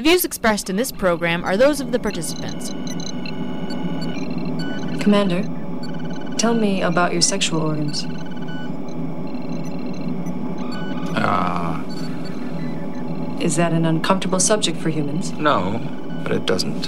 The 0.00 0.08
views 0.08 0.24
expressed 0.24 0.70
in 0.70 0.76
this 0.76 0.90
program 0.90 1.44
are 1.44 1.58
those 1.58 1.82
of 1.82 1.92
the 1.92 1.98
participants. 1.98 2.70
Commander, 5.02 5.42
tell 6.38 6.54
me 6.54 6.80
about 6.80 7.12
your 7.12 7.20
sexual 7.20 7.60
organs. 7.60 8.06
Ah, 11.18 11.84
Is 13.42 13.56
that 13.56 13.74
an 13.74 13.84
uncomfortable 13.84 14.40
subject 14.40 14.78
for 14.78 14.88
humans? 14.88 15.32
no, 15.32 15.82
but 16.22 16.32
it 16.32 16.46
doesn't 16.46 16.84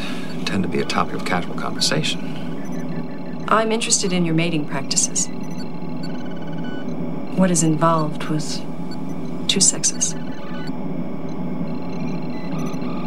tend 0.46 0.62
to 0.62 0.68
be 0.70 0.80
a 0.80 0.86
topic 0.86 1.12
of 1.14 1.26
casual 1.26 1.54
conversation. 1.56 3.44
I'm 3.46 3.72
interested 3.72 4.14
in 4.14 4.24
your 4.24 4.34
mating 4.34 4.66
practices. 4.66 5.29
What 7.36 7.50
is 7.50 7.62
involved 7.62 8.24
with 8.30 8.58
two 9.48 9.60
sexes? 9.60 10.14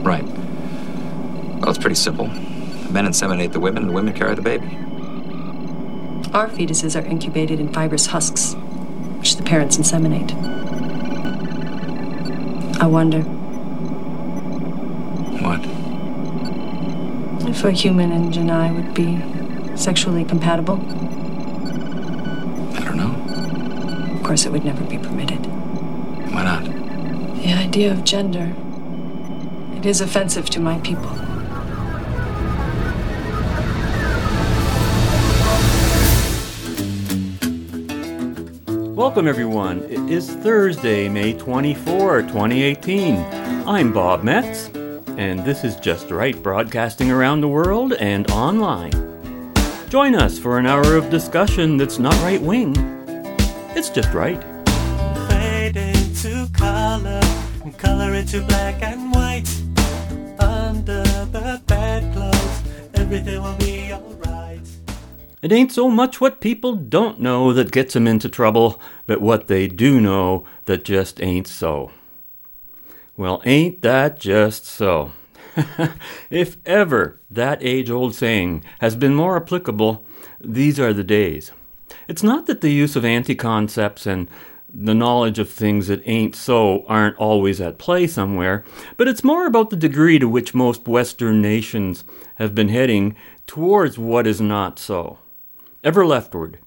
Right. 0.06 0.24
Well, 0.24 1.70
it's 1.72 1.75
pretty 1.86 1.94
simple. 1.94 2.26
The 2.26 2.90
men 2.92 3.06
inseminate 3.06 3.52
the 3.52 3.60
women, 3.60 3.84
and 3.84 3.90
the 3.92 3.94
women 3.94 4.12
carry 4.16 4.34
the 4.34 4.42
baby. 4.42 4.66
Our 6.34 6.48
fetuses 6.50 7.00
are 7.00 7.06
incubated 7.06 7.60
in 7.60 7.72
fibrous 7.72 8.08
husks, 8.08 8.56
which 9.20 9.36
the 9.38 9.44
parents 9.44 9.78
inseminate. 9.78 10.32
I 12.82 12.88
wonder 12.88 13.22
What? 15.46 15.62
if 17.48 17.64
a 17.64 17.70
human 17.72 18.12
and 18.12 18.34
J'naii 18.34 18.74
would 18.76 18.96
be 18.96 19.78
sexually 19.78 20.26
compatible. 20.26 20.78
I 22.78 22.84
don't 22.84 22.98
know. 22.98 24.16
Of 24.16 24.24
course, 24.24 24.48
it 24.48 24.52
would 24.52 24.66
never 24.66 24.84
be 24.86 24.98
permitted. 24.98 25.46
Why 26.34 26.46
not? 26.46 26.64
The 27.44 27.54
idea 27.54 27.92
of 27.92 28.04
gender. 28.04 28.56
It 29.78 29.86
is 29.86 30.02
offensive 30.02 30.50
to 30.50 30.60
my 30.60 30.80
people. 30.80 31.16
Welcome, 39.06 39.28
everyone. 39.28 39.84
It 39.84 40.10
is 40.10 40.32
Thursday, 40.32 41.08
May 41.08 41.34
24, 41.34 42.24
2018. 42.24 43.18
I'm 43.68 43.94
Bob 43.94 44.24
Metz, 44.24 44.70
and 45.16 45.46
this 45.46 45.64
is 45.64 45.76
Just 45.76 46.10
Right, 46.10 46.36
broadcasting 46.42 47.12
around 47.12 47.42
the 47.42 47.48
world 47.48 47.94
and 47.94 48.30
online. 48.32 48.92
Join 49.90 50.16
us 50.16 50.40
for 50.40 50.58
an 50.58 50.66
hour 50.66 50.96
of 50.96 51.12
discussion 51.12 51.78
that's 51.78 52.00
not 52.00 52.16
right 52.24 52.42
wing. 52.42 52.74
It's 53.76 53.92
just 53.92 54.12
right. 54.12 54.44
fade 55.30 55.78
into 55.78 56.50
color 56.54 57.22
and 57.64 57.78
color 57.78 58.16
into 58.16 58.42
black 58.42 58.82
and 58.82 59.14
white. 59.14 59.48
Under 60.40 61.04
the 61.32 61.62
bedclothes, 61.68 62.64
everything 62.96 63.40
will 63.40 63.56
be 63.58 63.94
alright. 63.94 64.25
It 65.46 65.52
ain't 65.52 65.72
so 65.72 65.92
much 65.92 66.20
what 66.20 66.42
people 66.42 66.74
don't 66.74 67.20
know 67.20 67.54
that 67.54 67.72
gets 67.72 67.94
them 67.94 68.08
into 68.08 68.30
trouble, 68.30 68.82
but 69.06 69.22
what 69.22 69.46
they 69.46 69.68
do 69.68 70.02
know 70.02 70.44
that 70.66 70.84
just 70.84 71.22
ain't 71.22 71.46
so. 71.46 71.92
Well, 73.16 73.44
ain't 73.46 73.84
that 73.84 74.20
just 74.20 74.66
so? 74.66 75.12
if 76.32 76.58
ever 76.66 77.22
that 77.30 77.60
age 77.62 77.92
old 77.92 78.16
saying 78.16 78.64
has 78.80 78.96
been 78.96 79.14
more 79.14 79.38
applicable, 79.38 80.04
these 80.42 80.80
are 80.80 80.94
the 80.94 81.04
days. 81.04 81.52
It's 82.08 82.24
not 82.24 82.48
that 82.48 82.62
the 82.62 82.72
use 82.72 82.96
of 82.96 83.06
anti 83.06 83.36
concepts 83.36 84.08
and 84.08 84.28
the 84.68 84.96
knowledge 84.96 85.38
of 85.38 85.48
things 85.48 85.90
that 85.90 86.02
ain't 86.08 86.36
so 86.36 86.84
aren't 86.88 87.18
always 87.18 87.62
at 87.62 87.78
play 87.78 88.08
somewhere, 88.08 88.66
but 88.98 89.08
it's 89.08 89.24
more 89.24 89.46
about 89.46 89.70
the 89.70 89.76
degree 89.76 90.18
to 90.18 90.28
which 90.28 90.56
most 90.56 90.88
Western 90.88 91.40
nations 91.40 92.04
have 92.38 92.56
been 92.56 92.70
heading 92.70 93.16
towards 93.46 94.00
what 94.00 94.26
is 94.26 94.42
not 94.42 94.80
so 94.80 95.20
ever 95.86 96.06
leftward. 96.06 96.60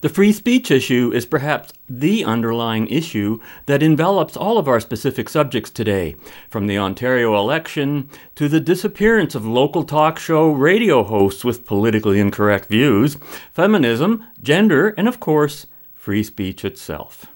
The 0.00 0.08
free 0.08 0.32
speech 0.32 0.70
issue 0.70 1.12
is 1.14 1.26
perhaps 1.26 1.74
the 1.86 2.24
underlying 2.24 2.86
issue 2.86 3.38
that 3.66 3.82
envelops 3.82 4.34
all 4.34 4.56
of 4.56 4.66
our 4.66 4.80
specific 4.80 5.28
subjects 5.28 5.70
today, 5.70 6.16
from 6.48 6.66
the 6.66 6.78
Ontario 6.78 7.36
election 7.36 8.08
to 8.36 8.48
the 8.48 8.60
disappearance 8.60 9.34
of 9.34 9.44
local 9.44 9.84
talk 9.84 10.18
show 10.18 10.50
radio 10.50 11.04
hosts 11.04 11.44
with 11.44 11.66
politically 11.66 12.18
incorrect 12.18 12.70
views, 12.70 13.18
feminism, 13.52 14.24
gender, 14.40 14.94
and 14.96 15.06
of 15.06 15.20
course, 15.20 15.66
free 15.92 16.22
speech 16.22 16.64
itself. 16.64 17.26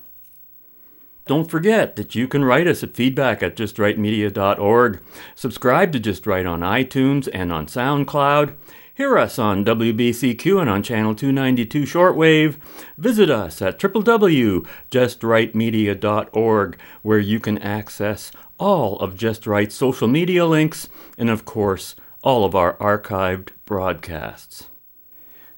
Don't 1.27 1.51
forget 1.51 1.97
that 1.97 2.15
you 2.15 2.27
can 2.27 2.45
write 2.45 2.67
us 2.67 2.83
at 2.83 2.95
feedback 2.95 3.43
at 3.43 3.57
justrightmedia.org, 3.57 5.03
subscribe 5.35 5.93
to 5.93 6.01
Just 6.01 6.27
Right 6.27 6.47
on 6.47 6.61
iTunes 6.61 7.29
and 7.33 7.53
on 7.53 7.67
SoundCloud, 7.67 8.55
Hear 8.97 9.19
us 9.19 9.41
on 9.41 9.65
WBCQ 9.65 10.61
and 10.61 10.71
on 10.71 10.85
Channel 10.85 11.17
292 11.17 11.83
shortwave. 11.83 12.59
Visit 12.97 13.29
us 13.29 13.61
at 13.61 13.81
www.justrightmedia.org, 13.81 16.79
where 17.03 17.19
you 17.19 17.41
can 17.41 17.59
access 17.59 18.31
all 18.57 18.97
of 19.01 19.17
Just 19.17 19.49
Right's 19.49 19.75
social 19.75 20.07
media 20.07 20.47
links 20.47 20.89
and, 21.19 21.29
of 21.29 21.45
course, 21.45 21.97
all 22.23 22.45
of 22.45 22.55
our 22.55 22.75
archived 22.75 23.49
broadcasts. 23.65 24.69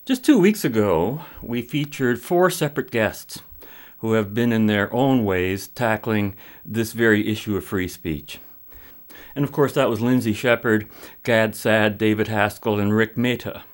Just 0.07 0.25
two 0.25 0.39
weeks 0.39 0.65
ago, 0.65 1.21
we 1.43 1.61
featured 1.61 2.19
four 2.19 2.49
separate 2.49 2.91
guests 2.91 3.43
who 3.99 4.15
have 4.15 4.33
been 4.33 4.51
in 4.51 4.65
their 4.65 4.91
own 4.95 5.27
ways 5.27 5.69
tackling 5.69 6.35
this 6.65 6.95
very 6.95 7.29
issue 7.29 7.55
of 7.55 7.67
free 7.67 7.89
speech. 7.89 8.39
And 9.37 9.45
of 9.45 9.53
course, 9.53 9.75
that 9.75 9.91
was 9.91 10.01
Lindsay 10.01 10.33
Shepherd, 10.33 10.89
Gad 11.23 11.55
Saad, 11.55 11.99
David 11.99 12.29
Haskell, 12.29 12.81
and 12.81 12.97
Rick 12.97 13.19
Mehta. 13.19 13.65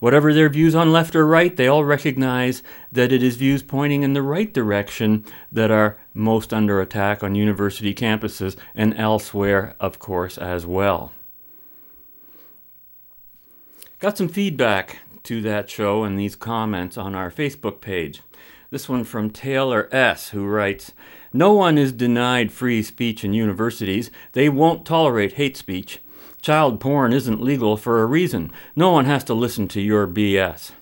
Whatever 0.00 0.32
their 0.32 0.50
views 0.50 0.74
on 0.74 0.92
left 0.92 1.16
or 1.16 1.26
right, 1.26 1.56
they 1.56 1.66
all 1.66 1.82
recognize 1.82 2.62
that 2.92 3.10
it 3.10 3.22
is 3.22 3.36
views 3.36 3.62
pointing 3.62 4.02
in 4.02 4.12
the 4.12 4.22
right 4.22 4.52
direction 4.52 5.24
that 5.50 5.70
are 5.70 5.98
most 6.12 6.52
under 6.52 6.80
attack 6.80 7.24
on 7.24 7.34
university 7.34 7.94
campuses 7.94 8.54
and 8.74 8.94
elsewhere, 8.98 9.74
of 9.80 9.98
course, 9.98 10.36
as 10.36 10.66
well. 10.66 11.12
Got 13.98 14.18
some 14.18 14.28
feedback 14.28 14.98
to 15.24 15.40
that 15.40 15.68
show 15.70 16.04
and 16.04 16.18
these 16.18 16.36
comments 16.36 16.96
on 16.96 17.14
our 17.14 17.30
Facebook 17.30 17.80
page. 17.80 18.22
This 18.70 18.88
one 18.88 19.04
from 19.04 19.30
Taylor 19.30 19.88
S., 19.90 20.28
who 20.28 20.44
writes, 20.44 20.92
no 21.32 21.52
one 21.52 21.76
is 21.78 21.92
denied 21.92 22.52
free 22.52 22.82
speech 22.82 23.24
in 23.24 23.34
universities. 23.34 24.10
They 24.32 24.48
won't 24.48 24.86
tolerate 24.86 25.34
hate 25.34 25.56
speech. 25.56 26.00
Child 26.40 26.80
porn 26.80 27.12
isn't 27.12 27.42
legal 27.42 27.76
for 27.76 28.02
a 28.02 28.06
reason. 28.06 28.52
No 28.76 28.90
one 28.90 29.04
has 29.04 29.24
to 29.24 29.34
listen 29.34 29.68
to 29.68 29.80
your 29.80 30.06
BS. 30.06 30.72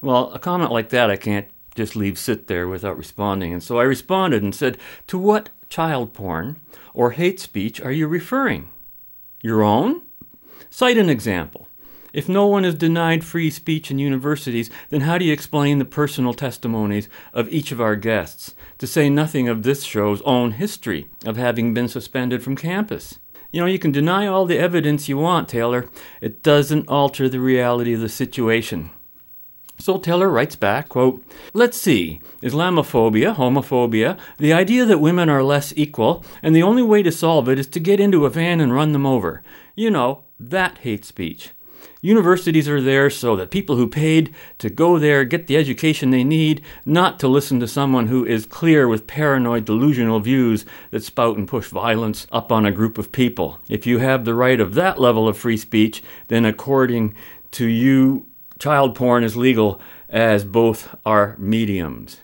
Well, 0.00 0.32
a 0.32 0.38
comment 0.38 0.72
like 0.72 0.88
that 0.90 1.10
I 1.10 1.16
can't 1.16 1.46
just 1.74 1.94
leave 1.94 2.18
sit 2.18 2.46
there 2.46 2.66
without 2.66 2.96
responding, 2.96 3.52
and 3.52 3.62
so 3.62 3.78
I 3.78 3.84
responded 3.84 4.42
and 4.42 4.54
said, 4.54 4.78
To 5.08 5.18
what 5.18 5.50
child 5.68 6.12
porn 6.12 6.58
or 6.94 7.12
hate 7.12 7.38
speech 7.38 7.80
are 7.80 7.92
you 7.92 8.08
referring? 8.08 8.70
Your 9.42 9.62
own? 9.62 10.02
Cite 10.70 10.98
an 10.98 11.08
example. 11.08 11.68
If 12.12 12.28
no 12.28 12.46
one 12.46 12.64
is 12.64 12.74
denied 12.74 13.24
free 13.24 13.50
speech 13.50 13.90
in 13.90 13.98
universities, 13.98 14.70
then 14.88 15.02
how 15.02 15.18
do 15.18 15.24
you 15.24 15.32
explain 15.32 15.78
the 15.78 15.84
personal 15.84 16.34
testimonies 16.34 17.08
of 17.32 17.48
each 17.48 17.72
of 17.72 17.80
our 17.80 17.96
guests, 17.96 18.54
to 18.78 18.86
say 18.86 19.08
nothing 19.08 19.48
of 19.48 19.62
this 19.62 19.82
show's 19.84 20.22
own 20.22 20.52
history 20.52 21.08
of 21.24 21.36
having 21.36 21.74
been 21.74 21.88
suspended 21.88 22.42
from 22.42 22.56
campus? 22.56 23.18
You 23.52 23.60
know, 23.60 23.66
you 23.66 23.78
can 23.78 23.92
deny 23.92 24.26
all 24.26 24.46
the 24.46 24.58
evidence 24.58 25.08
you 25.08 25.18
want, 25.18 25.48
Taylor. 25.48 25.88
It 26.20 26.42
doesn't 26.42 26.88
alter 26.88 27.28
the 27.28 27.40
reality 27.40 27.94
of 27.94 28.00
the 28.00 28.08
situation. 28.08 28.90
So 29.80 29.96
Taylor 29.96 30.28
writes 30.28 30.56
back, 30.56 30.90
quote, 30.90 31.24
Let's 31.54 31.76
see, 31.76 32.20
Islamophobia, 32.42 33.34
homophobia, 33.34 34.18
the 34.38 34.52
idea 34.52 34.84
that 34.84 34.98
women 34.98 35.28
are 35.28 35.42
less 35.42 35.72
equal, 35.74 36.24
and 36.42 36.54
the 36.54 36.62
only 36.62 36.82
way 36.82 37.02
to 37.02 37.10
solve 37.10 37.48
it 37.48 37.58
is 37.58 37.66
to 37.68 37.80
get 37.80 37.98
into 37.98 38.26
a 38.26 38.30
van 38.30 38.60
and 38.60 38.74
run 38.74 38.92
them 38.92 39.06
over. 39.06 39.42
You 39.74 39.90
know, 39.90 40.24
that 40.38 40.78
hate 40.78 41.04
speech. 41.04 41.50
Universities 42.02 42.66
are 42.66 42.80
there 42.80 43.10
so 43.10 43.36
that 43.36 43.50
people 43.50 43.76
who 43.76 43.86
paid 43.86 44.34
to 44.56 44.70
go 44.70 44.98
there 44.98 45.24
get 45.24 45.46
the 45.46 45.56
education 45.56 46.10
they 46.10 46.24
need, 46.24 46.62
not 46.86 47.18
to 47.18 47.28
listen 47.28 47.60
to 47.60 47.68
someone 47.68 48.06
who 48.06 48.24
is 48.24 48.46
clear 48.46 48.88
with 48.88 49.06
paranoid 49.06 49.66
delusional 49.66 50.18
views 50.18 50.64
that 50.90 51.04
spout 51.04 51.36
and 51.36 51.46
push 51.46 51.68
violence 51.68 52.26
up 52.32 52.50
on 52.50 52.64
a 52.64 52.72
group 52.72 52.96
of 52.96 53.12
people. 53.12 53.60
If 53.68 53.86
you 53.86 53.98
have 53.98 54.24
the 54.24 54.34
right 54.34 54.60
of 54.60 54.74
that 54.74 54.98
level 54.98 55.28
of 55.28 55.36
free 55.36 55.58
speech, 55.58 56.02
then 56.28 56.46
according 56.46 57.14
to 57.52 57.66
you, 57.66 58.26
child 58.58 58.94
porn 58.94 59.22
is 59.22 59.36
legal 59.36 59.78
as 60.08 60.44
both 60.44 60.94
are 61.04 61.36
mediums. 61.38 62.20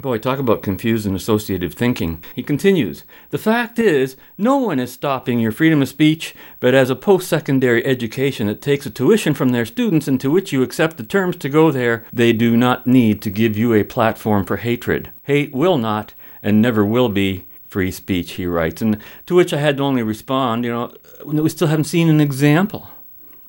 Boy, 0.00 0.16
talk 0.16 0.38
about 0.38 0.62
confused 0.62 1.04
and 1.04 1.14
associative 1.14 1.74
thinking. 1.74 2.24
He 2.34 2.42
continues 2.42 3.04
The 3.28 3.38
fact 3.38 3.78
is, 3.78 4.16
no 4.38 4.56
one 4.56 4.78
is 4.78 4.90
stopping 4.90 5.38
your 5.38 5.52
freedom 5.52 5.82
of 5.82 5.88
speech, 5.88 6.34
but 6.58 6.72
as 6.72 6.88
a 6.88 6.96
post 6.96 7.28
secondary 7.28 7.84
education 7.84 8.46
that 8.46 8.62
takes 8.62 8.86
a 8.86 8.90
tuition 8.90 9.34
from 9.34 9.50
their 9.50 9.66
students 9.66 10.08
into 10.08 10.30
which 10.30 10.52
you 10.52 10.62
accept 10.62 10.96
the 10.96 11.02
terms 11.02 11.36
to 11.36 11.50
go 11.50 11.70
there, 11.70 12.06
they 12.14 12.32
do 12.32 12.56
not 12.56 12.86
need 12.86 13.20
to 13.20 13.30
give 13.30 13.58
you 13.58 13.74
a 13.74 13.84
platform 13.84 14.46
for 14.46 14.56
hatred. 14.56 15.12
Hate 15.24 15.52
will 15.52 15.76
not 15.76 16.14
and 16.42 16.62
never 16.62 16.82
will 16.82 17.10
be 17.10 17.46
free 17.66 17.90
speech, 17.90 18.32
he 18.32 18.46
writes, 18.46 18.80
and 18.80 18.98
to 19.26 19.34
which 19.34 19.52
I 19.52 19.58
had 19.58 19.76
to 19.76 19.82
only 19.82 20.02
respond, 20.02 20.64
you 20.64 20.72
know, 20.72 20.94
we 21.26 21.50
still 21.50 21.68
haven't 21.68 21.84
seen 21.84 22.08
an 22.08 22.22
example 22.22 22.88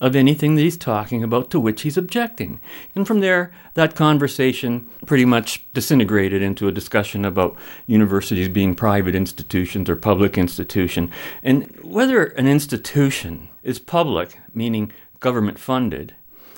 of 0.02 0.16
anything 0.16 0.56
that 0.56 0.64
he's 0.64 0.78
talking 0.78 1.24
about 1.24 1.52
to 1.52 1.60
which 1.60 1.84
he's 1.84 1.96
objecting. 1.96 2.60
And 2.96 3.08
from 3.08 3.20
there, 3.20 3.54
that 3.76 3.96
conversation 3.96 4.90
pretty 5.06 5.26
much 5.26 5.64
disintegrated 5.74 6.42
into 6.42 6.68
a 6.68 6.72
discussion 6.72 7.24
about 7.24 7.56
universities 7.86 8.50
being 8.50 8.74
private 8.76 9.14
institutions 9.14 9.90
or 9.90 9.96
public 9.96 10.38
institution. 10.38 11.12
And 11.44 11.74
whether 11.84 12.26
an 12.26 12.48
institution 12.48 13.48
is 13.64 13.78
public, 13.78 14.40
meaning 14.54 14.92
government 15.20 15.60
funded, 15.60 16.16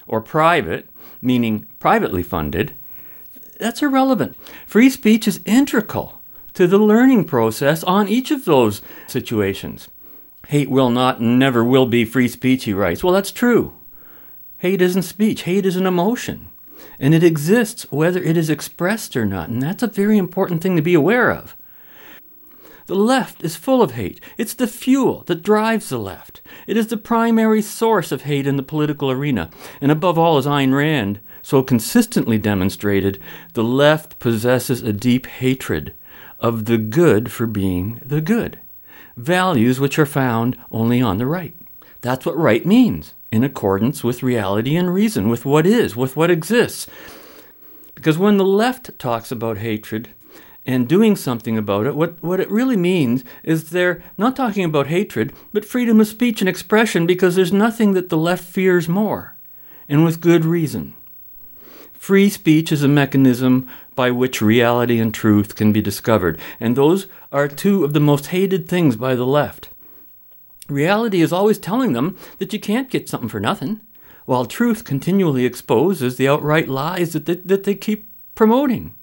or 0.07 0.21
private, 0.21 0.89
meaning 1.21 1.67
privately 1.79 2.23
funded, 2.23 2.73
that's 3.59 3.81
irrelevant. 3.81 4.37
Free 4.65 4.89
speech 4.89 5.27
is 5.27 5.41
integral 5.45 6.21
to 6.53 6.65
the 6.65 6.77
learning 6.77 7.25
process 7.25 7.83
on 7.83 8.07
each 8.07 8.31
of 8.31 8.45
those 8.45 8.81
situations. 9.07 9.89
Hate 10.53 10.69
will 10.69 10.91
not 10.91 11.17
and 11.17 11.39
never 11.39 11.63
will 11.63 11.87
be 11.87 12.05
free 12.05 12.27
speech, 12.27 12.65
he 12.65 12.73
writes. 12.73 13.03
Well, 13.03 13.11
that's 13.11 13.31
true. 13.31 13.73
Hate 14.59 14.83
isn't 14.83 15.01
speech, 15.01 15.41
hate 15.41 15.65
is 15.65 15.75
an 15.75 15.87
emotion. 15.87 16.51
And 16.99 17.15
it 17.15 17.23
exists 17.23 17.91
whether 17.91 18.21
it 18.21 18.37
is 18.37 18.51
expressed 18.51 19.17
or 19.17 19.25
not. 19.25 19.49
And 19.49 19.63
that's 19.63 19.81
a 19.81 19.87
very 19.87 20.19
important 20.19 20.61
thing 20.61 20.75
to 20.75 20.83
be 20.83 20.93
aware 20.93 21.31
of. 21.31 21.55
The 22.85 22.93
left 22.93 23.43
is 23.43 23.55
full 23.55 23.81
of 23.81 23.93
hate. 23.93 24.21
It's 24.37 24.53
the 24.53 24.67
fuel 24.67 25.23
that 25.25 25.41
drives 25.41 25.89
the 25.89 25.97
left. 25.97 26.39
It 26.67 26.77
is 26.77 26.85
the 26.85 26.97
primary 26.97 27.63
source 27.63 28.11
of 28.11 28.21
hate 28.21 28.45
in 28.45 28.55
the 28.55 28.61
political 28.61 29.09
arena. 29.09 29.49
And 29.81 29.91
above 29.91 30.19
all, 30.19 30.37
as 30.37 30.45
Ayn 30.45 30.71
Rand 30.77 31.19
so 31.41 31.63
consistently 31.63 32.37
demonstrated, 32.37 33.19
the 33.53 33.63
left 33.63 34.19
possesses 34.19 34.83
a 34.83 34.93
deep 34.93 35.25
hatred 35.25 35.95
of 36.39 36.65
the 36.65 36.77
good 36.77 37.31
for 37.31 37.47
being 37.47 37.99
the 38.05 38.21
good 38.21 38.59
values 39.15 39.79
which 39.79 39.99
are 39.99 40.05
found 40.05 40.57
only 40.71 41.01
on 41.01 41.17
the 41.17 41.25
right. 41.25 41.55
That's 42.01 42.25
what 42.25 42.37
right 42.37 42.65
means, 42.65 43.13
in 43.31 43.43
accordance 43.43 44.03
with 44.03 44.23
reality 44.23 44.75
and 44.75 44.93
reason, 44.93 45.29
with 45.29 45.45
what 45.45 45.65
is, 45.65 45.95
with 45.95 46.15
what 46.15 46.31
exists. 46.31 46.87
Because 47.95 48.17
when 48.17 48.37
the 48.37 48.45
left 48.45 48.97
talks 48.99 49.31
about 49.31 49.59
hatred 49.59 50.09
and 50.65 50.87
doing 50.87 51.15
something 51.15 51.57
about 51.57 51.85
it, 51.85 51.95
what, 51.95 52.21
what 52.21 52.39
it 52.39 52.51
really 52.51 52.75
means 52.75 53.23
is 53.43 53.69
they're 53.69 54.03
not 54.17 54.35
talking 54.35 54.65
about 54.65 54.87
hatred, 54.87 55.31
but 55.53 55.65
freedom 55.65 56.01
of 56.01 56.07
speech 56.07 56.41
and 56.41 56.49
expression 56.49 57.05
because 57.05 57.35
there's 57.35 57.53
nothing 57.53 57.93
that 57.93 58.09
the 58.09 58.17
left 58.17 58.43
fears 58.43 58.89
more, 58.89 59.35
and 59.87 60.03
with 60.03 60.21
good 60.21 60.43
reason. 60.43 60.95
Free 61.93 62.29
speech 62.29 62.73
is 62.73 62.83
a 62.83 62.89
mechanism 62.89 63.69
by 63.95 64.11
which 64.11 64.41
reality 64.41 64.99
and 64.99 65.13
truth 65.13 65.55
can 65.55 65.71
be 65.71 65.81
discovered, 65.81 66.39
and 66.59 66.75
those 66.75 67.07
are 67.31 67.47
two 67.47 67.83
of 67.83 67.93
the 67.93 67.99
most 67.99 68.27
hated 68.27 68.67
things 68.67 68.95
by 68.95 69.15
the 69.15 69.25
left. 69.25 69.69
Reality 70.69 71.21
is 71.21 71.33
always 71.33 71.59
telling 71.59 71.93
them 71.93 72.17
that 72.39 72.53
you 72.53 72.59
can't 72.59 72.89
get 72.89 73.09
something 73.09 73.29
for 73.29 73.39
nothing, 73.39 73.81
while 74.25 74.45
truth 74.45 74.83
continually 74.83 75.45
exposes 75.45 76.15
the 76.15 76.27
outright 76.27 76.67
lies 76.67 77.13
that 77.13 77.25
they, 77.25 77.35
that 77.35 77.63
they 77.63 77.75
keep 77.75 78.07
promoting. 78.35 78.93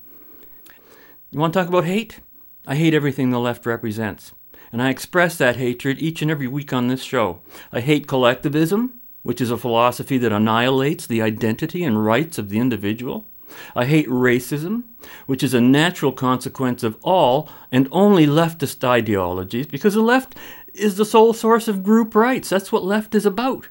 You 1.31 1.38
want 1.38 1.52
to 1.52 1.60
talk 1.60 1.69
about 1.69 1.84
hate? 1.84 2.20
I 2.66 2.76
hate 2.76 2.94
everything 2.94 3.31
the 3.31 3.38
left 3.38 3.66
represents, 3.66 4.32
and 4.72 4.82
I 4.82 4.90
express 4.90 5.37
that 5.38 5.56
hatred 5.56 5.98
each 6.00 6.22
and 6.22 6.31
every 6.31 6.46
week 6.46 6.72
on 6.72 6.88
this 6.88 7.02
show. 7.02 7.40
I 7.72 7.81
hate 7.81 8.06
collectivism 8.06 9.00
which 9.22 9.40
is 9.40 9.50
a 9.50 9.58
philosophy 9.58 10.19
that 10.19 10.32
annihilates 10.32 11.06
the 11.06 11.22
identity 11.22 11.84
and 11.84 12.04
rights 12.04 12.38
of 12.38 12.48
the 12.48 12.58
individual. 12.58 13.26
I 13.75 13.85
hate 13.87 14.08
racism, 14.08 14.85
which 15.26 15.43
is 15.43 15.55
a 15.55 15.61
natural 15.61 16.12
consequence 16.12 16.82
of 16.82 16.97
all 17.02 17.49
and 17.70 17.88
only 17.91 18.26
leftist 18.26 18.82
ideologies, 18.85 19.67
because 19.67 19.94
the 19.94 20.02
left 20.02 20.37
is 20.75 20.97
the 20.97 21.05
sole 21.05 21.32
source 21.32 21.69
of 21.69 21.82
group 21.82 22.14
rights. 22.14 22.49
That's 22.49 22.73
what 22.73 22.85
left 22.85 23.14
is 23.14 23.26
about. 23.26 23.69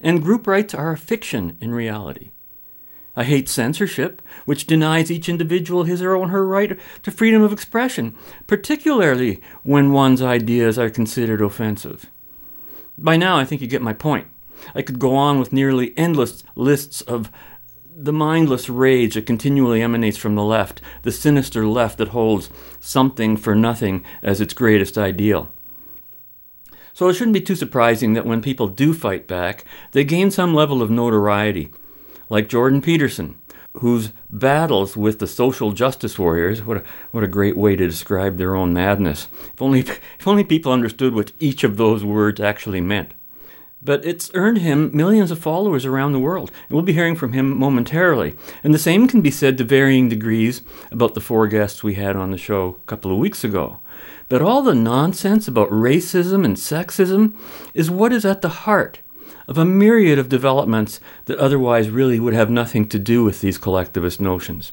And 0.00 0.22
group 0.22 0.46
rights 0.46 0.74
are 0.74 0.92
a 0.92 0.98
fiction 0.98 1.56
in 1.60 1.74
reality. 1.74 2.30
I 3.16 3.24
hate 3.24 3.48
censorship, 3.48 4.22
which 4.46 4.66
denies 4.66 5.10
each 5.10 5.28
individual 5.28 5.82
his 5.82 6.00
or 6.00 6.28
her 6.28 6.46
right 6.46 6.78
to 7.02 7.10
freedom 7.10 7.42
of 7.42 7.52
expression, 7.52 8.16
particularly 8.46 9.42
when 9.62 9.92
one's 9.92 10.22
ideas 10.22 10.78
are 10.78 10.88
considered 10.88 11.42
offensive. 11.42 12.06
By 12.96 13.16
now, 13.16 13.36
I 13.36 13.44
think 13.44 13.60
you 13.60 13.66
get 13.66 13.82
my 13.82 13.92
point. 13.92 14.28
I 14.74 14.82
could 14.82 14.98
go 14.98 15.16
on 15.16 15.38
with 15.38 15.52
nearly 15.52 15.92
endless 15.96 16.44
lists 16.54 17.00
of 17.02 17.30
the 18.04 18.12
mindless 18.12 18.68
rage 18.70 19.14
that 19.14 19.26
continually 19.26 19.82
emanates 19.82 20.16
from 20.16 20.34
the 20.34 20.44
left, 20.44 20.80
the 21.02 21.12
sinister 21.12 21.66
left 21.66 21.98
that 21.98 22.08
holds 22.08 22.50
something 22.80 23.36
for 23.36 23.54
nothing 23.54 24.04
as 24.22 24.40
its 24.40 24.54
greatest 24.54 24.96
ideal. 24.96 25.50
So 26.92 27.08
it 27.08 27.14
shouldn't 27.14 27.34
be 27.34 27.40
too 27.40 27.54
surprising 27.54 28.14
that 28.14 28.26
when 28.26 28.42
people 28.42 28.68
do 28.68 28.94
fight 28.94 29.26
back, 29.26 29.64
they 29.92 30.04
gain 30.04 30.30
some 30.30 30.54
level 30.54 30.82
of 30.82 30.90
notoriety, 30.90 31.70
like 32.28 32.48
Jordan 32.48 32.82
Peterson, 32.82 33.38
whose 33.74 34.12
battles 34.28 34.96
with 34.96 35.18
the 35.18 35.26
social 35.26 35.72
justice 35.72 36.18
warriors, 36.18 36.62
what 36.62 36.78
a, 36.78 36.84
what 37.10 37.22
a 37.22 37.28
great 37.28 37.56
way 37.56 37.76
to 37.76 37.86
describe 37.86 38.36
their 38.36 38.54
own 38.54 38.72
madness. 38.72 39.28
If 39.52 39.62
only, 39.62 39.80
if 40.18 40.26
only 40.26 40.44
people 40.44 40.72
understood 40.72 41.14
what 41.14 41.32
each 41.38 41.64
of 41.64 41.76
those 41.76 42.04
words 42.04 42.40
actually 42.40 42.80
meant 42.80 43.14
but 43.82 44.04
it's 44.04 44.30
earned 44.34 44.58
him 44.58 44.90
millions 44.94 45.30
of 45.30 45.38
followers 45.38 45.86
around 45.86 46.12
the 46.12 46.18
world. 46.18 46.50
And 46.68 46.70
we'll 46.70 46.82
be 46.82 46.92
hearing 46.92 47.16
from 47.16 47.32
him 47.32 47.56
momentarily. 47.56 48.34
And 48.62 48.74
the 48.74 48.78
same 48.78 49.08
can 49.08 49.22
be 49.22 49.30
said 49.30 49.56
to 49.58 49.64
varying 49.64 50.08
degrees 50.08 50.62
about 50.90 51.14
the 51.14 51.20
four 51.20 51.48
guests 51.48 51.82
we 51.82 51.94
had 51.94 52.16
on 52.16 52.30
the 52.30 52.38
show 52.38 52.78
a 52.82 52.86
couple 52.86 53.10
of 53.10 53.18
weeks 53.18 53.42
ago. 53.44 53.80
But 54.28 54.42
all 54.42 54.62
the 54.62 54.74
nonsense 54.74 55.48
about 55.48 55.70
racism 55.70 56.44
and 56.44 56.56
sexism 56.56 57.34
is 57.74 57.90
what 57.90 58.12
is 58.12 58.24
at 58.24 58.42
the 58.42 58.48
heart 58.48 59.00
of 59.48 59.58
a 59.58 59.64
myriad 59.64 60.18
of 60.18 60.28
developments 60.28 61.00
that 61.24 61.38
otherwise 61.38 61.90
really 61.90 62.20
would 62.20 62.34
have 62.34 62.50
nothing 62.50 62.88
to 62.88 62.98
do 62.98 63.24
with 63.24 63.40
these 63.40 63.58
collectivist 63.58 64.20
notions. 64.20 64.72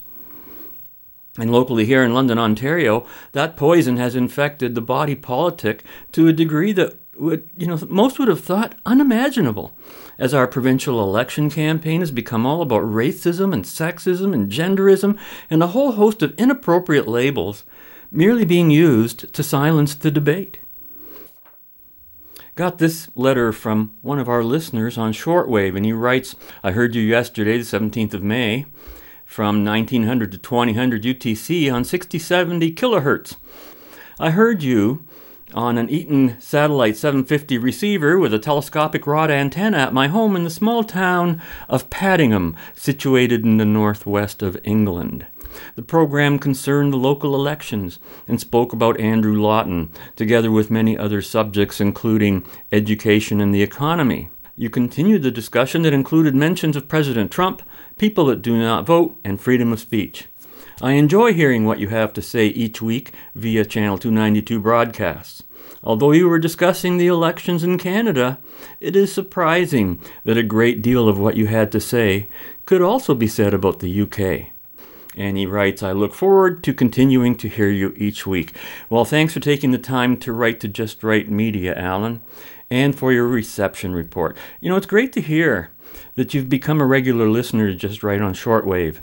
And 1.39 1.51
locally 1.51 1.85
here 1.85 2.03
in 2.03 2.13
London, 2.13 2.37
Ontario, 2.37 3.05
that 3.31 3.57
poison 3.57 3.97
has 3.97 4.15
infected 4.15 4.75
the 4.75 4.81
body 4.81 5.15
politic 5.15 5.83
to 6.11 6.27
a 6.27 6.33
degree 6.33 6.71
that 6.73 6.97
would, 7.19 7.49
you 7.57 7.67
know, 7.67 7.79
most 7.87 8.19
would 8.19 8.27
have 8.27 8.39
thought 8.39 8.75
unimaginable. 8.85 9.77
As 10.17 10.33
our 10.33 10.47
provincial 10.47 11.01
election 11.01 11.49
campaign 11.49 11.99
has 11.99 12.11
become 12.11 12.45
all 12.45 12.61
about 12.61 12.83
racism 12.83 13.53
and 13.53 13.63
sexism 13.63 14.33
and 14.33 14.51
genderism 14.51 15.17
and 15.49 15.61
a 15.61 15.67
whole 15.67 15.93
host 15.93 16.21
of 16.21 16.33
inappropriate 16.37 17.07
labels 17.07 17.63
merely 18.11 18.45
being 18.45 18.71
used 18.71 19.33
to 19.33 19.43
silence 19.43 19.93
the 19.95 20.11
debate. 20.11 20.59
Got 22.55 22.79
this 22.79 23.09
letter 23.13 23.53
from 23.53 23.95
one 24.01 24.17
of 24.17 24.27
our 24.27 24.43
listeners 24.43 24.97
on 24.97 25.13
shortwave, 25.13 25.75
and 25.75 25.85
he 25.85 25.93
writes 25.93 26.35
I 26.63 26.71
heard 26.71 26.95
you 26.95 27.03
yesterday, 27.03 27.57
the 27.57 27.63
17th 27.63 28.15
of 28.15 28.23
May, 28.23 28.65
from 29.25 29.63
1900 29.63 30.31
to 30.31 30.37
2000 30.39 30.91
UTC 31.03 31.71
on 31.71 31.83
6070 31.83 32.73
kilohertz. 32.73 33.35
I 34.19 34.31
heard 34.31 34.63
you 34.63 35.05
on 35.53 35.77
an 35.77 35.89
Eton 35.89 36.39
Satellite 36.39 36.97
750 36.97 37.57
receiver 37.57 38.19
with 38.19 38.33
a 38.33 38.39
telescopic 38.39 39.07
rod 39.07 39.31
antenna 39.31 39.77
at 39.77 39.93
my 39.93 40.07
home 40.07 40.35
in 40.35 40.43
the 40.43 40.49
small 40.49 40.83
town 40.83 41.41
of 41.69 41.89
Paddingham, 41.89 42.55
situated 42.73 43.45
in 43.45 43.57
the 43.57 43.65
northwest 43.65 44.41
of 44.41 44.59
England. 44.63 45.25
The 45.75 45.81
program 45.81 46.39
concerned 46.39 46.93
the 46.93 46.97
local 46.97 47.33
elections 47.33 47.99
and 48.27 48.39
spoke 48.39 48.73
about 48.73 48.99
Andrew 48.99 49.39
Lawton, 49.39 49.89
together 50.15 50.51
with 50.51 50.69
many 50.69 50.97
other 50.97 51.21
subjects, 51.21 51.81
including 51.81 52.45
education 52.71 53.41
and 53.41 53.53
the 53.53 53.63
economy. 53.63 54.29
You 54.55 54.69
continued 54.69 55.23
the 55.23 55.31
discussion 55.31 55.83
that 55.83 55.93
included 55.93 56.35
mentions 56.35 56.75
of 56.75 56.87
President 56.87 57.31
Trump, 57.31 57.61
people 57.97 58.25
that 58.25 58.41
do 58.41 58.57
not 58.57 58.85
vote, 58.85 59.19
and 59.23 59.39
freedom 59.39 59.71
of 59.71 59.79
speech. 59.79 60.25
I 60.79 60.91
enjoy 60.91 61.33
hearing 61.33 61.65
what 61.65 61.79
you 61.79 61.87
have 61.87 62.13
to 62.13 62.21
say 62.21 62.45
each 62.47 62.83
week 62.83 63.11
via 63.33 63.65
Channel 63.65 63.97
292 63.97 64.59
broadcasts. 64.59 65.43
Although 65.83 66.11
you 66.11 66.29
were 66.29 66.37
discussing 66.37 66.97
the 66.97 67.07
elections 67.07 67.63
in 67.63 67.79
Canada, 67.79 68.37
it 68.79 68.95
is 68.95 69.11
surprising 69.11 69.99
that 70.23 70.37
a 70.37 70.43
great 70.43 70.83
deal 70.83 71.09
of 71.09 71.17
what 71.17 71.35
you 71.35 71.47
had 71.47 71.71
to 71.71 71.79
say 71.79 72.29
could 72.67 72.83
also 72.83 73.15
be 73.15 73.27
said 73.27 73.55
about 73.55 73.79
the 73.79 74.01
UK. 74.01 74.51
And 75.15 75.35
he 75.35 75.47
writes, 75.47 75.81
I 75.81 75.93
look 75.93 76.13
forward 76.13 76.63
to 76.65 76.75
continuing 76.75 77.35
to 77.37 77.49
hear 77.49 77.69
you 77.69 77.95
each 77.97 78.27
week. 78.27 78.55
Well, 78.87 79.03
thanks 79.03 79.33
for 79.33 79.39
taking 79.39 79.71
the 79.71 79.79
time 79.79 80.15
to 80.17 80.31
write 80.31 80.59
to 80.59 80.67
Just 80.67 81.03
Right 81.03 81.27
Media, 81.27 81.73
Alan, 81.73 82.21
and 82.69 82.95
for 82.95 83.11
your 83.11 83.27
reception 83.27 83.93
report. 83.93 84.37
You 84.61 84.69
know, 84.69 84.75
it's 84.75 84.85
great 84.85 85.11
to 85.13 85.21
hear 85.21 85.71
that 86.15 86.33
you've 86.33 86.49
become 86.49 86.81
a 86.81 86.85
regular 86.85 87.29
listener 87.29 87.73
Just 87.73 88.03
Right 88.03 88.21
on 88.21 88.33
shortwave. 88.33 88.99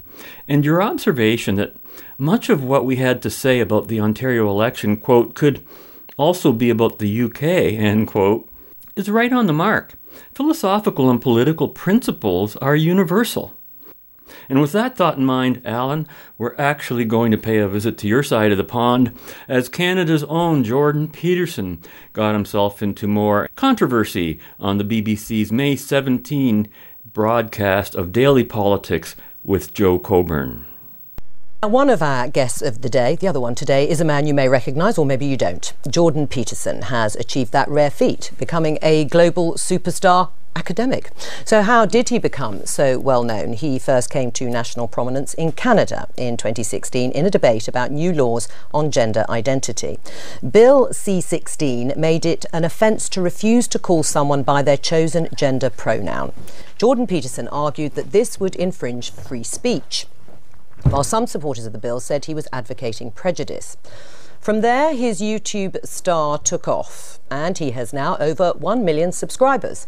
And 0.49 0.65
your 0.65 0.83
observation 0.83 1.57
that 1.57 1.77
much 2.19 2.49
of 2.49 2.63
what 2.63 2.85
we 2.85 2.97
had 2.97 3.23
to 3.23 3.31
say 3.31 3.61
about 3.61 3.89
the 3.89 4.01
Ontario 4.01 4.49
election, 4.49 4.97
quote, 4.97 5.35
could 5.35 5.65
also 6.17 6.53
be 6.53 6.71
about 6.71 6.99
the 6.99 7.23
UK, 7.23 7.43
end 7.43 8.09
quote, 8.09 8.49
is 8.97 9.11
right 9.11 9.33
on 9.33 9.47
the 9.47 9.53
mark. 9.53 9.95
Philosophical 10.35 11.11
and 11.11 11.21
political 11.21 11.69
principles 11.69 12.57
are 12.57 12.77
universal. 12.77 13.54
And 14.49 14.61
with 14.61 14.73
that 14.73 14.97
thought 14.97 15.19
in 15.19 15.25
mind, 15.25 15.63
Alan, 15.65 16.07
we're 16.39 16.55
actually 16.57 17.05
going 17.05 17.31
to 17.31 17.39
pay 17.39 17.59
a 17.59 17.69
visit 17.69 17.99
to 17.99 18.09
your 18.09 18.23
side 18.23 18.53
of 18.53 18.59
the 18.59 18.65
pond 18.65 19.17
as 19.49 19.69
Canada's 19.69 20.25
own 20.25 20.65
Jordan 20.65 21.09
Peterson 21.09 21.81
got 22.13 22.35
himself 22.35 22.83
into 22.83 23.07
more 23.07 23.49
controversy 23.57 24.39
on 24.59 24.79
the 24.79 24.85
BBC's 24.85 25.53
May 25.53 25.77
17 25.77 26.69
broadcast 27.13 27.95
of 27.95 28.13
Daily 28.13 28.45
Politics 28.45 29.17
with 29.45 29.73
Jo 29.73 29.99
Coburn. 29.99 30.67
Now, 31.63 31.69
One 31.69 31.89
of 31.89 32.03
our 32.03 32.29
guests 32.29 32.61
of 32.61 32.83
the 32.83 32.91
day, 32.91 33.17
the 33.17 33.29
other 33.29 33.41
one 33.41 33.55
today, 33.55 33.89
is 33.89 34.01
a 34.01 34.05
man 34.05 34.27
you 34.27 34.35
may 34.35 34.51
recognise 34.51 34.99
or 34.99 35.07
maybe 35.07 35.25
you 35.25 35.37
don't. 35.39 35.73
Jordan 35.89 36.27
Peterson 36.27 36.83
has 36.83 37.17
achieved 37.17 37.53
that 37.53 37.69
rare 37.69 37.91
feat, 37.91 38.33
becoming 38.39 38.79
a 38.83 39.07
global 39.07 39.55
superstar 39.55 40.31
academic. 40.57 41.11
So, 41.45 41.63
how 41.63 41.87
did 41.87 42.09
he 42.09 42.19
become 42.19 42.67
so 42.67 42.99
well 42.99 43.23
known? 43.23 43.53
He 43.55 43.79
first 43.79 44.11
came 44.11 44.31
to 44.33 44.49
national 44.49 44.89
prominence 44.89 45.35
in 45.35 45.53
Canada 45.53 46.09
in 46.17 46.37
2016 46.37 47.11
in 47.13 47.27
a 47.27 47.31
debate 47.31 47.69
about 47.69 47.91
new 47.91 48.13
laws 48.13 48.49
on 48.73 48.91
gender 48.91 49.25
identity. 49.29 49.99
Bill 50.49 50.93
C 50.93 51.21
16 51.21 51.93
made 51.97 52.25
it 52.25 52.45
an 52.53 52.65
offence 52.65 53.09
to 53.11 53.21
refuse 53.21 53.69
to 53.69 53.79
call 53.79 54.03
someone 54.03 54.43
by 54.43 54.63
their 54.63 54.77
chosen 54.77 55.29
gender 55.35 55.71
pronoun. 55.71 56.33
Jordan 56.79 57.07
Peterson 57.07 57.49
argued 57.49 57.95
that 57.95 58.13
this 58.13 58.41
would 58.41 58.57
infringe 58.57 59.11
free 59.11 59.45
speech 59.45 60.07
while 60.91 61.05
some 61.05 61.27
supporters 61.27 61.67
of 61.67 61.73
the 61.73 61.79
bill 61.79 61.99
said 61.99 62.25
he 62.25 62.35
was 62.35 62.49
advocating 62.53 63.11
prejudice. 63.11 63.77
From 64.45 64.61
there, 64.61 64.95
his 64.95 65.23
YouTube 65.23 65.87
star 65.87 66.37
took 66.37 66.69
off, 66.69 67.19
and 67.31 67.57
he 67.57 67.71
has 67.71 67.95
now 67.95 68.19
over 68.19 68.53
1 68.53 68.85
million 68.85 69.11
subscribers. 69.11 69.87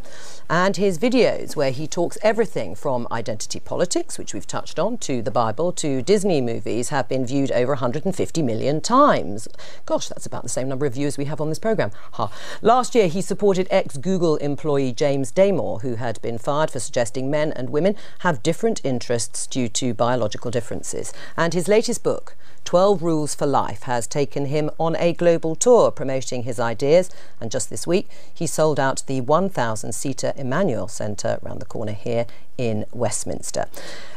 And 0.48 0.78
his 0.78 0.98
videos, 0.98 1.54
where 1.54 1.72
he 1.72 1.86
talks 1.86 2.16
everything 2.22 2.75
from 2.75 3.06
identity 3.12 3.60
politics, 3.60 4.16
which 4.16 4.32
we've 4.32 4.46
touched 4.46 4.78
on, 4.78 4.96
to 4.96 5.20
the 5.20 5.30
Bible, 5.30 5.72
to 5.72 6.00
Disney 6.00 6.40
movies, 6.40 6.88
have 6.88 7.06
been 7.06 7.26
viewed 7.26 7.52
over 7.52 7.72
150 7.72 8.42
million 8.42 8.80
times. 8.80 9.46
Gosh, 9.84 10.08
that's 10.08 10.25
about 10.25 10.42
the 10.42 10.48
same 10.48 10.70
number 10.70 10.86
of 10.86 10.94
viewers 10.94 11.18
we 11.18 11.26
have 11.26 11.42
on 11.42 11.50
this 11.50 11.58
programme. 11.58 11.90
Ha. 12.12 12.32
Last 12.62 12.94
year, 12.94 13.08
he 13.08 13.20
supported 13.20 13.68
ex 13.70 13.98
Google 13.98 14.36
employee 14.36 14.94
James 14.94 15.32
Damore, 15.32 15.82
who 15.82 15.96
had 15.96 16.18
been 16.22 16.38
fired 16.38 16.70
for 16.70 16.80
suggesting 16.80 17.30
men 17.30 17.52
and 17.52 17.68
women 17.68 17.94
have 18.20 18.42
different 18.42 18.80
interests 18.82 19.46
due 19.46 19.68
to 19.68 19.92
biological 19.92 20.50
differences. 20.50 21.12
And 21.36 21.52
his 21.52 21.68
latest 21.68 22.02
book, 22.02 22.36
12 22.66 23.00
Rules 23.00 23.35
for 23.35 23.46
Life 23.46 23.82
has 23.82 24.08
taken 24.08 24.46
him 24.46 24.70
on 24.78 24.96
a 24.96 25.12
global 25.12 25.54
tour 25.54 25.92
promoting 25.92 26.42
his 26.42 26.58
ideas. 26.58 27.08
And 27.40 27.49
just 27.50 27.70
this 27.70 27.87
week, 27.87 28.11
he 28.35 28.46
sold 28.46 28.80
out 28.80 29.04
the 29.06 29.20
1,000 29.20 29.92
seater 29.92 30.32
Emmanuel 30.37 30.88
Centre 30.88 31.38
around 31.44 31.61
the 31.61 31.66
corner 31.66 31.92
here 31.92 32.26
in 32.58 32.85
Westminster. 32.92 33.66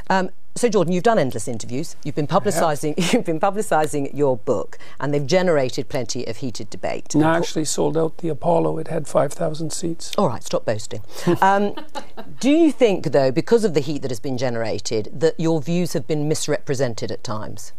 Um, 0.09 0.31
so, 0.55 0.67
Jordan, 0.67 0.93
you've 0.93 1.03
done 1.03 1.19
endless 1.19 1.47
interviews. 1.47 1.95
You've 2.03 2.15
been 2.15 2.27
publicising. 2.27 2.95
You've 3.13 3.23
been 3.23 3.39
publicising 3.39 4.09
your 4.13 4.35
book, 4.35 4.79
and 4.99 5.13
they've 5.13 5.25
generated 5.25 5.87
plenty 5.87 6.25
of 6.25 6.37
heated 6.37 6.71
debate. 6.71 7.13
No, 7.15 7.27
I 7.27 7.37
actually 7.37 7.65
sold 7.65 7.95
out 7.95 8.17
the 8.17 8.29
Apollo. 8.29 8.79
It 8.79 8.87
had 8.87 9.07
five 9.07 9.31
thousand 9.31 9.71
seats. 9.71 10.11
All 10.17 10.27
right, 10.27 10.43
stop 10.43 10.65
boasting. 10.65 11.01
um, 11.41 11.75
do 12.39 12.49
you 12.49 12.71
think, 12.71 13.11
though, 13.11 13.31
because 13.31 13.63
of 13.63 13.75
the 13.75 13.79
heat 13.79 14.01
that 14.01 14.11
has 14.11 14.19
been 14.19 14.39
generated, 14.39 15.09
that 15.13 15.39
your 15.39 15.61
views 15.61 15.93
have 15.93 16.07
been 16.07 16.27
misrepresented 16.27 17.11
at 17.11 17.23
times? 17.23 17.71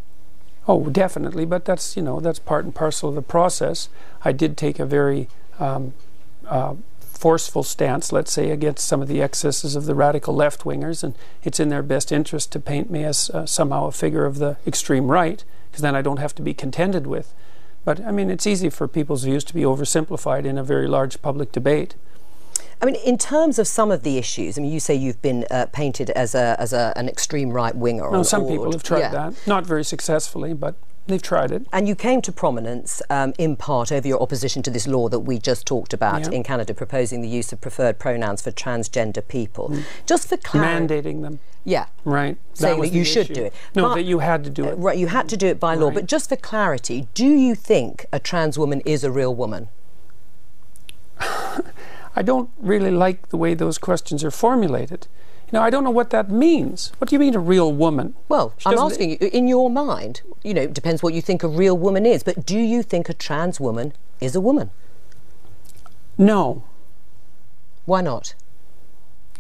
Oh, 0.69 0.88
definitely, 0.88 1.45
but 1.45 1.64
that's 1.64 1.97
you 1.97 2.02
know 2.02 2.21
that's 2.21 2.38
part 2.38 2.64
and 2.64 2.75
parcel 2.75 3.09
of 3.09 3.14
the 3.14 3.23
process. 3.23 3.88
I 4.25 4.33
did 4.33 4.57
take 4.57 4.79
a 4.79 4.87
very 4.87 5.29
um, 5.59 5.95
uh, 6.47 6.75
forceful 7.21 7.62
stance, 7.62 8.12
let's 8.12 8.33
say, 8.33 8.50
against 8.50 8.87
some 8.87 9.02
of 9.02 9.09
the 9.09 9.21
excesses 9.21 9.76
of 9.76 9.85
the 9.85 9.95
radical 9.95 10.35
left 10.35 10.62
wingers, 10.62 11.02
and 11.02 11.14
it's 11.45 11.61
in 11.61 11.69
their 11.69 11.83
best 11.83 12.12
interest 12.12 12.50
to 12.52 12.61
paint 12.61 12.90
me 12.90 13.05
as 13.05 13.31
uh, 13.31 13.45
somehow 13.45 13.87
a 13.87 13.93
figure 13.93 14.25
of 14.25 14.38
the 14.38 14.57
extreme 14.67 15.09
right, 15.09 15.45
because 15.71 15.83
then 15.83 15.95
I 15.95 16.02
don't 16.02 16.19
have 16.19 16.35
to 16.37 16.43
be 16.43 16.55
contended 16.55 17.07
with. 17.07 17.35
But 17.85 18.00
I 18.00 18.11
mean, 18.11 18.31
it's 18.31 18.47
easy 18.47 18.71
for 18.71 18.88
people's 18.88 19.25
views 19.25 19.45
to 19.45 19.55
be 19.55 19.62
oversimplified 19.62 20.45
in 20.45 20.57
a 20.57 20.64
very 20.64 20.87
large 20.87 21.21
public 21.23 21.52
debate. 21.52 21.95
I 22.83 22.87
mean, 22.87 22.95
in 22.97 23.19
terms 23.19 23.59
of 23.59 23.67
some 23.67 23.91
of 23.91 24.03
the 24.03 24.17
issues, 24.17 24.59
I 24.59 24.63
mean, 24.63 24.73
you 24.73 24.81
say 24.81 24.95
you've 24.95 25.21
been 25.21 25.47
uh, 25.51 25.67
painted 25.73 26.11
as 26.11 26.35
a 26.35 26.57
as 26.59 26.73
a, 26.73 26.93
an 26.97 27.09
extreme 27.09 27.51
right 27.51 27.75
winger. 27.75 28.11
No, 28.11 28.23
some 28.23 28.47
people 28.47 28.73
have 28.73 28.83
tried 28.83 29.01
yeah. 29.01 29.11
that, 29.11 29.47
not 29.47 29.67
very 29.67 29.85
successfully, 29.85 30.55
but 30.55 30.77
they've 31.07 31.21
tried 31.21 31.51
it. 31.51 31.67
And 31.73 31.87
you 31.87 31.95
came 31.95 32.23
to 32.23 32.33
prominence 32.33 33.03
um, 33.11 33.35
in 33.39 33.57
part 33.57 33.93
over 33.93 34.09
your 34.09 34.23
opposition 34.23 34.63
to 34.63 34.71
this 34.71 34.87
law 34.87 35.09
that 35.09 35.21
we 35.21 35.39
just 35.39 35.67
talked 35.67 35.93
about 35.93 36.23
yeah. 36.23 36.31
in 36.31 36.43
Canada, 36.43 36.73
proposing 36.73 37.21
the 37.21 37.29
use 37.29 37.53
of 37.53 37.61
preferred 37.61 37.99
pronouns 37.99 38.41
for 38.43 38.51
transgender 38.51 39.27
people. 39.27 39.69
Mm. 39.69 39.83
Just 40.07 40.29
for 40.29 40.37
clarity, 40.39 40.87
mandating 40.87 41.23
them. 41.23 41.41
Yeah. 41.65 41.87
Right. 42.05 42.39
Saying 42.55 42.81
that, 42.81 42.89
that 42.89 42.97
you 42.97 43.05
should 43.05 43.27
issue. 43.27 43.35
do 43.35 43.45
it. 43.45 43.55
No, 43.75 43.89
but, 43.89 43.95
that 43.97 44.05
you 44.05 44.21
had 44.21 44.45
to 44.45 44.51
do 44.51 44.65
it. 44.65 44.73
Uh, 44.75 44.77
right, 44.77 44.97
you 44.97 45.09
had 45.09 45.29
to 45.29 45.37
do 45.37 45.47
it 45.47 45.61
by 45.61 45.75
law. 45.75 45.89
Right. 45.89 45.97
But 45.97 46.07
just 46.07 46.31
for 46.31 46.37
clarity, 46.37 47.09
do 47.13 47.27
you 47.27 47.55
think 47.55 48.07
a 48.13 48.19
trans 48.19 48.59
woman 48.59 48.81
is 48.87 49.05
a 49.05 49.11
real 49.11 49.35
woman? 49.35 49.69
I 52.17 52.23
don't 52.23 52.50
really 52.59 52.90
like 52.90 53.29
the 53.29 53.37
way 53.37 53.55
those 53.55 53.79
questions 53.79 54.25
are 54.25 54.31
formulated. 54.31 55.07
You 55.47 55.59
know, 55.59 55.64
I 55.64 55.71
don't 55.71 55.83
know 55.83 55.90
what 55.90 56.11
that 56.11 56.31
means. 56.31 56.93
What 56.99 57.11
do 57.11 57.17
you 57.17 57.21
mean 57.21 57.35
a 57.35 57.40
real 57.40 57.73
woman? 57.73 58.14
Well, 58.29 58.55
she 58.59 58.69
I'm 58.69 58.79
asking 58.79 59.11
you, 59.11 59.17
in 59.33 59.49
your 59.49 59.69
mind, 59.69 60.23
you 60.45 60.55
know, 60.55 60.62
it 60.62 60.75
depends 60.75 61.02
what 61.02 61.14
you 61.14 61.21
think 61.21 61.43
a 61.43 61.49
real 61.49 61.76
woman 61.76 62.07
is, 62.07 62.23
but 62.23 62.47
do 62.47 62.59
you 62.59 62.83
think 62.83 63.09
a 63.09 63.14
trans 63.14 63.59
woman 63.59 63.93
is 64.21 64.37
a 64.37 64.40
woman? 64.40 64.71
No. 66.17 66.64
Why 67.85 68.00
not? 68.00 68.35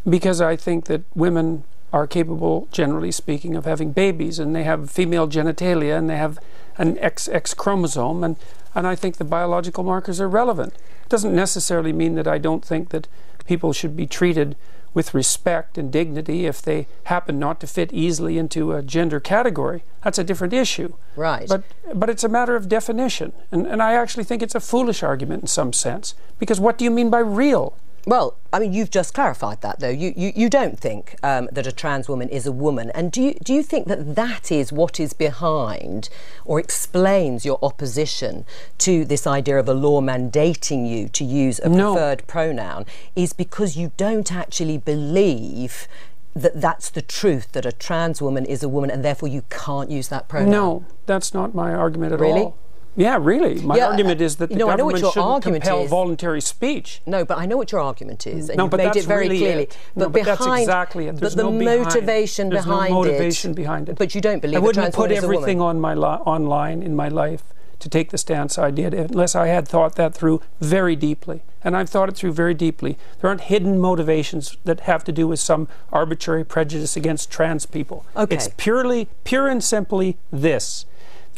Because 0.08 0.40
I 0.40 0.56
think 0.56 0.86
that 0.86 1.02
women 1.14 1.64
are 1.92 2.06
capable, 2.06 2.68
generally 2.72 3.12
speaking, 3.12 3.54
of 3.54 3.64
having 3.64 3.92
babies, 3.92 4.38
and 4.38 4.54
they 4.54 4.64
have 4.64 4.90
female 4.90 5.28
genitalia, 5.28 5.96
and 5.96 6.08
they 6.08 6.16
have 6.16 6.38
an 6.78 6.96
XX 6.96 7.56
chromosome, 7.56 8.24
and, 8.24 8.36
and 8.74 8.86
I 8.86 8.96
think 8.96 9.16
the 9.16 9.24
biological 9.24 9.84
markers 9.84 10.20
are 10.20 10.28
relevant. 10.28 10.74
Doesn't 11.10 11.34
necessarily 11.34 11.92
mean 11.92 12.14
that 12.14 12.26
I 12.26 12.38
don't 12.38 12.64
think 12.64 12.88
that 12.88 13.06
people 13.44 13.74
should 13.74 13.94
be 13.94 14.06
treated 14.06 14.56
with 14.94 15.14
respect 15.14 15.78
and 15.78 15.92
dignity 15.92 16.46
if 16.46 16.62
they 16.62 16.86
happen 17.04 17.38
not 17.38 17.60
to 17.60 17.66
fit 17.66 17.92
easily 17.92 18.38
into 18.38 18.72
a 18.72 18.82
gender 18.82 19.20
category. 19.20 19.84
That's 20.02 20.18
a 20.18 20.24
different 20.24 20.52
issue. 20.52 20.94
Right. 21.16 21.48
But 21.48 21.62
but 21.94 22.10
it's 22.10 22.24
a 22.24 22.28
matter 22.28 22.56
of 22.56 22.68
definition. 22.68 23.32
And 23.52 23.66
and 23.66 23.82
I 23.82 23.94
actually 23.94 24.24
think 24.24 24.42
it's 24.42 24.54
a 24.54 24.60
foolish 24.60 25.02
argument 25.02 25.42
in 25.42 25.48
some 25.48 25.72
sense. 25.72 26.14
Because 26.38 26.58
what 26.58 26.78
do 26.78 26.84
you 26.84 26.90
mean 26.90 27.10
by 27.10 27.20
real? 27.20 27.76
Well, 28.06 28.36
I 28.52 28.58
mean, 28.58 28.72
you've 28.72 28.90
just 28.90 29.14
clarified 29.14 29.60
that, 29.60 29.80
though. 29.80 29.90
You, 29.90 30.12
you, 30.16 30.32
you 30.34 30.48
don't 30.48 30.78
think 30.78 31.16
um, 31.22 31.48
that 31.52 31.66
a 31.66 31.72
trans 31.72 32.08
woman 32.08 32.28
is 32.28 32.46
a 32.46 32.52
woman. 32.52 32.90
And 32.94 33.12
do 33.12 33.22
you, 33.22 33.34
do 33.34 33.52
you 33.52 33.62
think 33.62 33.88
that 33.88 34.14
that 34.14 34.50
is 34.50 34.72
what 34.72 34.98
is 34.98 35.12
behind 35.12 36.08
or 36.44 36.58
explains 36.58 37.44
your 37.44 37.58
opposition 37.62 38.46
to 38.78 39.04
this 39.04 39.26
idea 39.26 39.58
of 39.58 39.68
a 39.68 39.74
law 39.74 40.00
mandating 40.00 40.88
you 40.88 41.08
to 41.10 41.24
use 41.24 41.58
a 41.58 41.68
no. 41.68 41.92
preferred 41.92 42.26
pronoun? 42.26 42.86
Is 43.14 43.32
because 43.32 43.76
you 43.76 43.92
don't 43.96 44.32
actually 44.32 44.78
believe 44.78 45.86
that 46.34 46.60
that's 46.60 46.90
the 46.90 47.02
truth, 47.02 47.52
that 47.52 47.66
a 47.66 47.72
trans 47.72 48.22
woman 48.22 48.44
is 48.44 48.62
a 48.62 48.68
woman 48.68 48.90
and 48.90 49.04
therefore 49.04 49.28
you 49.28 49.42
can't 49.50 49.90
use 49.90 50.08
that 50.08 50.28
pronoun? 50.28 50.50
No, 50.50 50.84
that's 51.06 51.34
not 51.34 51.54
my 51.54 51.74
argument 51.74 52.12
at 52.12 52.20
really? 52.20 52.42
all. 52.42 52.56
Yeah, 52.96 53.18
really. 53.20 53.60
My 53.62 53.76
yeah, 53.76 53.88
argument 53.88 54.20
is 54.20 54.36
that 54.36 54.44
uh, 54.44 54.46
the 54.48 54.54
you 54.54 54.58
know, 54.58 54.76
government 54.76 55.12
shouldn't 55.12 55.42
compel 55.42 55.82
is. 55.84 55.90
voluntary 55.90 56.40
speech. 56.40 57.00
No, 57.06 57.24
but 57.24 57.38
I 57.38 57.46
know 57.46 57.56
what 57.56 57.72
your 57.72 57.80
argument 57.80 58.26
is, 58.26 58.48
and 58.48 58.58
no, 58.58 58.68
but 58.68 58.78
made 58.78 58.86
that's 58.86 58.98
it 58.98 59.04
very 59.06 59.28
really 59.28 59.38
clearly. 59.38 59.62
It. 59.64 59.78
But, 59.94 60.00
no, 60.00 60.08
but 60.08 60.24
behind, 60.24 60.38
that's 60.40 60.60
exactly 60.62 61.06
it. 61.06 61.16
There's 61.16 61.34
but 61.34 61.44
no 61.44 61.52
the 61.52 61.58
behind, 61.58 61.84
motivation 61.84 62.48
there's 62.50 62.64
behind 62.64 62.92
no 62.92 63.02
motivation 63.02 63.52
it. 63.52 63.54
behind 63.54 63.88
it. 63.88 63.96
But 63.96 64.14
you 64.14 64.20
don't 64.20 64.40
believe 64.40 64.56
I 64.56 64.60
wouldn't 64.60 64.94
put 64.94 65.12
everything 65.12 65.60
on 65.60 65.80
my 65.80 65.94
li- 65.94 66.04
online 66.04 66.82
in 66.82 66.96
my 66.96 67.08
life 67.08 67.44
to 67.80 67.88
take 67.88 68.10
the 68.10 68.18
stance 68.18 68.58
I 68.58 68.70
did 68.70 68.92
unless 68.92 69.34
I 69.34 69.46
had 69.46 69.66
thought 69.66 69.96
that 69.96 70.14
through 70.14 70.42
very 70.60 70.94
deeply. 70.94 71.42
And 71.62 71.76
I've 71.76 71.88
thought 71.88 72.08
it 72.08 72.16
through 72.16 72.32
very 72.32 72.54
deeply. 72.54 72.96
There 73.20 73.28
aren't 73.28 73.42
hidden 73.42 73.78
motivations 73.78 74.56
that 74.64 74.80
have 74.80 75.02
to 75.04 75.12
do 75.12 75.26
with 75.26 75.40
some 75.40 75.68
arbitrary 75.92 76.44
prejudice 76.44 76.96
against 76.96 77.30
trans 77.30 77.66
people. 77.66 78.04
Okay. 78.16 78.34
It's 78.36 78.48
purely, 78.56 79.08
pure 79.24 79.48
and 79.48 79.64
simply 79.64 80.18
this. 80.30 80.84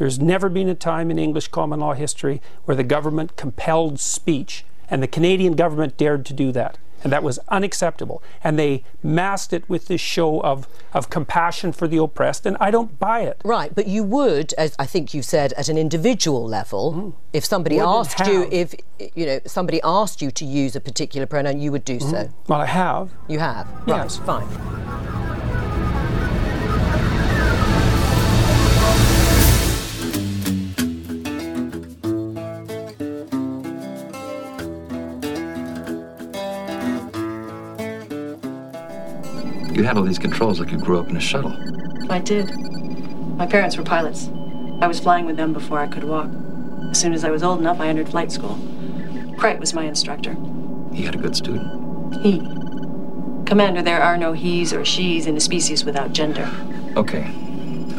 There's 0.02 0.18
never 0.18 0.48
been 0.48 0.68
a 0.68 0.74
time 0.74 1.12
in 1.12 1.18
English 1.20 1.46
common 1.46 1.78
law 1.78 1.92
history 1.92 2.42
where 2.64 2.76
the 2.76 2.82
government 2.82 3.36
compelled 3.36 4.00
speech, 4.00 4.64
and 4.90 5.00
the 5.00 5.06
Canadian 5.06 5.54
government 5.54 5.96
dared 5.96 6.26
to 6.26 6.32
do 6.32 6.50
that. 6.50 6.76
And 7.04 7.12
that 7.12 7.22
was 7.22 7.38
unacceptable. 7.50 8.20
And 8.42 8.58
they 8.58 8.82
masked 9.00 9.52
it 9.52 9.68
with 9.68 9.86
this 9.86 10.00
show 10.00 10.40
of, 10.42 10.66
of 10.92 11.08
compassion 11.08 11.70
for 11.70 11.86
the 11.86 11.98
oppressed, 11.98 12.46
and 12.46 12.56
I 12.58 12.72
don't 12.72 12.98
buy 12.98 13.20
it. 13.20 13.40
Right, 13.44 13.72
but 13.72 13.86
you 13.86 14.02
would, 14.02 14.52
as 14.54 14.74
I 14.76 14.86
think 14.86 15.14
you 15.14 15.22
said, 15.22 15.52
at 15.52 15.68
an 15.68 15.78
individual 15.78 16.44
level, 16.48 16.92
mm. 16.92 17.12
if 17.32 17.44
somebody 17.44 17.76
would 17.76 17.84
asked 17.84 18.26
you, 18.26 18.48
if 18.50 18.74
you 19.14 19.24
know, 19.24 19.38
somebody 19.46 19.80
asked 19.84 20.20
you 20.20 20.32
to 20.32 20.44
use 20.44 20.74
a 20.74 20.80
particular 20.80 21.28
pronoun, 21.28 21.60
you 21.60 21.70
would 21.70 21.84
do 21.84 21.98
mm. 21.98 22.10
so. 22.10 22.28
Well, 22.48 22.60
I 22.60 22.66
have. 22.66 23.12
You 23.28 23.38
have. 23.38 23.68
Yes. 23.86 24.18
Right, 24.18 24.26
fine. 24.26 25.81
You 39.72 39.84
handle 39.84 40.04
these 40.04 40.18
controls 40.18 40.60
like 40.60 40.70
you 40.70 40.78
grew 40.78 40.98
up 40.98 41.08
in 41.08 41.16
a 41.16 41.20
shuttle. 41.20 41.56
I 42.10 42.18
did. 42.18 42.54
My 43.38 43.46
parents 43.46 43.78
were 43.78 43.82
pilots. 43.82 44.28
I 44.82 44.86
was 44.86 45.00
flying 45.00 45.24
with 45.24 45.36
them 45.36 45.54
before 45.54 45.78
I 45.78 45.86
could 45.86 46.04
walk. 46.04 46.28
As 46.90 47.00
soon 47.00 47.14
as 47.14 47.24
I 47.24 47.30
was 47.30 47.42
old 47.42 47.58
enough, 47.60 47.80
I 47.80 47.86
entered 47.86 48.10
flight 48.10 48.30
school. 48.30 48.58
Crate 49.38 49.58
was 49.58 49.72
my 49.72 49.84
instructor. 49.84 50.36
He 50.92 51.04
had 51.04 51.14
a 51.14 51.18
good 51.18 51.34
student. 51.34 52.14
He. 52.22 52.40
Commander, 53.46 53.80
there 53.80 54.02
are 54.02 54.18
no 54.18 54.34
he's 54.34 54.74
or 54.74 54.84
she's 54.84 55.26
in 55.26 55.36
a 55.38 55.40
species 55.40 55.86
without 55.86 56.12
gender. 56.12 56.50
Okay. 56.96 57.30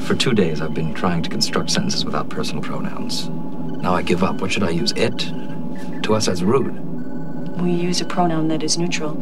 For 0.02 0.14
two 0.14 0.34
days, 0.34 0.62
I've 0.62 0.76
been 0.76 0.94
trying 0.94 1.24
to 1.24 1.30
construct 1.30 1.72
sentences 1.72 2.06
without 2.06 2.30
personal 2.30 2.62
pronouns. 2.62 3.30
Now 3.30 3.96
I 3.96 4.04
give 4.04 4.24
up. 4.24 4.42
What 4.42 4.52
should 4.52 4.64
I 4.64 4.70
use? 4.70 4.92
It? 4.96 5.18
To 6.04 6.14
us, 6.14 6.28
that's 6.28 6.44
rude. 6.44 6.80
We 7.60 7.72
use 7.72 8.00
a 8.00 8.06
pronoun 8.06 8.48
that 8.50 8.62
is 8.62 8.78
neutral. 8.78 9.16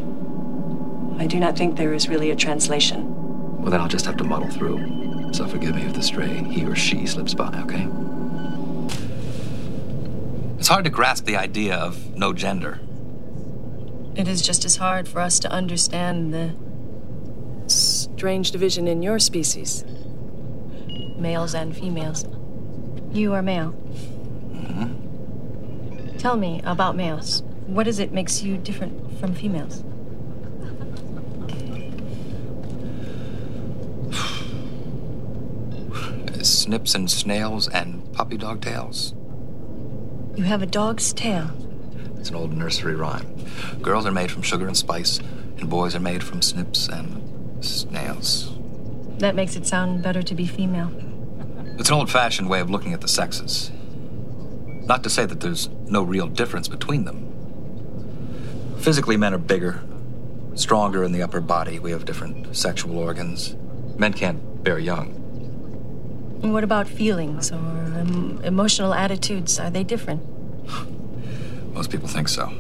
I 1.22 1.28
do 1.28 1.40
not 1.40 1.56
think 1.56 1.78
there 1.78 1.94
is 1.94 2.10
really 2.10 2.32
a 2.32 2.36
translation. 2.36 3.06
Well, 3.62 3.70
then 3.70 3.80
I'll 3.80 3.88
just 3.88 4.06
have 4.06 4.18
to 4.18 4.24
muddle 4.24 4.50
through. 4.50 5.34
So 5.34 5.48
forgive 5.48 5.76
me 5.76 5.84
if 5.84 5.94
the 5.94 6.02
stray 6.02 6.44
he 6.46 6.66
or 6.66 6.76
she 6.76 7.06
slips 7.06 7.36
by, 7.36 7.54
okay? 7.62 7.88
It's 10.58 10.68
hard 10.68 10.84
to 10.86 10.90
grasp 10.90 11.26
the 11.26 11.38
idea 11.38 11.76
of 11.76 12.18
no 12.18 12.34
gender. 12.34 12.80
It 14.16 14.28
is 14.28 14.42
just 14.42 14.66
as 14.66 14.78
hard 14.78 15.08
for 15.08 15.20
us 15.22 15.38
to 15.42 15.52
understand 15.52 16.34
the 16.34 16.56
strange 17.68 18.50
division 18.50 18.88
in 18.88 19.04
your 19.04 19.20
species 19.20 19.86
males 21.20 21.54
and 21.54 21.78
females. 21.78 22.26
You 23.12 23.34
are 23.34 23.44
male. 23.44 23.70
Hmm. 24.58 26.18
Tell 26.18 26.36
me 26.36 26.62
about 26.64 26.96
males. 26.96 27.44
What 27.68 27.88
is 27.88 28.00
it 28.00 28.12
makes 28.12 28.42
you 28.42 28.58
different 28.58 29.20
from 29.20 29.36
females? 29.36 29.84
Snips 36.72 36.96
and 36.96 37.12
snails 37.12 37.68
and 37.68 38.14
puppy 38.14 38.38
dog 38.38 38.62
tails. 38.62 39.14
You 40.38 40.46
have 40.46 40.62
a 40.62 40.66
dog's 40.66 41.12
tail. 41.12 41.52
It's 42.18 42.30
an 42.30 42.38
old 42.38 42.54
nursery 42.54 42.96
rhyme. 42.96 43.28
Girls 43.82 44.06
are 44.06 44.12
made 44.12 44.32
from 44.32 44.42
sugar 44.42 44.68
and 44.68 44.78
spice, 44.78 45.20
and 45.58 45.70
boys 45.70 45.96
are 45.96 46.00
made 46.00 46.24
from 46.24 46.42
snips 46.42 46.88
and 46.88 47.62
snails. 47.62 48.54
That 49.18 49.36
makes 49.36 49.58
it 49.58 49.68
sound 49.68 50.02
better 50.02 50.24
to 50.24 50.34
be 50.34 50.48
female. 50.48 50.90
It's 51.78 51.90
an 51.90 51.96
old 51.96 52.10
fashioned 52.10 52.50
way 52.50 52.62
of 52.62 52.70
looking 52.70 52.94
at 52.94 53.02
the 53.02 53.10
sexes. 53.10 53.70
Not 54.86 55.04
to 55.04 55.10
say 55.10 55.26
that 55.26 55.42
there's 55.42 55.68
no 55.88 56.04
real 56.04 56.28
difference 56.28 56.70
between 56.70 57.04
them. 57.04 58.78
Physically, 58.80 59.18
men 59.18 59.34
are 59.34 59.38
bigger, 59.38 59.84
stronger 60.56 61.04
in 61.04 61.12
the 61.12 61.22
upper 61.22 61.42
body. 61.42 61.80
We 61.80 61.92
have 61.92 62.06
different 62.06 62.56
sexual 62.56 62.98
organs. 62.98 63.58
Men 63.98 64.14
can't 64.14 64.64
bear 64.64 64.80
young. 64.80 65.21
And 66.44 66.54
What 66.54 66.64
about 66.64 66.88
feelings 66.88 67.52
or 67.52 67.56
um, 67.58 68.42
emotional 68.44 68.94
attitudes? 68.94 69.60
Are 69.60 69.70
they 69.70 69.84
different? 69.84 70.22
Most 71.74 71.92
people 71.92 72.08
think 72.08 72.28
so. 72.30 72.52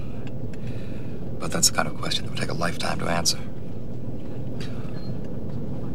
But 1.39 1.51
that's 1.51 1.69
the 1.69 1.75
kind 1.75 1.87
of 1.87 1.97
question 1.97 2.25
that 2.25 2.31
would 2.31 2.39
take 2.39 2.49
a 2.51 2.53
lifetime 2.53 2.99
to 2.99 3.05
answer. 3.07 3.39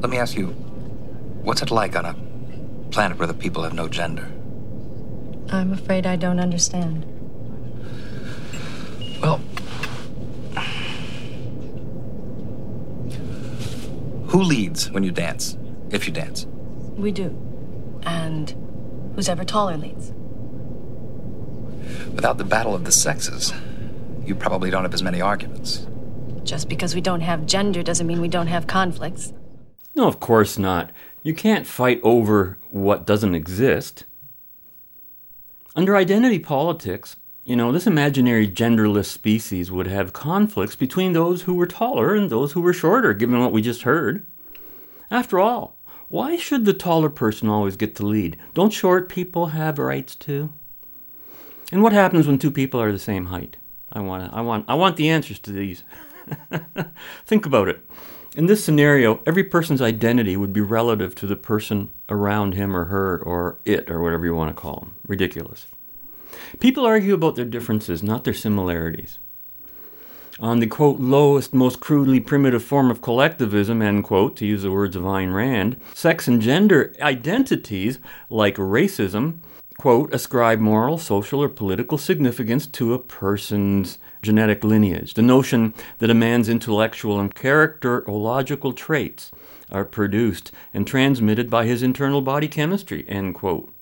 Let 0.01 0.11
me 0.11 0.19
ask 0.19 0.37
you 0.37 0.49
what's 1.43 1.63
it 1.63 1.71
like 1.71 1.95
on 1.97 2.05
a 2.05 2.17
planet 2.91 3.19
where 3.19 3.29
the 3.29 3.35
people 3.35 3.63
have 3.63 3.73
no 3.73 3.89
gender? 3.89 4.29
I'm 5.51 5.73
afraid 5.73 6.07
I 6.07 6.17
don't 6.17 6.41
understand. 6.41 7.05
Well, 9.23 9.39
who 14.27 14.43
leads 14.43 14.91
when 14.91 15.05
you 15.05 15.13
dance? 15.13 15.57
If 15.91 16.07
you 16.09 16.13
dance? 16.13 16.47
We 16.97 17.13
do. 17.13 17.31
And 18.07 18.55
who's 19.15 19.29
ever 19.29 19.45
taller 19.45 19.77
leads. 19.77 20.13
Without 22.15 22.39
the 22.39 22.45
battle 22.45 22.75
of 22.75 22.85
the 22.85 22.93
sexes, 22.93 23.53
you 24.25 24.35
probably 24.35 24.71
don't 24.71 24.85
have 24.85 24.95
as 24.95 25.03
many 25.03 25.21
arguments. 25.21 25.87
Just 26.45 26.69
because 26.69 26.95
we 26.95 27.01
don't 27.01 27.21
have 27.21 27.47
gender 27.47 27.83
doesn't 27.83 28.07
mean 28.07 28.21
we 28.21 28.29
don't 28.29 28.47
have 28.47 28.67
conflicts. 28.67 29.33
No, 29.95 30.07
of 30.07 30.21
course 30.21 30.59
not. 30.59 30.93
You 31.23 31.35
can't 31.35 31.67
fight 31.67 32.01
over 32.03 32.59
what 32.71 33.07
doesn't 33.07 33.35
exist. 33.35 34.05
Under 35.75 35.97
identity 35.97 36.39
politics, 36.39 37.17
you 37.45 37.57
know, 37.57 37.71
this 37.73 37.87
imaginary 37.87 38.49
genderless 38.49 39.07
species 39.07 39.71
would 39.71 39.87
have 39.87 40.13
conflicts 40.13 40.77
between 40.77 41.13
those 41.13 41.43
who 41.43 41.55
were 41.55 41.67
taller 41.67 42.15
and 42.15 42.31
those 42.31 42.53
who 42.53 42.61
were 42.61 42.73
shorter, 42.73 43.15
given 43.15 43.41
what 43.41 43.53
we 43.53 43.63
just 43.63 43.83
heard. 43.83 44.27
After 45.11 45.39
all, 45.39 45.76
why 46.09 46.37
should 46.37 46.65
the 46.65 46.73
taller 46.73 47.11
person 47.11 47.49
always 47.49 47.77
get 47.77 47.95
to 47.97 48.07
lead? 48.07 48.37
Don't 48.55 48.73
short 48.73 49.09
people 49.09 49.47
have 49.47 49.79
rights 49.79 50.15
too? 50.15 50.53
And 51.73 51.83
what 51.83 51.93
happens 51.93 52.27
when 52.27 52.39
two 52.39 52.51
people 52.51 52.81
are 52.81 52.93
the 52.93 52.99
same 52.99 53.27
height? 53.27 53.57
I 53.93 54.01
want 54.01 54.33
I 54.33 54.41
want 54.41 54.65
I 54.69 54.75
want 54.75 54.97
the 54.97 55.09
answers 55.09 55.39
to 55.41 55.53
these. 55.53 55.83
Think 57.27 57.47
about 57.47 57.69
it. 57.69 57.81
In 58.37 58.47
this 58.47 58.63
scenario, 58.63 59.21
every 59.27 59.45
person's 59.45 59.81
identity 59.81 60.37
would 60.37 60.53
be 60.53 60.61
relative 60.61 61.15
to 61.17 61.27
the 61.27 61.37
person 61.37 61.91
around 62.09 62.55
him 62.55 62.77
or 62.77 62.85
her 62.85 63.19
or 63.19 63.59
it 63.65 63.91
or 63.91 64.03
whatever 64.03 64.27
you 64.27 64.35
want 64.35 64.55
to 64.55 64.61
call 64.61 64.81
them. 64.81 64.95
Ridiculous. 65.07 65.67
People 66.61 66.85
argue 66.85 67.15
about 67.15 67.35
their 67.37 67.45
differences, 67.45 68.03
not 68.03 68.25
their 68.25 68.35
similarities. 68.35 69.19
On 70.39 70.61
the 70.61 70.67
quote, 70.67 71.01
lowest, 71.01 71.55
most 71.55 71.81
crudely 71.81 72.21
primitive 72.21 72.63
form 72.63 72.91
of 72.91 73.01
collectivism, 73.01 73.81
end 73.81 74.05
quote, 74.05 74.37
to 74.37 74.47
use 74.47 74.63
the 74.63 74.71
words 74.71 74.95
of 74.95 75.03
Ayn 75.05 75.35
Rand, 75.35 75.81
sex 75.95 76.29
and 76.29 76.43
gender 76.43 76.95
identities, 77.01 77.99
like 78.29 78.57
racism, 78.57 79.39
quote, 79.79 80.13
ascribe 80.13 80.61
moral, 80.61 80.99
social, 80.99 81.43
or 81.43 81.49
political 81.49 81.97
significance 81.97 82.67
to 82.67 82.93
a 82.93 82.99
person's 82.99 83.97
genetic 84.21 84.63
lineage. 84.63 85.15
The 85.15 85.23
notion 85.23 85.73
that 85.99 86.11
a 86.11 86.15
man's 86.15 86.51
intellectual 86.51 87.19
and 87.19 87.35
characterological 87.35 88.77
traits 88.77 89.31
are 89.71 89.87
produced 89.87 90.53
and 90.75 90.87
transmitted 90.87 91.49
by 91.49 91.65
his 91.65 91.83
internal 91.83 92.21
body 92.21 92.49
chemistry, 92.49 93.07
end 93.09 93.37
quote. 93.37 93.73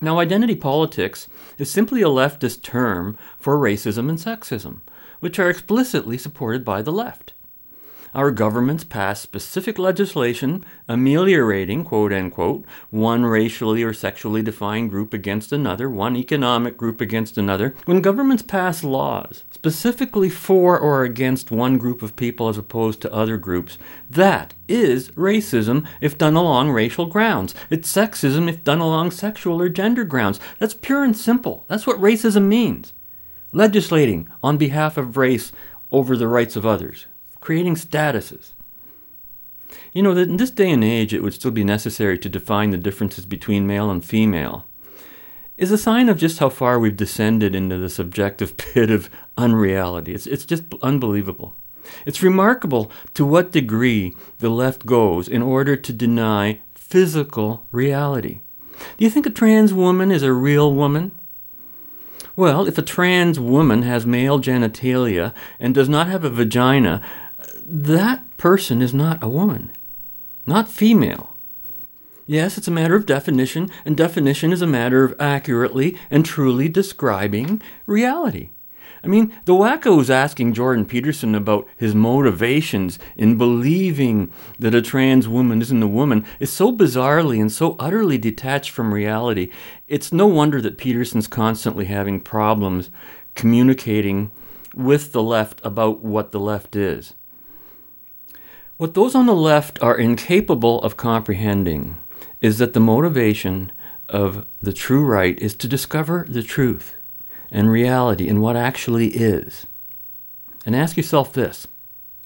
Now, 0.00 0.20
identity 0.20 0.54
politics 0.54 1.28
is 1.58 1.70
simply 1.70 2.00
a 2.00 2.06
leftist 2.06 2.62
term 2.62 3.18
for 3.38 3.58
racism 3.58 4.08
and 4.08 4.18
sexism, 4.18 4.80
which 5.20 5.38
are 5.38 5.50
explicitly 5.50 6.18
supported 6.18 6.64
by 6.64 6.82
the 6.82 6.92
left. 6.92 7.32
Our 8.14 8.30
governments 8.30 8.84
pass 8.84 9.20
specific 9.20 9.78
legislation 9.78 10.64
ameliorating, 10.88 11.84
quote 11.84 12.12
unquote, 12.12 12.64
one 12.88 13.26
racially 13.26 13.82
or 13.82 13.92
sexually 13.92 14.42
defined 14.42 14.88
group 14.88 15.12
against 15.12 15.52
another, 15.52 15.90
one 15.90 16.16
economic 16.16 16.78
group 16.78 17.02
against 17.02 17.36
another. 17.36 17.74
When 17.84 18.00
governments 18.00 18.42
pass 18.42 18.82
laws 18.82 19.44
specifically 19.50 20.30
for 20.30 20.78
or 20.78 21.04
against 21.04 21.50
one 21.50 21.76
group 21.76 22.00
of 22.00 22.16
people 22.16 22.48
as 22.48 22.56
opposed 22.56 23.02
to 23.02 23.12
other 23.12 23.36
groups, 23.36 23.76
that 24.08 24.54
is 24.68 25.10
racism 25.10 25.86
if 26.00 26.16
done 26.16 26.34
along 26.34 26.70
racial 26.70 27.06
grounds. 27.06 27.54
It's 27.68 27.92
sexism 27.92 28.48
if 28.48 28.64
done 28.64 28.80
along 28.80 29.10
sexual 29.10 29.60
or 29.60 29.68
gender 29.68 30.04
grounds. 30.04 30.40
That's 30.58 30.74
pure 30.74 31.04
and 31.04 31.16
simple. 31.16 31.64
That's 31.68 31.86
what 31.86 32.00
racism 32.00 32.44
means. 32.44 32.94
Legislating 33.52 34.28
on 34.42 34.56
behalf 34.56 34.96
of 34.96 35.16
race 35.16 35.52
over 35.90 36.16
the 36.16 36.28
rights 36.28 36.56
of 36.56 36.66
others 36.66 37.06
creating 37.40 37.76
statuses. 37.76 38.52
You 39.92 40.02
know, 40.02 40.14
that 40.14 40.28
in 40.28 40.36
this 40.36 40.50
day 40.50 40.70
and 40.70 40.84
age, 40.84 41.14
it 41.14 41.22
would 41.22 41.34
still 41.34 41.50
be 41.50 41.64
necessary 41.64 42.18
to 42.18 42.28
define 42.28 42.70
the 42.70 42.76
differences 42.76 43.26
between 43.26 43.66
male 43.66 43.90
and 43.90 44.04
female, 44.04 44.66
is 45.56 45.72
a 45.72 45.78
sign 45.78 46.08
of 46.08 46.18
just 46.18 46.38
how 46.38 46.48
far 46.48 46.78
we've 46.78 46.96
descended 46.96 47.54
into 47.54 47.78
the 47.78 47.90
subjective 47.90 48.56
pit 48.58 48.90
of 48.90 49.10
unreality. 49.36 50.14
It's, 50.14 50.26
it's 50.26 50.44
just 50.44 50.64
unbelievable. 50.82 51.54
It's 52.04 52.22
remarkable 52.22 52.92
to 53.14 53.24
what 53.24 53.52
degree 53.52 54.14
the 54.38 54.50
left 54.50 54.84
goes 54.84 55.26
in 55.26 55.42
order 55.42 55.74
to 55.74 55.92
deny 55.92 56.60
physical 56.74 57.66
reality. 57.72 58.40
Do 58.96 59.04
you 59.04 59.10
think 59.10 59.26
a 59.26 59.30
trans 59.30 59.72
woman 59.72 60.12
is 60.12 60.22
a 60.22 60.32
real 60.32 60.72
woman? 60.72 61.17
Well, 62.38 62.68
if 62.68 62.78
a 62.78 62.82
trans 62.82 63.40
woman 63.40 63.82
has 63.82 64.06
male 64.06 64.38
genitalia 64.38 65.34
and 65.58 65.74
does 65.74 65.88
not 65.88 66.06
have 66.06 66.22
a 66.22 66.30
vagina, 66.30 67.02
that 67.66 68.22
person 68.36 68.80
is 68.80 68.94
not 68.94 69.20
a 69.20 69.28
woman, 69.28 69.72
not 70.46 70.68
female. 70.68 71.34
Yes, 72.28 72.56
it's 72.56 72.68
a 72.68 72.70
matter 72.70 72.94
of 72.94 73.06
definition, 73.06 73.72
and 73.84 73.96
definition 73.96 74.52
is 74.52 74.62
a 74.62 74.68
matter 74.68 75.02
of 75.02 75.16
accurately 75.18 75.98
and 76.12 76.24
truly 76.24 76.68
describing 76.68 77.60
reality. 77.86 78.50
I 79.02 79.06
mean, 79.06 79.34
the 79.44 79.54
wacko 79.54 80.00
is 80.00 80.10
asking 80.10 80.54
Jordan 80.54 80.84
Peterson 80.84 81.34
about 81.34 81.68
his 81.76 81.94
motivations 81.94 82.98
in 83.16 83.38
believing 83.38 84.32
that 84.58 84.74
a 84.74 84.82
trans 84.82 85.28
woman 85.28 85.62
isn't 85.62 85.82
a 85.82 85.88
woman 85.88 86.24
is 86.40 86.50
so 86.50 86.76
bizarrely 86.76 87.40
and 87.40 87.50
so 87.50 87.76
utterly 87.78 88.18
detached 88.18 88.70
from 88.70 88.92
reality. 88.92 89.50
It's 89.86 90.12
no 90.12 90.26
wonder 90.26 90.60
that 90.60 90.78
Peterson's 90.78 91.28
constantly 91.28 91.84
having 91.84 92.20
problems 92.20 92.90
communicating 93.34 94.32
with 94.74 95.12
the 95.12 95.22
left 95.22 95.60
about 95.64 96.00
what 96.00 96.32
the 96.32 96.40
left 96.40 96.74
is. 96.74 97.14
What 98.76 98.94
those 98.94 99.14
on 99.14 99.26
the 99.26 99.34
left 99.34 99.82
are 99.82 99.96
incapable 99.96 100.80
of 100.82 100.96
comprehending 100.96 101.96
is 102.40 102.58
that 102.58 102.72
the 102.72 102.80
motivation 102.80 103.72
of 104.08 104.46
the 104.62 104.72
true 104.72 105.04
right 105.04 105.38
is 105.38 105.54
to 105.56 105.68
discover 105.68 106.26
the 106.28 106.42
truth 106.42 106.94
and 107.50 107.70
reality 107.70 108.28
and 108.28 108.40
what 108.40 108.56
actually 108.56 109.08
is. 109.08 109.66
And 110.66 110.76
ask 110.76 110.96
yourself 110.96 111.32
this 111.32 111.66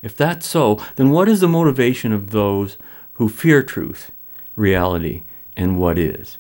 if 0.02 0.16
that's 0.16 0.46
so, 0.46 0.84
then 0.96 1.10
what 1.10 1.28
is 1.28 1.40
the 1.40 1.48
motivation 1.48 2.12
of 2.12 2.30
those 2.30 2.76
who 3.14 3.28
fear 3.28 3.62
truth, 3.62 4.10
reality, 4.56 5.22
and 5.56 5.78
what 5.78 5.98
is? 5.98 6.38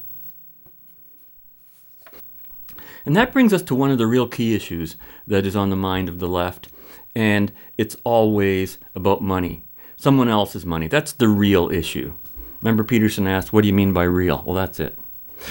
And 3.04 3.16
that 3.16 3.32
brings 3.32 3.52
us 3.52 3.62
to 3.62 3.74
one 3.74 3.90
of 3.90 3.98
the 3.98 4.06
real 4.06 4.28
key 4.28 4.54
issues 4.54 4.96
that 5.26 5.46
is 5.46 5.56
on 5.56 5.70
the 5.70 5.76
mind 5.76 6.08
of 6.08 6.18
the 6.18 6.28
left, 6.28 6.68
and 7.14 7.52
it's 7.76 7.96
always 8.04 8.78
about 8.94 9.22
money 9.22 9.64
someone 10.02 10.28
else's 10.28 10.66
money. 10.66 10.88
That's 10.88 11.12
the 11.12 11.28
real 11.28 11.70
issue. 11.70 12.14
Remember, 12.60 12.82
Peterson 12.82 13.28
asked, 13.28 13.52
What 13.52 13.62
do 13.62 13.68
you 13.68 13.74
mean 13.74 13.92
by 13.92 14.02
real? 14.02 14.42
Well, 14.44 14.56
that's 14.56 14.80
it. 14.80 14.98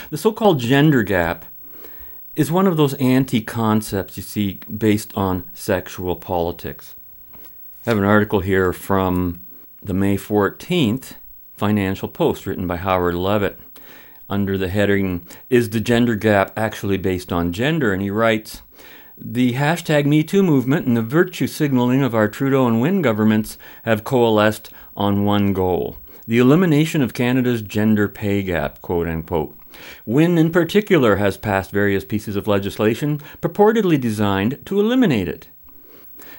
The 0.10 0.18
so 0.18 0.34
called 0.34 0.60
gender 0.60 1.04
gap 1.04 1.46
is 2.36 2.52
one 2.52 2.68
of 2.68 2.78
those 2.78 2.94
anti 2.96 3.42
concepts 3.42 4.18
you 4.18 4.24
see 4.24 4.60
based 4.76 5.16
on 5.16 5.50
sexual 5.54 6.16
politics. 6.16 6.96
I 7.86 7.90
have 7.90 7.98
an 7.98 8.04
article 8.04 8.40
here 8.40 8.72
from 8.74 9.46
the 9.82 9.94
May 9.94 10.18
14th 10.18 11.16
Financial 11.58 12.08
Post 12.08 12.46
written 12.46 12.68
by 12.68 12.78
Howard 12.78 13.16
Levitt 13.16 13.60
under 14.30 14.58
the 14.58 14.70
heading 14.70 15.26
Is 15.50 15.72
the 15.72 15.82
Gender 15.82 16.16
Gap 16.16 16.58
Actually 16.58 16.98
Based 16.98 17.32
on 17.32 17.54
Gender? 17.54 17.92
And 17.94 18.02
he 18.02 18.10
writes, 18.10 18.62
the 19.18 19.54
hashtag 19.54 20.06
MeToo 20.06 20.44
movement 20.44 20.88
and 20.88 20.98
the 20.98 21.02
virtue 21.02 21.46
signaling 21.46 22.02
of 22.02 22.16
our 22.16 22.28
Trudeau 22.28 22.66
and 22.66 22.82
Wynne 22.82 23.02
governments 23.02 23.58
have 23.84 24.04
coalesced 24.04 24.72
on 24.96 25.26
one 25.26 25.54
goal 25.54 25.98
the 26.28 26.38
elimination 26.38 27.02
of 27.02 27.14
Canada's 27.14 27.62
gender 27.62 28.08
pay 28.08 28.42
gap, 28.42 28.80
quote 28.82 29.08
unquote. 29.08 29.58
Wynne, 30.06 30.38
in 30.38 30.52
particular, 30.52 31.18
has 31.18 31.38
passed 31.38 31.72
various 31.72 32.04
pieces 32.04 32.36
of 32.36 32.48
legislation 32.48 33.20
purportedly 33.42 34.00
designed 34.00 34.66
to 34.66 34.80
eliminate 34.80 35.28
it. 35.28 35.48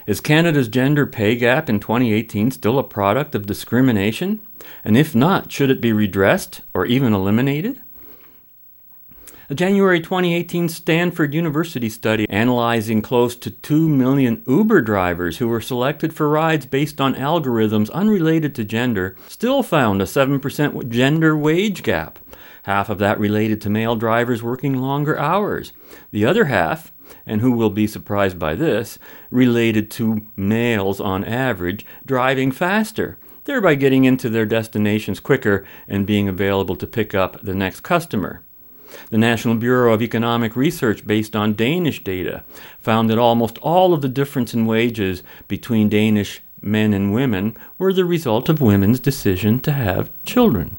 Is 0.06 0.20
Canada's 0.20 0.68
gender 0.68 1.06
pay 1.06 1.36
gap 1.36 1.68
in 1.68 1.78
2018 1.78 2.50
still 2.50 2.78
a 2.78 2.84
product 2.84 3.34
of 3.34 3.46
discrimination? 3.46 4.40
And 4.84 4.96
if 4.96 5.14
not, 5.14 5.52
should 5.52 5.70
it 5.70 5.80
be 5.80 5.92
redressed 5.92 6.62
or 6.74 6.86
even 6.86 7.12
eliminated? 7.12 7.80
A 9.52 9.54
January 9.54 10.00
2018 10.00 10.70
Stanford 10.70 11.34
University 11.34 11.90
study 11.90 12.26
analyzing 12.30 13.02
close 13.02 13.36
to 13.36 13.50
2 13.50 13.86
million 13.86 14.42
Uber 14.46 14.80
drivers 14.80 15.38
who 15.38 15.48
were 15.48 15.60
selected 15.60 16.14
for 16.14 16.28
rides 16.28 16.64
based 16.64 17.02
on 17.02 17.14
algorithms 17.14 17.90
unrelated 17.90 18.54
to 18.54 18.64
gender 18.64 19.14
still 19.28 19.62
found 19.62 20.00
a 20.00 20.06
7% 20.06 20.88
gender 20.88 21.36
wage 21.36 21.82
gap. 21.82 22.18
Half 22.62 22.88
of 22.88 22.98
that 22.98 23.18
related 23.18 23.60
to 23.62 23.70
male 23.70 23.96
drivers 23.96 24.42
working 24.42 24.74
longer 24.74 25.18
hours. 25.18 25.72
The 26.12 26.24
other 26.24 26.44
half, 26.44 26.92
and 27.26 27.40
who 27.40 27.52
will 27.52 27.70
be 27.70 27.86
surprised 27.86 28.38
by 28.38 28.54
this, 28.54 28.98
related 29.30 29.90
to 29.92 30.26
males 30.36 31.00
on 31.00 31.24
average 31.24 31.84
driving 32.06 32.52
faster, 32.52 33.18
thereby 33.44 33.74
getting 33.74 34.04
into 34.04 34.28
their 34.28 34.46
destinations 34.46 35.18
quicker 35.18 35.66
and 35.88 36.06
being 36.06 36.28
available 36.28 36.76
to 36.76 36.86
pick 36.86 37.14
up 37.14 37.42
the 37.42 37.54
next 37.54 37.80
customer. 37.80 38.44
The 39.10 39.18
National 39.18 39.54
Bureau 39.56 39.92
of 39.92 40.02
Economic 40.02 40.54
Research, 40.54 41.06
based 41.06 41.34
on 41.34 41.54
Danish 41.54 42.04
data, 42.04 42.44
found 42.78 43.10
that 43.10 43.18
almost 43.18 43.58
all 43.58 43.92
of 43.92 44.02
the 44.02 44.08
difference 44.08 44.54
in 44.54 44.66
wages 44.66 45.22
between 45.48 45.88
Danish 45.88 46.42
men 46.60 46.92
and 46.92 47.12
women 47.12 47.56
were 47.78 47.92
the 47.92 48.04
result 48.04 48.48
of 48.48 48.60
women's 48.60 49.00
decision 49.00 49.58
to 49.60 49.72
have 49.72 50.10
children. 50.24 50.78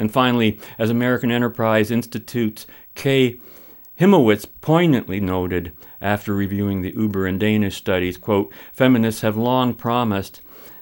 And 0.00 0.10
finally, 0.10 0.58
as 0.78 0.88
American 0.88 1.30
Enterprise 1.30 1.90
Institute's 1.90 2.66
K. 2.94 3.38
Hymowitz 4.00 4.46
poignantly 4.62 5.20
noted 5.20 5.72
after 6.00 6.34
reviewing 6.34 6.80
the 6.80 6.94
Uber 6.96 7.26
and 7.26 7.38
Danish 7.38 7.76
studies, 7.76 8.16
quote, 8.16 8.50
feminists 8.72 9.20
have 9.20 9.36
long 9.36 9.74
promised 9.74 10.40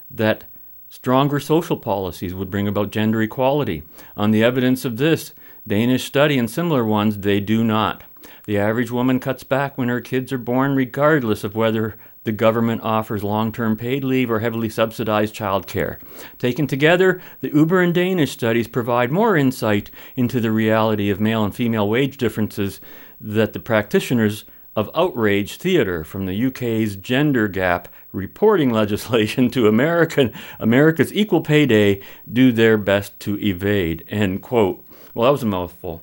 that 0.09 0.45
stronger 0.89 1.41
social 1.41 1.77
policies 1.77 2.33
would 2.33 2.49
bring 2.49 2.69
about 2.69 2.93
gender 2.93 3.21
equality. 3.21 3.83
On 4.17 4.31
the 4.31 4.45
evidence 4.45 4.85
of 4.85 4.99
this, 4.99 5.35
Danish 5.67 6.05
study 6.05 6.39
and 6.39 6.49
similar 6.49 6.85
ones, 6.85 7.19
they 7.19 7.41
do 7.41 7.65
not. 7.65 8.05
The 8.47 8.57
average 8.57 8.93
woman 8.93 9.19
cuts 9.19 9.43
back 9.43 9.77
when 9.77 9.89
her 9.89 10.01
kids 10.01 10.33
are 10.33 10.39
born, 10.39 10.77
regardless 10.77 11.43
of 11.43 11.57
whether 11.57 11.99
the 12.29 12.33
government 12.33 12.83
offers 12.83 13.25
long 13.25 13.51
term 13.51 13.75
paid 13.75 14.05
leave 14.05 14.31
or 14.31 14.41
heavily 14.41 14.69
subsidized 14.69 15.35
child 15.35 15.67
care. 15.67 15.99
Taken 16.39 16.67
together, 16.67 17.23
the 17.41 17.49
Uber 17.49 17.81
and 17.81 17.95
Danish 17.95 18.33
studies 18.33 18.69
provide 18.69 19.11
more 19.11 19.35
insight 19.35 19.91
into 20.15 20.39
the 20.39 20.53
reality 20.53 21.09
of 21.09 21.21
male 21.21 21.43
and 21.43 21.55
female 21.55 21.89
wage 21.89 22.19
differences 22.19 22.83
that 23.19 23.55
the 23.55 23.61
practitioners 23.61 24.45
of 24.77 24.91
outrage 24.95 25.57
theater 25.57 26.05
from 26.05 26.27
the 26.27 26.47
UK's 26.49 26.97
gender 26.97 27.49
gap 27.49 27.89
reporting 28.13 28.69
legislation 28.83 29.49
to 29.49 29.67
American 29.67 30.31
America's 30.61 31.15
equal 31.15 31.41
pay 31.41 31.65
day 31.65 32.03
do 32.31 32.53
their 32.53 32.77
best 32.77 33.19
to 33.21 33.41
evade. 33.41 34.05
End 34.09 34.43
quote. 34.43 34.85
Well, 35.15 35.25
that 35.25 35.33
was 35.33 35.43
a 35.43 35.47
mouthful. 35.47 36.03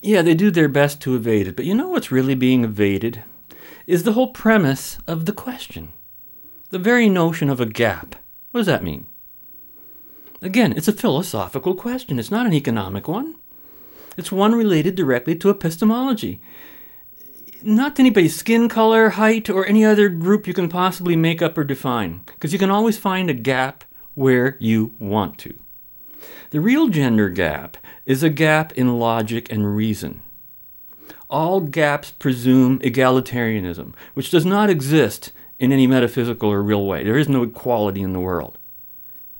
Yeah, 0.00 0.22
they 0.22 0.34
do 0.34 0.52
their 0.52 0.68
best 0.68 1.00
to 1.00 1.16
evade 1.16 1.48
it, 1.48 1.56
but 1.56 1.64
you 1.64 1.74
know 1.74 1.88
what's 1.88 2.12
really 2.12 2.36
being 2.36 2.62
evaded? 2.62 3.24
Is 3.86 4.04
the 4.04 4.12
whole 4.14 4.28
premise 4.32 4.98
of 5.06 5.26
the 5.26 5.32
question. 5.32 5.92
The 6.70 6.78
very 6.78 7.10
notion 7.10 7.50
of 7.50 7.60
a 7.60 7.66
gap. 7.66 8.16
What 8.50 8.60
does 8.60 8.66
that 8.66 8.82
mean? 8.82 9.06
Again, 10.40 10.72
it's 10.74 10.88
a 10.88 10.92
philosophical 10.92 11.74
question, 11.74 12.18
it's 12.18 12.30
not 12.30 12.46
an 12.46 12.54
economic 12.54 13.08
one. 13.08 13.36
It's 14.16 14.32
one 14.32 14.54
related 14.54 14.94
directly 14.94 15.36
to 15.36 15.50
epistemology. 15.50 16.40
Not 17.62 17.96
to 17.96 18.00
anybody's 18.02 18.36
skin 18.36 18.68
color, 18.68 19.10
height, 19.10 19.50
or 19.50 19.66
any 19.66 19.84
other 19.84 20.08
group 20.08 20.46
you 20.46 20.54
can 20.54 20.68
possibly 20.68 21.16
make 21.16 21.42
up 21.42 21.56
or 21.58 21.64
define, 21.64 22.22
because 22.26 22.52
you 22.52 22.58
can 22.58 22.70
always 22.70 22.98
find 22.98 23.28
a 23.28 23.34
gap 23.34 23.84
where 24.14 24.56
you 24.60 24.94
want 24.98 25.38
to. 25.38 25.58
The 26.50 26.60
real 26.60 26.88
gender 26.88 27.28
gap 27.28 27.76
is 28.06 28.22
a 28.22 28.30
gap 28.30 28.72
in 28.72 28.98
logic 28.98 29.50
and 29.50 29.76
reason. 29.76 30.22
All 31.34 31.58
gaps 31.58 32.12
presume 32.12 32.78
egalitarianism, 32.78 33.92
which 34.14 34.30
does 34.30 34.46
not 34.46 34.70
exist 34.70 35.32
in 35.58 35.72
any 35.72 35.88
metaphysical 35.88 36.48
or 36.48 36.62
real 36.62 36.86
way. 36.86 37.02
There 37.02 37.18
is 37.18 37.28
no 37.28 37.42
equality 37.42 38.02
in 38.02 38.12
the 38.12 38.20
world. 38.20 38.56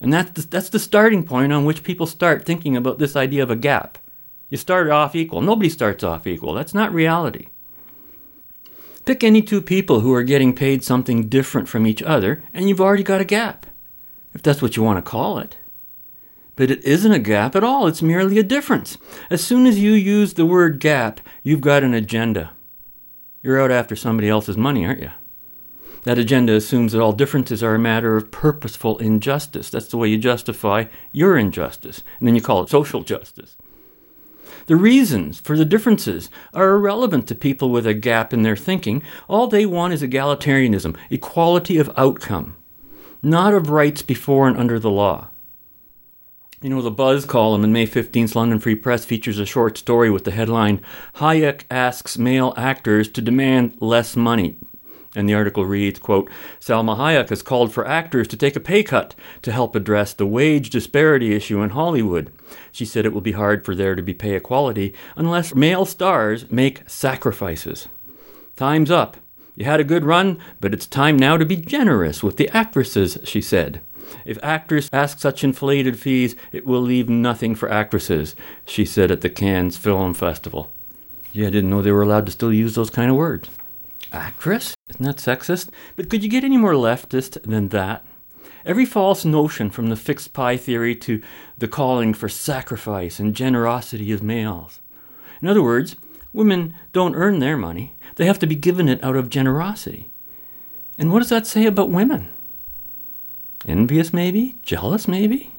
And 0.01 0.13
that's 0.13 0.33
the, 0.33 0.49
that's 0.49 0.71
the 0.71 0.81
starting 0.81 1.23
point 1.23 1.53
on 1.53 1.65
which 1.65 1.85
people 1.85 2.09
start 2.09 2.45
thinking 2.45 2.77
about 2.77 2.99
this 2.99 3.15
idea 3.15 3.45
of 3.45 3.51
a 3.53 3.55
gap. 3.55 3.99
You 4.51 4.57
start 4.57 4.91
off 4.91 5.15
equal. 5.15 5.41
Nobody 5.41 5.69
starts 5.69 6.03
off 6.03 6.27
equal. 6.27 6.53
That's 6.53 6.75
not 6.75 6.93
reality. 6.93 7.47
Pick 9.05 9.23
any 9.23 9.41
two 9.41 9.63
people 9.63 10.01
who 10.01 10.13
are 10.15 10.25
getting 10.25 10.53
paid 10.53 10.83
something 10.83 11.29
different 11.29 11.69
from 11.69 11.87
each 11.87 12.03
other, 12.03 12.43
and 12.53 12.69
you've 12.69 12.81
already 12.81 13.05
got 13.05 13.21
a 13.21 13.25
gap, 13.25 13.67
if 14.35 14.43
that's 14.43 14.61
what 14.61 14.77
you 14.77 14.83
want 14.83 14.97
to 14.97 15.09
call 15.09 15.39
it. 15.39 15.59
But 16.57 16.71
it 16.71 16.85
isn't 16.85 17.13
a 17.13 17.19
gap 17.19 17.57
at 17.57 17.65
all, 17.65 17.87
it's 17.87 18.03
merely 18.03 18.39
a 18.39 18.45
difference. 18.45 18.97
As 19.29 19.43
soon 19.43 19.67
as 19.67 19.79
you 19.79 19.93
use 19.93 20.35
the 20.35 20.47
word 20.47 20.79
gap, 20.79 21.21
you've 21.43 21.61
got 21.61 21.83
an 21.83 21.95
agenda. 21.95 22.53
You're 23.43 23.61
out 23.61 23.73
after 23.73 23.97
somebody 23.97 24.29
else's 24.29 24.57
money, 24.57 24.87
aren't 24.87 25.01
you? 25.01 25.11
That 26.05 26.19
agenda 26.19 26.55
assumes 26.55 26.93
that 26.93 27.01
all 27.01 27.13
differences 27.13 27.63
are 27.63 27.75
a 27.75 27.79
matter 27.79 28.17
of 28.17 28.31
purposeful 28.31 28.99
injustice. 28.99 29.71
That's 29.71 29.89
the 29.89 29.97
way 29.97 30.09
you 30.09 30.19
justify 30.19 30.85
your 31.13 31.37
injustice. 31.37 32.03
And 32.19 32.29
then 32.29 32.35
you 32.35 32.43
call 32.43 32.63
it 32.63 32.69
social 32.69 33.03
justice. 33.03 33.57
The 34.67 34.77
reasons 34.77 35.41
for 35.41 35.57
the 35.57 35.65
differences 35.65 36.31
are 36.53 36.71
irrelevant 36.71 37.27
to 37.29 37.35
people 37.35 37.71
with 37.71 37.87
a 37.87 37.95
gap 37.95 38.33
in 38.33 38.43
their 38.43 38.57
thinking. 38.57 39.03
All 39.29 39.47
they 39.47 39.67
want 39.67 39.93
is 39.95 40.03
egalitarianism, 40.03 40.97
equality 41.11 41.79
of 41.79 41.91
outcome, 41.97 42.57
not 43.23 43.55
of 43.55 43.71
rights 43.71 44.03
before 44.03 44.47
and 44.47 44.57
under 44.57 44.79
the 44.79 44.91
law. 44.91 45.29
You 46.65 46.71
know, 46.71 46.81
the 46.81 46.91
Buzz 46.91 47.27
column 47.27 47.63
in 47.63 47.75
May 47.75 47.87
15th's 47.87 48.35
London 48.35 48.59
Free 48.59 48.75
Press 48.75 49.05
features 49.05 49.39
a 49.39 49.45
short 49.45 49.77
story 49.77 50.09
with 50.09 50.25
the 50.25 50.31
headline 50.31 50.81
Hayek 51.17 51.65
asks 51.71 52.17
male 52.17 52.55
actors 52.57 53.07
to 53.11 53.21
demand 53.21 53.77
less 53.81 54.17
money. 54.17 54.57
And 55.15 55.29
the 55.29 55.35
article 55.35 55.67
reads, 55.67 55.99
quote, 55.99 56.31
Salma 56.61 56.97
Hayek 56.97 57.29
has 57.29 57.43
called 57.43 57.75
for 57.75 57.87
actors 57.87 58.27
to 58.29 58.39
take 58.39 58.57
a 58.57 58.61
pay 58.61 58.83
cut 58.83 59.15
to 59.43 59.53
help 59.53 59.77
address 59.77 60.15
the 60.15 60.25
wage 60.25 60.71
disparity 60.71 61.35
issue 61.35 61.61
in 61.61 61.69
Hollywood. 61.69 62.33
She 62.73 62.87
said 62.87 63.05
it 63.05 63.13
will 63.13 63.21
be 63.21 63.33
hard 63.33 63.67
for 63.67 63.75
there 63.75 63.95
to 63.95 64.03
be 64.03 64.15
pay 64.15 64.35
equality 64.35 64.95
unless 65.17 65.55
male 65.55 65.85
stars 65.85 66.51
make 66.51 66.89
sacrifices. 66.89 67.89
Time's 68.57 68.91
up. 68.91 69.19
You 69.55 69.67
had 69.67 69.81
a 69.81 69.85
good 69.85 70.07
run, 70.07 70.39
but 70.63 70.73
it's 70.73 70.87
time 70.87 71.19
now 71.19 71.37
to 71.37 71.45
be 71.45 71.57
generous 71.57 72.23
with 72.23 72.39
the 72.39 72.49
actresses, 72.57 73.19
she 73.25 73.43
said. 73.43 73.83
If 74.25 74.39
actors 74.43 74.89
ask 74.93 75.19
such 75.19 75.45
inflated 75.45 75.99
fees, 75.99 76.37
it 76.53 76.67
will 76.67 76.81
leave 76.81 77.09
nothing 77.09 77.55
for 77.55 77.71
actresses, 77.71 78.35
she 78.65 78.85
said 78.85 79.11
at 79.11 79.21
the 79.21 79.31
Cannes 79.31 79.77
Film 79.77 80.15
Festival. 80.15 80.73
Yeah, 81.33 81.49
I 81.49 81.51
didn't 81.51 81.71
know 81.71 81.83
they 81.83 81.93
were 81.93 82.03
allowed 82.03 82.27
to 82.27 82.33
still 82.33 82.53
use 82.53 82.75
those 82.75 82.91
kind 82.91 83.11
of 83.11 83.17
words. 83.17 83.49
Actress? 84.13 84.75
Isn't 84.89 85.05
that 85.05 85.17
sexist? 85.17 85.71
But 85.97 86.09
could 86.09 86.23
you 86.23 86.31
get 86.31 86.45
any 86.45 86.57
more 86.57 86.75
leftist 86.75 87.43
than 87.43 87.69
that? 87.69 88.05
Every 88.65 88.87
false 88.87 89.25
notion 89.25 89.69
from 89.69 89.89
the 89.89 89.97
fixed 89.97 90.33
pie 90.33 90.57
theory 90.57 90.95
to 90.97 91.21
the 91.59 91.69
calling 91.69 92.15
for 92.15 92.29
sacrifice 92.29 93.19
and 93.19 93.35
generosity 93.35 94.11
of 94.13 94.23
males. 94.23 94.81
In 95.43 95.49
other 95.49 95.63
words, 95.63 95.97
women 96.33 96.75
don't 96.93 97.17
earn 97.17 97.41
their 97.41 97.57
money, 97.57 97.95
they 98.17 98.27
have 98.27 98.39
to 98.39 98.47
be 98.47 98.55
given 98.55 98.89
it 98.89 99.03
out 99.03 99.17
of 99.17 99.29
generosity. 99.29 100.11
And 100.97 101.13
what 101.13 101.19
does 101.19 101.29
that 101.31 101.47
say 101.47 101.67
about 101.67 101.91
women? 101.91 102.31
Envious, 103.67 104.13
maybe? 104.13 104.57
Jealous, 104.63 105.09
maybe? 105.09 105.53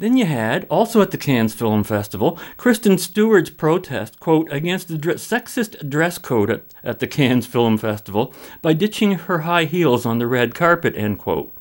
Then 0.00 0.16
you 0.16 0.26
had, 0.26 0.64
also 0.70 1.02
at 1.02 1.10
the 1.10 1.18
Cannes 1.18 1.54
Film 1.54 1.82
Festival, 1.82 2.38
Kristen 2.56 2.98
Stewart's 2.98 3.50
protest, 3.50 4.20
quote, 4.20 4.50
against 4.52 4.86
the 4.86 4.96
sexist 4.96 5.88
dress 5.90 6.18
code 6.18 6.50
at, 6.50 6.74
at 6.84 7.00
the 7.00 7.08
Cannes 7.08 7.46
Film 7.46 7.76
Festival 7.76 8.32
by 8.62 8.74
ditching 8.74 9.12
her 9.12 9.40
high 9.40 9.64
heels 9.64 10.06
on 10.06 10.18
the 10.18 10.28
red 10.28 10.54
carpet, 10.54 10.94
end 10.96 11.18
quote. 11.18 11.52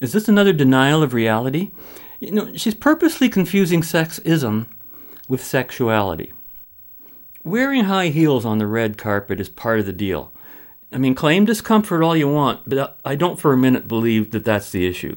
Is 0.00 0.12
this 0.12 0.28
another 0.28 0.54
denial 0.54 1.02
of 1.02 1.12
reality? 1.12 1.72
You 2.20 2.32
know, 2.32 2.56
she's 2.56 2.74
purposely 2.74 3.28
confusing 3.28 3.82
sexism 3.82 4.66
with 5.28 5.44
sexuality. 5.44 6.32
Wearing 7.44 7.84
high 7.84 8.08
heels 8.08 8.46
on 8.46 8.58
the 8.58 8.66
red 8.66 8.96
carpet 8.96 9.40
is 9.40 9.50
part 9.50 9.80
of 9.80 9.86
the 9.86 9.92
deal. 9.92 10.32
I 10.92 10.98
mean, 10.98 11.14
claim 11.14 11.44
discomfort 11.44 12.02
all 12.02 12.16
you 12.16 12.28
want, 12.28 12.68
but 12.68 12.98
I 13.04 13.14
don't 13.14 13.38
for 13.38 13.52
a 13.52 13.56
minute 13.56 13.86
believe 13.86 14.32
that 14.32 14.44
that's 14.44 14.70
the 14.70 14.86
issue. 14.86 15.16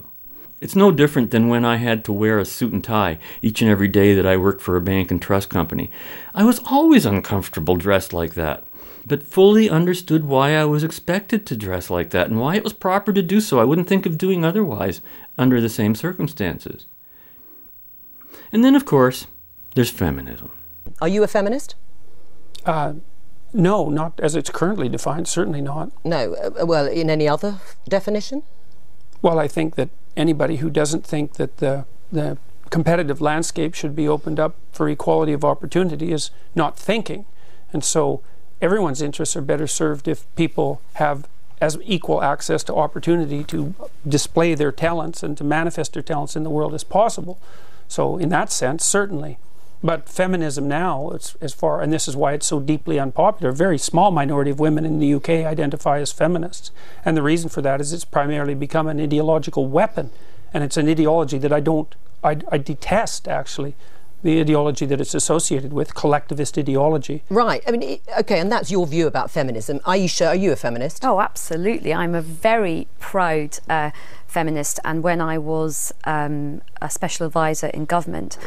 It's 0.62 0.76
no 0.76 0.92
different 0.92 1.32
than 1.32 1.50
when 1.50 1.66
I 1.66 1.76
had 1.76 2.06
to 2.06 2.14
wear 2.14 2.40
a 2.40 2.46
suit 2.46 2.72
and 2.72 2.84
tie 2.84 3.20
each 3.42 3.62
and 3.62 3.70
every 3.70 3.90
day 3.90 4.14
that 4.14 4.26
I 4.26 4.38
worked 4.38 4.62
for 4.62 4.78
a 4.78 4.82
bank 4.82 5.12
and 5.12 5.22
trust 5.22 5.50
company. 5.50 5.92
I 6.34 6.46
was 6.46 6.62
always 6.66 7.06
uncomfortable 7.06 7.76
dressed 7.76 8.14
like 8.14 8.36
that, 8.36 8.66
but 9.06 9.24
fully 9.24 9.70
understood 9.70 10.24
why 10.24 10.56
I 10.56 10.64
was 10.64 10.84
expected 10.84 11.46
to 11.48 11.58
dress 11.58 11.90
like 11.90 12.12
that 12.12 12.30
and 12.30 12.40
why 12.40 12.56
it 12.56 12.64
was 12.64 12.72
proper 12.72 13.12
to 13.12 13.22
do 13.22 13.42
so. 13.42 13.60
I 13.60 13.66
wouldn't 13.66 13.90
think 13.90 14.06
of 14.06 14.18
doing 14.18 14.46
otherwise 14.46 15.02
under 15.38 15.60
the 15.60 15.68
same 15.68 15.96
circumstances. 15.96 16.86
And 18.54 18.64
then, 18.64 18.76
of 18.76 18.86
course, 18.86 19.28
there's 19.76 19.90
feminism. 19.90 20.52
Are 21.02 21.10
you 21.10 21.24
a 21.24 21.28
feminist? 21.28 21.76
Uh, 22.66 22.94
no, 23.54 23.90
not 23.90 24.20
as 24.20 24.36
it's 24.36 24.50
currently 24.50 24.90
defined, 24.90 25.28
certainly 25.28 25.62
not. 25.62 25.92
No. 26.04 26.34
Uh, 26.36 26.66
well, 26.66 26.88
in 26.88 27.10
any 27.10 27.28
other 27.28 27.60
definition? 27.88 28.44
Well, 29.22 29.40
I 29.40 29.48
think 29.48 29.76
that 29.76 29.90
anybody 30.18 30.58
who 30.58 30.70
doesn't 30.70 31.06
think 31.06 31.34
that 31.34 31.58
the, 31.58 31.86
the 32.12 32.38
competitive 32.70 33.22
landscape 33.22 33.74
should 33.74 33.96
be 33.96 34.08
opened 34.08 34.40
up 34.40 34.56
for 34.72 34.90
equality 34.90 35.34
of 35.34 35.46
opportunity 35.46 36.12
is 36.12 36.32
not 36.56 36.78
thinking. 36.78 37.26
And 37.72 37.84
so 37.84 38.22
everyone's 38.62 39.02
interests 39.02 39.36
are 39.36 39.42
better 39.42 39.68
served 39.68 40.08
if 40.08 40.26
people 40.36 40.82
have 40.94 41.28
as 41.62 41.78
equal 41.84 42.22
access 42.22 42.64
to 42.64 42.76
opportunity 42.76 43.44
to 43.44 43.74
display 44.08 44.54
their 44.54 44.72
talents 44.72 45.24
and 45.24 45.38
to 45.38 45.44
manifest 45.44 45.94
their 45.94 46.04
talents 46.04 46.36
in 46.36 46.44
the 46.44 46.50
world 46.50 46.74
as 46.74 46.84
possible. 46.84 47.40
So, 47.88 48.18
in 48.18 48.30
that 48.30 48.52
sense, 48.52 48.84
certainly. 48.86 49.38
But 49.84 50.08
feminism 50.08 50.68
now, 50.68 51.10
it's, 51.10 51.36
as 51.42 51.54
far, 51.54 51.82
and 51.82 51.92
this 51.92 52.08
is 52.08 52.16
why 52.16 52.34
it's 52.34 52.48
so 52.48 52.62
deeply 52.62 53.00
unpopular, 53.00 53.52
a 53.52 53.54
very 53.54 53.78
small 53.78 54.12
minority 54.12 54.50
of 54.50 54.60
women 54.60 54.86
in 54.86 55.00
the 55.00 55.14
UK 55.14 55.30
identify 55.30 56.00
as 56.00 56.14
feminists. 56.14 56.72
And 57.04 57.18
the 57.18 57.22
reason 57.22 57.50
for 57.50 57.62
that 57.64 57.82
is 57.82 57.92
it's 57.92 58.06
primarily 58.06 58.56
become 58.56 58.88
an 58.88 59.02
ideological 59.02 59.68
weapon. 59.68 60.12
And 60.54 60.64
it's 60.64 60.78
an 60.78 60.88
ideology 60.88 61.38
that 61.38 61.52
I 61.52 61.60
don't, 61.60 61.94
I, 62.24 62.38
I 62.50 62.58
detest 62.60 63.28
actually, 63.28 63.76
the 64.24 64.40
ideology 64.40 64.86
that 64.86 65.02
it's 65.02 65.14
associated 65.14 65.74
with, 65.74 65.94
collectivist 65.94 66.58
ideology. 66.58 67.24
Right. 67.30 67.62
I 67.68 67.72
mean, 67.72 68.00
okay, 68.20 68.40
and 68.40 68.50
that's 68.50 68.72
your 68.72 68.88
view 68.88 69.06
about 69.06 69.30
feminism. 69.30 69.80
Aisha, 69.80 70.28
are 70.28 70.36
you 70.36 70.54
a 70.54 70.56
feminist? 70.56 71.04
Oh, 71.04 71.20
absolutely. 71.20 71.94
I'm 71.94 72.16
a 72.16 72.22
very 72.22 72.88
proud 73.00 73.60
uh, 73.70 73.92
feminist. 74.26 74.80
And 74.86 75.04
when 75.04 75.20
I 75.20 75.38
was 75.38 75.94
um, 76.06 76.62
a 76.82 76.90
special 76.90 77.28
advisor 77.28 77.68
in 77.68 77.84
government, 77.84 78.38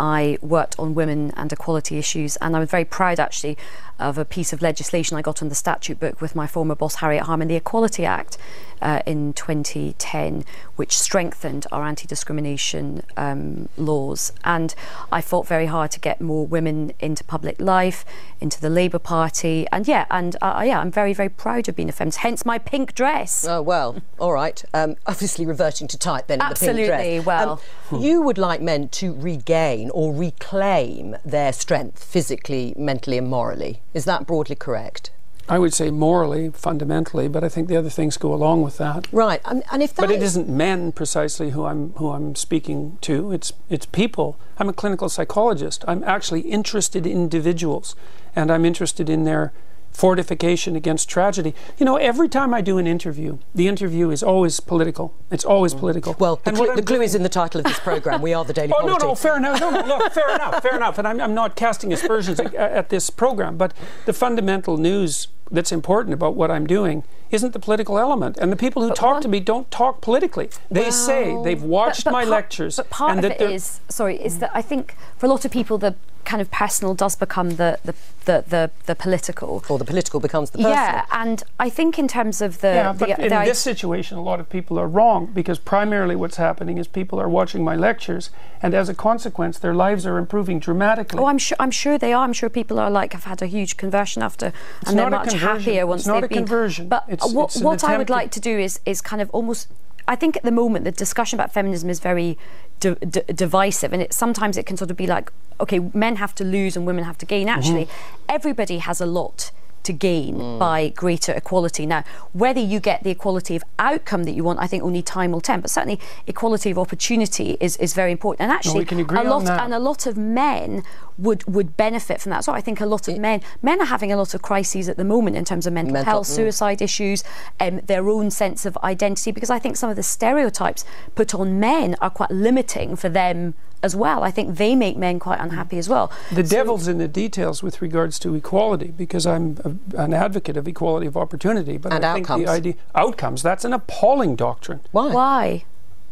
I 0.00 0.38
worked 0.40 0.78
on 0.78 0.94
women 0.94 1.30
and 1.36 1.52
equality 1.52 1.98
issues, 1.98 2.36
and 2.36 2.56
I 2.56 2.58
was 2.60 2.70
very 2.70 2.86
proud 2.86 3.20
actually 3.20 3.58
of 3.98 4.16
a 4.16 4.24
piece 4.24 4.50
of 4.54 4.62
legislation 4.62 5.18
I 5.18 5.20
got 5.20 5.42
on 5.42 5.50
the 5.50 5.54
statute 5.54 6.00
book 6.00 6.22
with 6.22 6.34
my 6.34 6.46
former 6.46 6.74
boss 6.74 6.96
Harriet 6.96 7.24
Harman, 7.24 7.48
the 7.48 7.56
Equality 7.56 8.06
Act. 8.06 8.38
Uh, 8.82 9.00
in 9.06 9.32
2010, 9.32 10.44
which 10.76 10.96
strengthened 10.96 11.66
our 11.72 11.84
anti 11.84 12.06
discrimination 12.06 13.02
um, 13.16 13.68
laws. 13.76 14.32
And 14.44 14.74
I 15.12 15.20
fought 15.20 15.46
very 15.46 15.66
hard 15.66 15.90
to 15.92 16.00
get 16.00 16.20
more 16.20 16.46
women 16.46 16.92
into 17.00 17.24
public 17.24 17.60
life, 17.60 18.04
into 18.40 18.60
the 18.60 18.70
Labour 18.70 18.98
Party, 18.98 19.66
and 19.72 19.86
yeah, 19.86 20.06
and 20.10 20.36
uh, 20.40 20.62
yeah, 20.64 20.80
I'm 20.80 20.90
very, 20.90 21.12
very 21.12 21.28
proud 21.28 21.68
of 21.68 21.76
being 21.76 21.88
a 21.88 21.92
feminist, 21.92 22.18
hence 22.18 22.44
my 22.44 22.58
pink 22.58 22.94
dress. 22.94 23.46
Oh, 23.46 23.62
well, 23.62 24.02
all 24.18 24.32
right. 24.32 24.62
Um, 24.72 24.96
obviously, 25.06 25.46
reverting 25.46 25.88
to 25.88 25.98
type 25.98 26.26
then 26.26 26.40
Absolutely, 26.40 26.82
in 26.82 26.88
the 26.88 26.96
pink 26.96 27.24
dress. 27.24 27.26
well. 27.26 27.62
Um, 27.90 28.02
you 28.02 28.22
would 28.22 28.38
like 28.38 28.60
men 28.60 28.88
to 28.88 29.14
regain 29.14 29.90
or 29.90 30.14
reclaim 30.14 31.16
their 31.24 31.52
strength 31.52 32.02
physically, 32.02 32.74
mentally, 32.76 33.18
and 33.18 33.28
morally. 33.28 33.82
Is 33.94 34.04
that 34.04 34.26
broadly 34.26 34.56
correct? 34.56 35.10
I 35.50 35.58
would 35.58 35.74
say 35.74 35.90
morally, 35.90 36.50
fundamentally, 36.50 37.26
but 37.28 37.42
I 37.42 37.48
think 37.48 37.68
the 37.68 37.76
other 37.76 37.90
things 37.90 38.16
go 38.16 38.32
along 38.32 38.62
with 38.62 38.78
that. 38.78 39.08
Right, 39.12 39.40
and, 39.44 39.62
and 39.72 39.82
if 39.82 39.92
that 39.94 40.02
But 40.02 40.10
it 40.12 40.18
is- 40.22 40.30
isn't 40.36 40.48
men 40.48 40.92
precisely 40.92 41.50
who 41.50 41.64
I'm 41.64 41.92
who 41.94 42.10
I'm 42.10 42.34
speaking 42.36 42.98
to. 43.02 43.32
It's 43.32 43.52
it's 43.68 43.84
people. 43.86 44.38
I'm 44.58 44.68
a 44.68 44.72
clinical 44.72 45.08
psychologist. 45.08 45.84
I'm 45.88 46.04
actually 46.04 46.42
interested 46.42 47.04
in 47.06 47.12
individuals, 47.12 47.96
and 48.36 48.50
I'm 48.50 48.64
interested 48.64 49.10
in 49.10 49.24
their 49.24 49.52
fortification 49.92 50.76
against 50.76 51.08
tragedy. 51.08 51.52
You 51.78 51.84
know, 51.84 51.96
every 51.96 52.28
time 52.28 52.54
I 52.54 52.60
do 52.60 52.78
an 52.78 52.86
interview, 52.86 53.38
the 53.54 53.66
interview 53.66 54.10
is 54.10 54.22
always 54.22 54.60
political. 54.60 55.12
It's 55.32 55.44
always 55.44 55.74
political. 55.74 56.14
Mm. 56.14 56.20
Well, 56.20 56.36
the, 56.36 56.50
And 56.50 56.56
clu- 56.56 56.66
what 56.68 56.76
the 56.76 56.82
clue 56.82 57.00
is 57.02 57.14
in 57.16 57.22
the 57.24 57.28
title 57.28 57.58
of 57.60 57.64
this 57.66 57.80
programme. 57.80 58.22
We 58.22 58.32
are 58.32 58.44
the 58.44 58.52
Daily 58.52 58.72
Oh 58.80 58.86
no, 58.86 58.96
no, 58.96 59.14
fair 59.16 59.36
enough. 59.36 59.60
No, 59.60 59.70
no, 59.70 59.84
look, 59.86 60.12
fair 60.12 60.32
enough, 60.34 60.62
fair 60.62 60.76
enough. 60.76 60.96
And 60.98 61.08
I'm, 61.08 61.20
I'm 61.20 61.34
not 61.34 61.56
casting 61.56 61.92
aspersions 61.92 62.38
at, 62.46 62.54
at 62.54 62.88
this 62.88 63.10
program, 63.10 63.56
but 63.56 63.74
the 64.06 64.12
fundamental 64.12 64.76
news 64.76 65.26
that's 65.50 65.72
important 65.72 66.14
about 66.14 66.34
what 66.36 66.50
I'm 66.50 66.66
doing 66.66 67.02
isn't 67.30 67.52
the 67.52 67.58
political 67.58 67.98
element. 67.98 68.38
And 68.38 68.50
the 68.52 68.56
people 68.56 68.82
who 68.82 68.90
talk 68.94 69.20
to 69.22 69.28
me 69.28 69.40
don't 69.40 69.70
talk 69.70 70.00
politically. 70.00 70.50
They 70.70 70.90
say 70.90 71.36
they've 71.44 71.62
watched 71.62 72.04
But- 72.04 72.10
but 72.10 72.12
my 72.12 72.22
part- 72.22 72.30
lectures 72.30 72.76
But 72.76 72.90
part 72.90 73.10
and 73.16 73.24
of 73.24 73.30
that 73.30 73.40
it 73.40 73.50
is 73.50 73.80
sorry 73.88 74.16
is 74.22 74.38
that 74.38 74.50
I 74.54 74.62
think 74.62 74.96
for 75.16 75.26
a 75.26 75.28
lot 75.28 75.44
of 75.44 75.50
people 75.50 75.78
the 75.78 75.94
kind 76.24 76.40
of 76.42 76.50
personal 76.50 76.94
does 76.94 77.16
become 77.16 77.50
the 77.56 77.78
the 77.84 77.94
the 78.26 78.44
the, 78.48 78.70
the 78.86 78.94
political. 78.94 79.62
Or 79.68 79.78
the 79.78 79.84
political 79.84 80.20
becomes 80.20 80.50
the 80.50 80.58
personal. 80.58 80.74
Yeah, 80.76 81.04
and 81.10 81.42
I 81.58 81.68
think 81.70 81.98
in 81.98 82.06
terms 82.06 82.40
of 82.42 82.60
the 82.60 82.68
yeah, 82.68 82.92
the, 82.92 82.98
but 83.06 83.16
the 83.16 83.26
in 83.26 83.32
i- 83.32 83.44
this 83.46 83.58
situation, 83.58 84.18
a 84.18 84.22
lot 84.22 84.38
of 84.40 84.48
people 84.48 84.78
are 84.78 84.86
wrong 84.86 85.26
because 85.26 85.58
primarily 85.58 86.14
what's 86.16 86.36
happening 86.36 86.78
is 86.78 86.86
people 86.86 87.18
are 87.20 87.28
watching 87.28 87.64
my 87.64 87.74
lectures, 87.76 88.30
and 88.62 88.74
as 88.74 88.88
a 88.88 88.94
consequence, 88.94 89.58
their 89.58 89.74
lives 89.74 90.06
are 90.06 90.18
improving 90.18 90.58
dramatically. 90.60 91.18
Oh, 91.18 91.26
I'm 91.26 91.38
sure. 91.38 91.56
I'm 91.58 91.70
sure 91.70 91.98
they 91.98 92.12
are. 92.12 92.22
I'm 92.24 92.32
sure 92.34 92.48
people 92.50 92.78
are 92.78 92.90
like 92.90 93.12
have 93.14 93.24
had 93.24 93.42
a 93.42 93.46
huge 93.46 93.76
conversion 93.76 94.22
after, 94.22 94.52
and 94.86 94.98
they're 94.98 95.10
not 95.10 95.22
a 95.22 95.24
much 95.26 95.30
conversion. 95.30 95.58
happier 95.60 95.86
once 95.86 96.02
It's 96.02 96.08
not 96.08 96.14
they've 96.20 96.24
a 96.24 96.28
been. 96.28 96.38
conversion. 96.46 96.88
But 96.88 97.04
It's- 97.08 97.32
what, 97.32 97.46
it's 97.46 97.56
an 97.56 97.64
what 97.64 97.84
I 97.84 97.96
would 97.98 98.10
like 98.10 98.30
to 98.32 98.40
do 98.40 98.58
is 98.58 98.80
is 98.84 99.00
kind 99.00 99.20
of 99.22 99.30
almost. 99.30 99.68
I 100.10 100.16
think 100.16 100.36
at 100.36 100.42
the 100.42 100.50
moment 100.50 100.84
the 100.84 100.90
discussion 100.90 101.38
about 101.38 101.52
feminism 101.52 101.88
is 101.88 102.00
very 102.00 102.36
di- 102.80 102.96
di- 102.96 103.32
divisive, 103.32 103.92
and 103.92 104.02
it 104.02 104.12
sometimes 104.12 104.56
it 104.56 104.66
can 104.66 104.76
sort 104.76 104.90
of 104.90 104.96
be 104.96 105.06
like, 105.06 105.30
okay, 105.60 105.78
men 105.94 106.16
have 106.16 106.34
to 106.34 106.44
lose 106.44 106.76
and 106.76 106.84
women 106.84 107.04
have 107.04 107.16
to 107.18 107.26
gain. 107.26 107.48
Actually, 107.48 107.84
mm-hmm. 107.84 108.24
everybody 108.28 108.78
has 108.78 109.00
a 109.00 109.06
lot 109.06 109.52
to 109.82 109.92
gain 109.92 110.58
by 110.58 110.88
greater 110.90 111.32
equality. 111.32 111.86
Now, 111.86 112.04
whether 112.32 112.60
you 112.60 112.80
get 112.80 113.02
the 113.02 113.10
equality 113.10 113.56
of 113.56 113.64
outcome 113.78 114.24
that 114.24 114.32
you 114.32 114.44
want, 114.44 114.58
I 114.60 114.66
think 114.66 114.82
only 114.82 115.02
time 115.02 115.32
will 115.32 115.40
tell. 115.40 115.60
But 115.60 115.70
certainly, 115.70 116.00
equality 116.26 116.70
of 116.70 116.78
opportunity 116.78 117.56
is, 117.60 117.76
is 117.78 117.94
very 117.94 118.12
important. 118.12 118.42
And 118.42 118.52
actually, 118.52 118.80
we 118.80 118.84
can 118.84 119.00
agree 119.00 119.18
a 119.18 119.24
lot 119.24 119.48
and 119.48 119.74
a 119.74 119.78
lot 119.78 120.06
of 120.06 120.16
men 120.16 120.82
would 121.18 121.44
would 121.44 121.76
benefit 121.76 122.20
from 122.20 122.30
that. 122.30 122.44
So 122.44 122.52
I 122.52 122.60
think 122.60 122.80
a 122.80 122.86
lot 122.86 123.08
of 123.08 123.18
men 123.18 123.42
men 123.62 123.80
are 123.80 123.86
having 123.86 124.12
a 124.12 124.16
lot 124.16 124.34
of 124.34 124.42
crises 124.42 124.88
at 124.88 124.96
the 124.96 125.04
moment 125.04 125.36
in 125.36 125.44
terms 125.44 125.66
of 125.66 125.72
mental, 125.72 125.92
Mental- 125.92 126.10
health, 126.10 126.26
mm. 126.28 126.34
suicide 126.34 126.82
issues, 126.82 127.24
um, 127.58 127.80
their 127.86 128.08
own 128.08 128.30
sense 128.30 128.66
of 128.66 128.76
identity. 128.78 129.30
Because 129.32 129.50
I 129.50 129.58
think 129.58 129.76
some 129.76 129.90
of 129.90 129.96
the 129.96 130.02
stereotypes 130.02 130.84
put 131.14 131.34
on 131.34 131.60
men 131.60 131.96
are 132.00 132.10
quite 132.10 132.30
limiting 132.30 132.96
for 132.96 133.08
them 133.08 133.54
as 133.82 133.96
well. 133.96 134.22
I 134.22 134.30
think 134.30 134.58
they 134.58 134.74
make 134.74 134.96
men 134.96 135.18
quite 135.18 135.40
unhappy 135.40 135.78
as 135.78 135.88
well. 135.88 136.12
The 136.32 136.42
devil's 136.42 136.86
in 136.86 136.98
the 136.98 137.08
details 137.08 137.62
with 137.62 137.80
regards 137.80 138.18
to 138.20 138.34
equality, 138.34 138.88
because 138.88 139.26
I'm 139.26 139.56
a, 139.64 139.69
an 139.96 140.14
advocate 140.14 140.56
of 140.56 140.66
equality 140.68 141.06
of 141.06 141.16
opportunity. 141.16 141.76
But 141.76 141.92
And 141.92 142.04
I 142.04 142.14
think 142.14 142.26
the 142.28 142.46
idea 142.48 142.74
outcomes 142.94 143.42
that's 143.42 143.64
an 143.64 143.72
appalling 143.72 144.36
doctrine. 144.36 144.80
Why? 144.92 145.12
Why? 145.12 145.64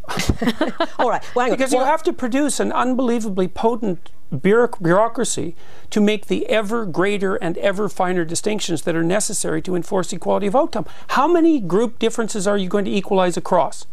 All 0.99 1.09
right. 1.09 1.23
Well. 1.35 1.49
Because 1.49 1.71
Well, 1.71 1.81
you 1.81 1.87
have 1.87 2.03
to 2.03 2.13
produce 2.13 2.59
an 2.59 2.71
unbelievably 2.71 3.49
potent 3.49 4.11
bureauc- 4.33 4.81
bureaucracy 4.81 5.55
to 5.89 6.01
make 6.01 6.27
the 6.27 6.47
ever 6.47 6.85
greater 6.85 7.35
and 7.35 7.57
ever 7.57 7.89
finer 7.89 8.25
distinctions 8.25 8.83
that 8.83 8.95
are 8.95 9.03
necessary 9.03 9.61
to 9.63 9.75
enforce 9.75 10.11
equality 10.13 10.47
of 10.47 10.55
outcome. 10.55 10.85
How 11.09 11.27
many 11.27 11.59
group 11.59 11.99
differences 11.99 12.47
are 12.47 12.57
you 12.57 12.69
going 12.69 12.85
to 12.85 12.91
equalize 12.91 13.37
across? 13.37 13.85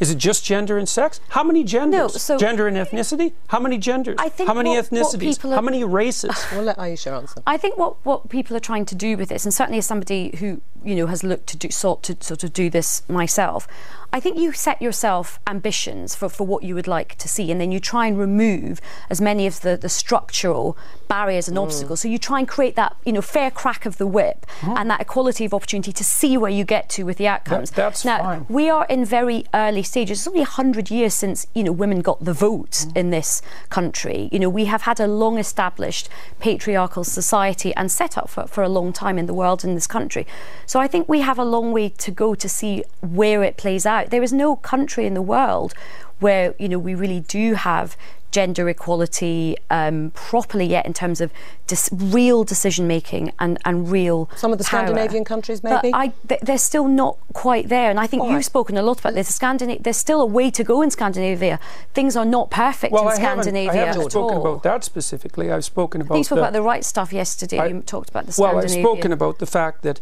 Is 0.00 0.10
it 0.10 0.18
just 0.18 0.44
gender 0.44 0.76
and 0.76 0.88
sex? 0.88 1.20
How 1.30 1.44
many 1.44 1.62
genders? 1.62 2.20
so- 2.20 2.36
gender 2.36 2.66
and 2.66 2.76
ethnicity? 2.76 3.32
How 3.48 3.60
many 3.60 3.78
genders? 3.78 4.16
I 4.18 4.28
think 4.28 4.48
How 4.48 4.54
many 4.54 4.70
what- 4.70 4.90
what 4.90 5.06
ethnicities? 5.06 5.20
people 5.20 5.52
are- 5.52 5.56
How 5.56 5.60
many 5.62 5.84
races? 5.84 6.30
We'll 6.52 6.64
let 6.64 6.78
Aisha 6.78 7.16
answer. 7.16 7.42
I 7.46 7.56
think 7.56 7.78
what, 7.78 8.04
what 8.04 8.28
people 8.28 8.56
are 8.56 8.60
trying 8.60 8.86
to 8.86 8.94
do 8.94 9.16
with 9.16 9.28
this, 9.28 9.44
and 9.44 9.54
certainly 9.54 9.78
as 9.78 9.86
somebody 9.86 10.34
who 10.38 10.60
you 10.82 10.94
know, 10.94 11.06
has 11.06 11.22
looked 11.24 11.46
to 11.46 11.56
do, 11.56 11.70
sought 11.70 12.02
to 12.02 12.16
sort 12.20 12.44
of 12.44 12.52
do 12.52 12.68
this 12.68 13.02
myself. 13.08 13.66
I 14.14 14.20
think 14.20 14.38
you 14.38 14.52
set 14.52 14.80
yourself 14.80 15.40
ambitions 15.46 16.14
for, 16.14 16.28
for 16.28 16.46
what 16.46 16.62
you 16.62 16.74
would 16.76 16.86
like 16.86 17.16
to 17.16 17.26
see, 17.28 17.50
and 17.50 17.60
then 17.60 17.72
you 17.72 17.80
try 17.80 18.06
and 18.06 18.16
remove 18.16 18.80
as 19.10 19.20
many 19.20 19.44
of 19.48 19.60
the, 19.62 19.76
the 19.76 19.88
structural 19.88 20.76
barriers 21.08 21.48
and 21.48 21.56
Mm. 21.58 21.64
obstacles. 21.64 22.00
So 22.00 22.08
you 22.08 22.18
try 22.18 22.38
and 22.38 22.46
create 22.48 22.76
that, 22.76 22.96
you 23.04 23.12
know, 23.12 23.20
fair 23.22 23.50
crack 23.50 23.86
of 23.86 23.98
the 23.98 24.06
whip 24.06 24.46
Mm-hmm. 24.60 24.76
and 24.78 24.90
that 24.90 25.00
equality 25.00 25.44
of 25.44 25.52
opportunity 25.52 25.92
to 25.92 26.04
see 26.04 26.36
where 26.36 26.50
you 26.50 26.64
get 26.64 26.88
to 26.90 27.02
with 27.04 27.16
the 27.18 27.26
outcomes. 27.26 27.70
that's 27.72 28.04
now, 28.04 28.18
fine. 28.18 28.46
we 28.48 28.70
are 28.70 28.86
in 28.88 29.04
very 29.04 29.44
early 29.52 29.82
stages. 29.82 30.18
It's 30.20 30.28
only 30.28 30.40
100 30.40 30.90
years 30.92 31.12
since, 31.12 31.46
you 31.54 31.64
know, 31.64 31.72
women 31.72 32.00
got 32.00 32.24
the 32.24 32.32
vote 32.32 32.70
Mm. 32.86 32.96
in 32.96 33.10
this 33.10 33.42
country. 33.68 34.28
You 34.30 34.38
know, 34.38 34.48
we 34.48 34.66
have 34.66 34.82
had 34.82 35.00
a 35.00 35.08
long 35.08 35.38
established 35.38 36.08
patriarchal 36.38 37.02
society 37.02 37.74
and 37.74 37.90
set 37.90 38.16
up 38.16 38.28
for, 38.30 38.46
for 38.46 38.62
a 38.62 38.68
long 38.68 38.92
time 38.92 39.18
in 39.18 39.26
the 39.26 39.34
world 39.34 39.64
in 39.64 39.74
this 39.74 39.88
country. 39.88 40.24
So 40.66 40.78
I 40.78 40.86
think 40.86 41.08
we 41.08 41.20
have 41.20 41.38
a 41.38 41.44
long 41.44 41.72
way 41.72 41.88
to 41.88 42.10
go 42.12 42.34
to 42.36 42.48
see 42.48 42.84
where 43.00 43.42
it 43.42 43.56
plays 43.56 43.84
out. 43.86 44.03
There 44.10 44.22
is 44.22 44.32
no 44.32 44.56
country 44.56 45.06
in 45.06 45.14
the 45.14 45.22
world 45.22 45.74
where, 46.20 46.54
you 46.58 46.68
know, 46.68 46.78
we 46.78 46.94
really 46.94 47.20
do 47.20 47.54
have 47.54 47.96
gender 48.30 48.68
equality 48.68 49.56
um, 49.70 50.10
properly 50.12 50.66
yet 50.66 50.84
in 50.84 50.92
terms 50.92 51.20
of 51.20 51.30
dis- 51.68 51.88
real 51.92 52.42
decision 52.42 52.84
making 52.88 53.30
and, 53.38 53.58
and 53.64 53.88
real 53.88 54.28
Some 54.34 54.50
of 54.50 54.58
the 54.58 54.64
power. 54.64 54.86
Scandinavian 54.86 55.24
countries, 55.24 55.60
But 55.60 55.84
maybe? 55.84 55.94
I, 55.94 56.12
th- 56.28 56.40
they're 56.40 56.58
still 56.58 56.88
not 56.88 57.16
quite 57.32 57.68
there, 57.68 57.90
and 57.90 58.00
I 58.00 58.08
think 58.08 58.22
All 58.22 58.30
you've 58.30 58.36
right. 58.38 58.44
spoken 58.44 58.76
a 58.76 58.82
lot 58.82 58.98
about 58.98 59.14
this. 59.14 59.32
Scandinavia, 59.32 59.80
there's 59.82 59.96
still 59.98 60.20
a 60.20 60.26
way 60.26 60.50
to 60.50 60.64
go 60.64 60.82
in 60.82 60.90
Scandinavia. 60.90 61.60
Things 61.92 62.16
are 62.16 62.24
not 62.24 62.50
perfect 62.50 62.92
Well, 62.92 63.08
in 63.08 63.16
I 63.16 63.20
haven't, 63.20 63.54
I 63.56 63.60
haven't 63.72 64.02
at 64.02 64.10
spoken 64.10 64.36
all. 64.36 64.40
about 64.40 64.62
that 64.64 64.82
specifically. 64.82 65.52
I've 65.52 65.64
spoken 65.64 66.00
about 66.00 66.14
think 66.14 66.18
you 66.18 66.24
spoke 66.24 66.36
the, 66.38 66.42
about 66.42 66.52
the 66.54 66.62
right 66.62 66.84
stuff 66.84 67.12
yesterday. 67.12 67.58
I- 67.58 67.66
you 67.66 67.82
talked 67.82 68.08
about 68.10 68.26
the 68.26 68.34
Well, 68.40 68.58
I've 68.58 68.68
spoken 68.70 69.12
about 69.12 69.38
the 69.38 69.46
fact 69.46 69.82
that, 69.82 70.00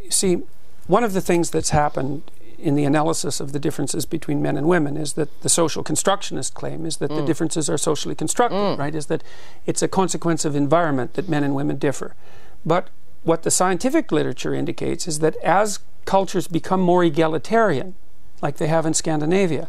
you 0.00 0.12
see, 0.12 0.42
one 0.86 1.02
of 1.02 1.12
the 1.12 1.20
things 1.20 1.50
that's 1.50 1.70
happened 1.70 2.22
in 2.64 2.74
the 2.74 2.84
analysis 2.84 3.40
of 3.40 3.52
the 3.52 3.58
differences 3.58 4.06
between 4.06 4.40
men 4.40 4.56
and 4.56 4.66
women 4.66 4.96
is 4.96 5.12
that 5.12 5.42
the 5.42 5.50
social 5.50 5.82
constructionist 5.82 6.54
claim 6.54 6.86
is 6.86 6.96
that 6.96 7.10
the 7.10 7.20
mm. 7.20 7.26
differences 7.26 7.68
are 7.68 7.76
socially 7.76 8.14
constructed, 8.14 8.56
mm. 8.56 8.78
right? 8.78 8.94
Is 8.94 9.06
that 9.06 9.22
it's 9.66 9.82
a 9.82 9.88
consequence 9.88 10.46
of 10.46 10.56
environment 10.56 11.12
that 11.14 11.28
men 11.28 11.44
and 11.44 11.54
women 11.54 11.76
differ. 11.76 12.16
But 12.64 12.88
what 13.22 13.42
the 13.42 13.50
scientific 13.50 14.10
literature 14.10 14.54
indicates 14.54 15.06
is 15.06 15.18
that 15.18 15.36
as 15.36 15.80
cultures 16.06 16.48
become 16.48 16.80
more 16.80 17.04
egalitarian, 17.04 17.94
like 18.40 18.56
they 18.56 18.66
have 18.68 18.86
in 18.86 18.94
Scandinavia, 18.94 19.68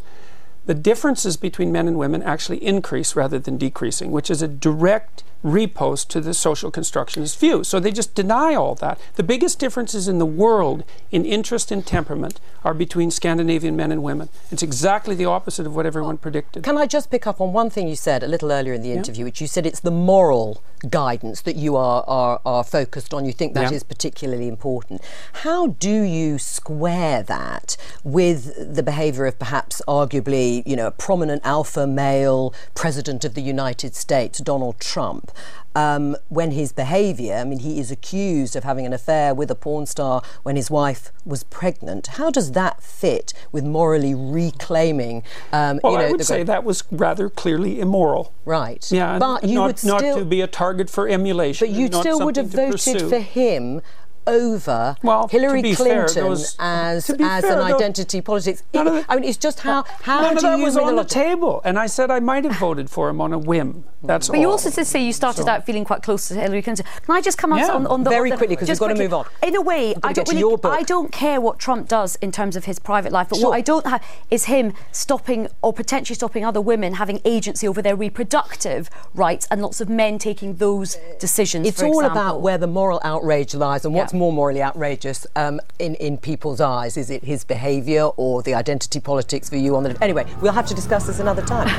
the 0.65 0.73
differences 0.73 1.36
between 1.36 1.73
men 1.73 1.89
and 1.89 1.97
women 1.97 2.23
actually 2.23 2.63
increase 2.63 3.13
rather 3.13 3.39
than 3.39 3.58
decreasing, 3.58 4.10
which 4.10 4.31
is 4.31 4.41
a 4.41 4.47
direct 4.47 5.23
repost 5.45 6.08
to 6.08 6.19
the 6.19 6.34
social 6.34 6.71
constructionist 6.71 7.39
view. 7.39 7.63
So 7.63 7.79
they 7.79 7.91
just 7.91 8.15
deny 8.15 8.55
all 8.55 8.73
that. 8.75 8.99
The 9.15 9.23
biggest 9.23 9.60
differences 9.60 10.08
in 10.08 10.17
the 10.17 10.25
world 10.25 10.84
in 11.12 11.23
interest 11.23 11.71
and 11.71 11.86
temperament 11.86 12.39
are 12.63 12.73
between 12.73 13.12
Scandinavian 13.12 13.75
men 13.75 13.91
and 13.91 14.01
women. 14.01 14.29
It's 14.51 14.63
exactly 14.63 15.13
the 15.13 15.25
opposite 15.25 15.67
of 15.67 15.75
what 15.75 15.86
everyone 15.86 16.17
predicted. 16.17 16.63
Can 16.63 16.79
I 16.79 16.88
just 16.88 17.12
pick 17.12 17.27
up 17.27 17.39
on 17.39 17.53
one 17.53 17.69
thing 17.69 17.88
you 17.88 17.95
said 17.95 18.23
a 18.23 18.27
little 18.27 18.51
earlier 18.51 18.73
in 18.73 18.81
the 18.81 18.91
interview, 18.91 19.23
which 19.23 19.39
you 19.39 19.45
said 19.47 19.67
it's 19.67 19.81
the 19.81 19.91
moral 19.91 20.63
guidance 20.89 21.41
that 21.41 21.55
you 21.55 21.75
are, 21.75 22.03
are, 22.08 22.41
are 22.45 22.63
focused 22.63 23.13
on. 23.13 23.25
You 23.25 23.31
think 23.34 23.53
that 23.53 23.71
is 23.71 23.84
Yeah. 23.84 23.88
particularly 23.88 24.47
important. 24.47 25.01
How 25.45 25.67
do 25.67 26.01
you 26.01 26.38
square 26.38 27.23
that 27.23 27.77
with 28.03 28.75
the 28.75 28.84
behaviour 28.84 29.25
of 29.25 29.38
perhaps 29.39 29.81
arguably, 29.88 30.63
you 30.65 30.75
know, 30.75 30.88
a 30.88 30.91
prominent 30.91 31.41
alpha 31.45 31.86
male 31.88 32.53
president 32.73 33.25
of 33.25 33.34
the 33.34 33.41
United 33.41 33.95
States, 33.95 34.39
Donald 34.39 34.79
Trump? 34.79 35.31
Um, 35.76 36.15
when 36.30 36.52
his 36.52 36.71
behaviour, 36.71 37.36
I 37.36 37.43
mean, 37.43 37.60
he 37.60 37.80
is 37.80 37.91
accused 37.91 38.56
of 38.56 38.63
having 38.63 38.86
an 38.86 38.93
affair 38.93 39.34
with 39.36 39.52
a 39.52 39.56
porn 39.56 39.86
star 39.86 40.21
when 40.43 40.56
his 40.56 40.71
wife 40.71 41.12
was 41.26 41.43
pregnant. 41.43 42.08
How 42.08 42.32
does 42.32 42.54
that 42.54 42.82
fit 42.82 43.34
with 43.52 43.65
morally 43.65 44.15
reclaiming? 44.15 45.24
Um, 45.52 45.82
Well, 45.84 45.93
you 45.93 46.00
know, 46.00 46.06
I 46.06 46.12
would 46.12 46.26
say 46.26 46.43
that 46.43 46.63
was 46.63 46.84
rather 46.91 47.30
clearly 47.30 47.82
immoral. 47.82 48.34
Right. 48.45 48.89
Yeah, 48.91 49.19
But 49.19 49.43
you 49.43 49.56
not, 49.56 49.67
would 49.67 49.84
not 49.84 50.00
to 50.00 50.24
be 50.24 50.39
a 50.39 50.48
target 50.48 50.89
for 50.89 51.10
emulation. 51.10 51.67
but 51.67 51.76
you 51.76 51.88
still 51.88 52.24
would 52.24 52.38
have 52.38 52.48
voted 52.48 52.71
pursue. 52.71 53.10
for 53.10 53.19
him 53.19 53.82
over 54.28 54.96
Well, 55.04 55.28
Hillary 55.28 55.62
be 55.62 55.74
fair, 55.76 56.06
Clinton 56.08 56.32
as 56.32 56.56
as 56.60 57.06
fair, 57.08 57.18
an 57.18 57.42
tho- 57.60 57.76
identity 57.76 58.22
politics. 58.22 58.64
None 58.74 58.86
the- 58.86 59.06
I 59.10 59.16
mean, 59.16 59.24
it's 59.26 59.38
just 59.38 59.60
how 59.62 59.84
how 60.04 60.22
None 60.22 60.32
do 60.32 60.36
of 60.38 60.42
that 60.44 60.58
you 60.60 60.66
was 60.66 60.78
on 60.78 60.94
a 60.98 61.04
the 61.04 61.10
table, 61.10 61.62
and 61.64 61.78
I 61.80 61.86
said 61.88 62.12
I 62.12 62.20
might 62.20 62.44
have 62.46 62.56
voted 62.58 62.90
for 62.90 63.10
him 63.10 63.22
on 63.22 63.34
a 63.34 63.38
whim. 63.40 63.84
That's 64.04 64.28
But 64.28 64.36
all. 64.36 64.42
you 64.42 64.50
also 64.52 64.70
did 64.70 64.86
say 64.86 65.02
you 65.04 65.14
started 65.14 65.46
So- 65.46 65.50
out 65.50 65.66
feeling 65.66 65.84
quite 65.84 66.04
close 66.04 66.28
to 66.28 66.36
Hillary 66.36 66.62
Clinton. 66.62 66.86
Can 67.06 67.16
I 67.16 67.22
just 67.22 67.40
come 67.40 67.52
on, 67.54 67.58
Yeah. 67.60 67.70
on, 67.70 67.88
on 67.88 68.04
the 68.04 68.10
Very 68.12 68.30
on 68.32 68.36
the- 68.36 68.38
quickly, 68.38 68.56
'cause 68.56 68.68
just 68.68 68.80
we've 68.80 68.90
got 68.90 68.96
to 68.96 69.02
move 69.02 69.14
on. 69.16 69.26
In 69.42 69.56
a 69.56 69.62
way, 69.62 69.88
We've 69.88 69.96
got 70.02 70.04
to 70.04 70.10
I 70.10 70.14
don't 70.14 70.64
really. 70.64 70.78
I 70.78 70.84
don't 70.84 71.12
care 71.12 71.42
what 71.42 71.58
Trump 71.58 71.88
does 71.88 72.16
in 72.22 72.32
terms 72.32 72.56
of 72.56 72.66
his 72.66 72.78
private 72.78 73.12
life, 73.12 73.28
but 73.30 73.40
Sure. 73.40 73.50
what 73.50 73.56
I 73.58 73.62
don't 73.62 73.88
have 73.88 74.02
is 74.30 74.46
him 74.46 74.74
stopping 74.92 75.48
or 75.64 75.74
potentially 75.74 76.16
stopping 76.16 76.46
other 76.46 76.62
women 76.62 76.94
having 76.96 77.20
agency 77.26 77.68
over 77.68 77.82
their 77.82 77.96
reproductive 77.96 78.90
rights, 79.16 79.48
and 79.50 79.62
lots 79.62 79.82
of 79.82 79.90
men 79.90 80.20
taking 80.20 80.56
those 80.58 80.96
uh, 80.98 81.00
decisions. 81.20 81.68
It's 81.68 81.80
for 81.80 81.88
all 81.88 82.00
example. 82.02 82.22
about 82.22 82.42
where 82.42 82.58
the 82.60 82.68
moral 82.68 83.00
outrage 83.04 83.56
lies 83.56 83.86
and 83.86 83.96
what's 83.96 84.14
Yeah. 84.14 84.14
More 84.15 84.34
morally 84.34 84.62
outrageous 84.62 85.28
um, 85.36 85.60
in, 85.80 85.95
in 85.95 86.17
people's 86.17 86.62
eyes. 86.62 86.97
Is 86.97 87.10
it 87.10 87.23
his 87.23 87.43
behaviour 87.43 88.04
or 88.17 88.41
the 88.41 88.54
identity 88.54 88.99
politics 88.99 89.49
for 89.49 89.58
you 89.58 89.75
on 89.75 89.84
the. 89.84 90.04
Anyway, 90.04 90.25
we'll 90.41 90.54
have 90.54 90.67
to 90.67 90.73
discuss 90.73 91.08
this 91.08 91.19
another 91.19 91.41
time. 91.41 91.69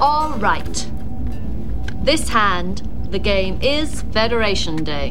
All 0.00 0.32
right. 0.38 0.90
This 2.02 2.28
hand, 2.28 2.88
the 3.10 3.18
game 3.18 3.60
is 3.60 4.02
Federation 4.12 4.84
Day. 4.84 5.10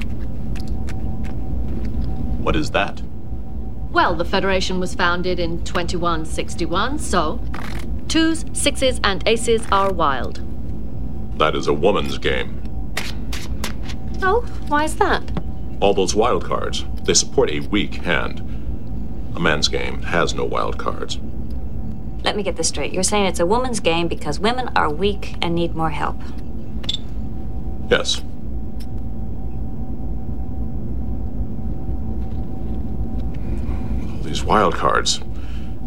What 2.39 2.56
is 2.56 2.71
that? 2.71 3.01
Well, 3.97 4.13
the 4.13 4.25
Federation 4.25 4.79
was 4.79 4.93
founded 4.93 5.39
in 5.39 5.63
2161, 5.63 6.99
so 6.99 7.41
twos, 8.07 8.45
sixes, 8.53 8.99
and 9.03 9.27
aces 9.27 9.65
are 9.71 9.91
wild. 9.91 10.39
That 11.39 11.55
is 11.55 11.65
a 11.65 11.73
woman's 11.73 12.19
game. 12.19 12.62
Oh, 14.21 14.41
why 14.67 14.83
is 14.83 14.97
that? 14.97 15.23
All 15.79 15.95
those 15.95 16.13
wild 16.13 16.45
cards, 16.45 16.86
they 17.05 17.15
support 17.15 17.49
a 17.49 17.62
weak 17.62 17.95
hand. 17.95 18.41
A 19.36 19.39
man's 19.39 19.67
game 19.67 20.03
has 20.03 20.36
no 20.36 20.45
wild 20.45 20.77
cards. 20.77 21.17
Let 22.23 22.36
me 22.36 22.43
get 22.43 22.55
this 22.55 22.67
straight. 22.67 22.93
You're 22.93 23.01
saying 23.01 23.25
it's 23.25 23.39
a 23.39 23.47
woman's 23.47 23.79
game 23.79 24.07
because 24.07 24.39
women 24.39 24.69
are 24.75 24.91
weak 24.91 25.38
and 25.41 25.55
need 25.55 25.73
more 25.73 25.89
help. 25.89 26.21
Yes. 27.89 28.21
These 34.28 34.44
wild 34.44 34.76
cards. 34.76 35.22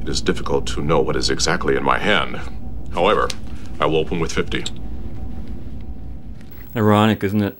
It 0.00 0.08
is 0.08 0.22
difficult 0.22 0.66
to 0.68 0.82
know 0.82 1.00
what 1.00 1.14
is 1.14 1.28
exactly 1.28 1.76
in 1.76 1.84
my 1.84 1.98
hand. 1.98 2.40
However, 2.94 3.28
I 3.78 3.84
will 3.84 3.96
open 3.96 4.18
with 4.18 4.32
50. 4.32 4.64
Ironic, 6.74 7.22
isn't 7.22 7.42
it? 7.42 7.58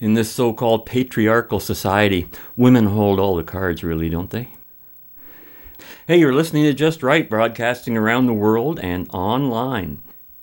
In 0.00 0.14
this 0.14 0.32
so 0.32 0.54
called 0.54 0.86
patriarchal 0.86 1.60
society, 1.60 2.28
women 2.56 2.86
hold 2.86 3.20
all 3.20 3.36
the 3.36 3.44
cards, 3.44 3.84
really, 3.84 4.08
don't 4.08 4.30
they? 4.30 4.48
Hey, 6.06 6.18
you're 6.18 6.34
listening 6.34 6.64
to 6.64 6.72
Just 6.72 7.02
Right, 7.02 7.28
broadcasting 7.28 7.96
around 7.96 8.26
the 8.26 8.32
world 8.32 8.80
and 8.80 9.08
online. 9.12 10.02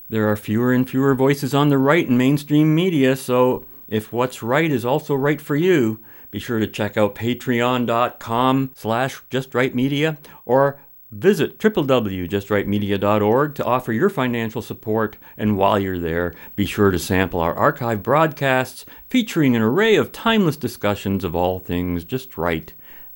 There 0.10 0.30
are 0.30 0.36
fewer 0.36 0.72
and 0.72 0.88
fewer 0.88 1.16
voices 1.16 1.56
on 1.56 1.70
the 1.70 1.78
right 1.80 2.08
in 2.08 2.18
mainstream 2.18 2.76
media, 2.76 3.16
so 3.16 3.66
if 3.88 4.14
what's 4.14 4.44
right 4.44 4.72
is 4.72 4.86
also 4.86 5.16
right 5.16 5.42
for 5.42 5.56
you, 5.56 6.00
be 6.34 6.40
sure 6.40 6.58
to 6.58 6.66
check 6.66 6.98
out 6.98 7.14
patreon.com 7.14 8.72
slash 8.74 9.22
justrightmedia 9.30 10.18
or 10.48 10.80
visit 11.12 11.60
www.justrightmedia.org 11.60 13.54
to 13.54 13.64
offer 13.64 13.94
your 13.94 14.10
financial 14.10 14.64
support. 14.64 15.18
And 15.38 15.58
while 15.58 15.78
you're 15.78 16.00
there, 16.00 16.34
be 16.56 16.66
sure 16.66 16.90
to 16.90 16.98
sample 16.98 17.40
our 17.40 17.54
archive 17.54 18.02
broadcasts 18.02 18.84
featuring 19.10 19.56
an 19.56 19.62
array 19.62 19.96
of 19.96 20.12
timeless 20.12 20.58
discussions 20.58 21.24
of 21.24 21.36
all 21.36 21.60
things 21.60 22.04
just 22.04 22.36
right 22.36 22.74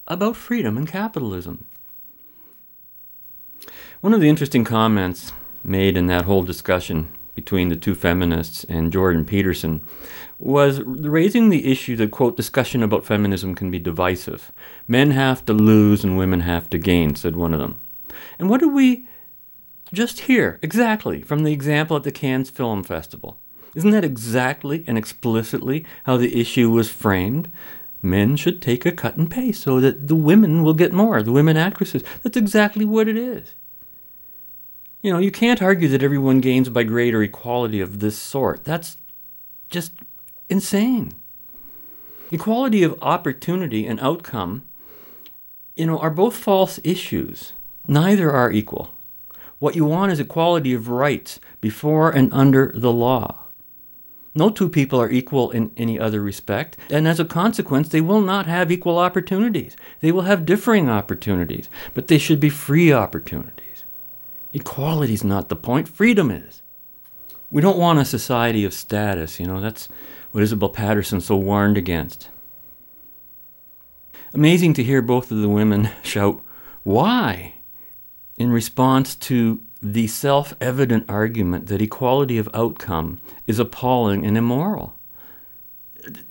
about 0.07 0.35
freedom 0.35 0.77
and 0.77 0.87
capitalism. 0.87 1.65
One 4.01 4.13
of 4.13 4.21
the 4.21 4.29
interesting 4.29 4.63
comments 4.63 5.33
made 5.63 5.97
in 5.97 6.05
that 6.05 6.25
whole 6.25 6.43
discussion 6.43 7.11
between 7.33 7.69
the 7.69 7.75
two 7.75 7.95
feminists 7.95 8.63
and 8.65 8.93
Jordan 8.93 9.25
Peterson 9.25 9.83
was 10.39 10.81
raising 10.81 11.49
the 11.49 11.71
issue 11.71 11.95
that, 11.95 12.11
quote, 12.11 12.37
discussion 12.37 12.83
about 12.83 13.05
feminism 13.05 13.55
can 13.55 13.71
be 13.71 13.79
divisive. 13.79 14.51
Men 14.87 15.11
have 15.11 15.45
to 15.45 15.53
lose 15.53 16.03
and 16.03 16.17
women 16.17 16.41
have 16.41 16.69
to 16.69 16.77
gain, 16.77 17.15
said 17.15 17.35
one 17.35 17.53
of 17.53 17.59
them. 17.59 17.79
And 18.37 18.49
what 18.49 18.59
did 18.59 18.71
we 18.71 19.07
just 19.91 20.21
hear 20.21 20.59
exactly 20.61 21.21
from 21.21 21.43
the 21.43 21.53
example 21.53 21.97
at 21.97 22.03
the 22.03 22.11
Cannes 22.11 22.49
Film 22.49 22.83
Festival? 22.83 23.39
Isn't 23.73 23.91
that 23.91 24.05
exactly 24.05 24.83
and 24.87 24.97
explicitly 24.97 25.85
how 26.03 26.17
the 26.17 26.39
issue 26.39 26.69
was 26.69 26.89
framed? 26.89 27.51
men 28.01 28.35
should 28.35 28.61
take 28.61 28.85
a 28.85 28.91
cut 28.91 29.17
in 29.17 29.27
pay 29.27 29.51
so 29.51 29.79
that 29.79 30.07
the 30.07 30.15
women 30.15 30.63
will 30.63 30.73
get 30.73 30.93
more, 30.93 31.21
the 31.21 31.31
women 31.31 31.57
actresses. 31.57 32.03
That's 32.23 32.37
exactly 32.37 32.85
what 32.85 33.07
it 33.07 33.17
is. 33.17 33.53
You 35.01 35.13
know, 35.13 35.19
you 35.19 35.31
can't 35.31 35.61
argue 35.61 35.87
that 35.89 36.03
everyone 36.03 36.41
gains 36.41 36.69
by 36.69 36.83
greater 36.83 37.21
equality 37.21 37.79
of 37.79 37.99
this 37.99 38.17
sort. 38.17 38.63
That's 38.63 38.97
just 39.69 39.93
insane. 40.49 41.13
Equality 42.31 42.83
of 42.83 43.01
opportunity 43.01 43.85
and 43.87 43.99
outcome, 43.99 44.63
you 45.75 45.85
know, 45.85 45.99
are 45.99 46.09
both 46.09 46.35
false 46.35 46.79
issues. 46.83 47.53
Neither 47.87 48.31
are 48.31 48.51
equal. 48.51 48.93
What 49.59 49.75
you 49.75 49.85
want 49.85 50.11
is 50.11 50.19
equality 50.19 50.73
of 50.73 50.89
rights 50.89 51.39
before 51.61 52.11
and 52.11 52.31
under 52.33 52.71
the 52.75 52.91
law. 52.91 53.45
No 54.35 54.51
two 54.51 54.69
people 54.69 55.01
are 55.01 55.09
equal 55.09 55.49
in 55.49 55.71
any 55.77 55.99
other 55.99 56.21
respect, 56.21 56.77
and 56.91 57.07
as 57.07 57.19
a 57.19 57.25
consequence, 57.25 57.89
they 57.89 58.01
will 58.01 58.21
not 58.21 58.45
have 58.45 58.71
equal 58.71 58.99
opportunities. 58.99 59.75
They 59.99 60.11
will 60.11 60.23
have 60.23 60.45
differing 60.45 60.89
opportunities, 60.89 61.69
but 61.95 62.07
they 62.07 62.19
should 62.19 62.39
be 62.39 62.49
free 62.49 62.93
opportunities. 62.93 63.83
Equality 64.53 65.13
is 65.13 65.23
not 65.23 65.49
the 65.49 65.55
point, 65.55 65.89
freedom 65.89 66.29
is. 66.29 66.61
We 67.49 67.63
don't 67.63 67.79
want 67.79 67.97
a 67.97 68.05
society 68.05 68.63
of 68.63 68.75
status, 68.75 69.39
you 69.39 69.47
know, 69.47 69.59
that's 69.59 69.89
what 70.37 70.43
Isabel 70.43 70.69
Paterson 70.69 71.19
so 71.19 71.35
warned 71.35 71.79
against. 71.79 72.29
Amazing 74.35 74.75
to 74.75 74.83
hear 74.83 75.01
both 75.01 75.31
of 75.31 75.41
the 75.41 75.49
women 75.49 75.89
shout, 76.03 76.43
Why? 76.83 77.55
in 78.37 78.51
response 78.51 79.15
to 79.15 79.63
the 79.81 80.05
self 80.05 80.53
evident 80.61 81.09
argument 81.09 81.65
that 81.69 81.81
equality 81.81 82.37
of 82.37 82.47
outcome 82.53 83.19
is 83.47 83.57
appalling 83.57 84.23
and 84.27 84.37
immoral. 84.37 84.99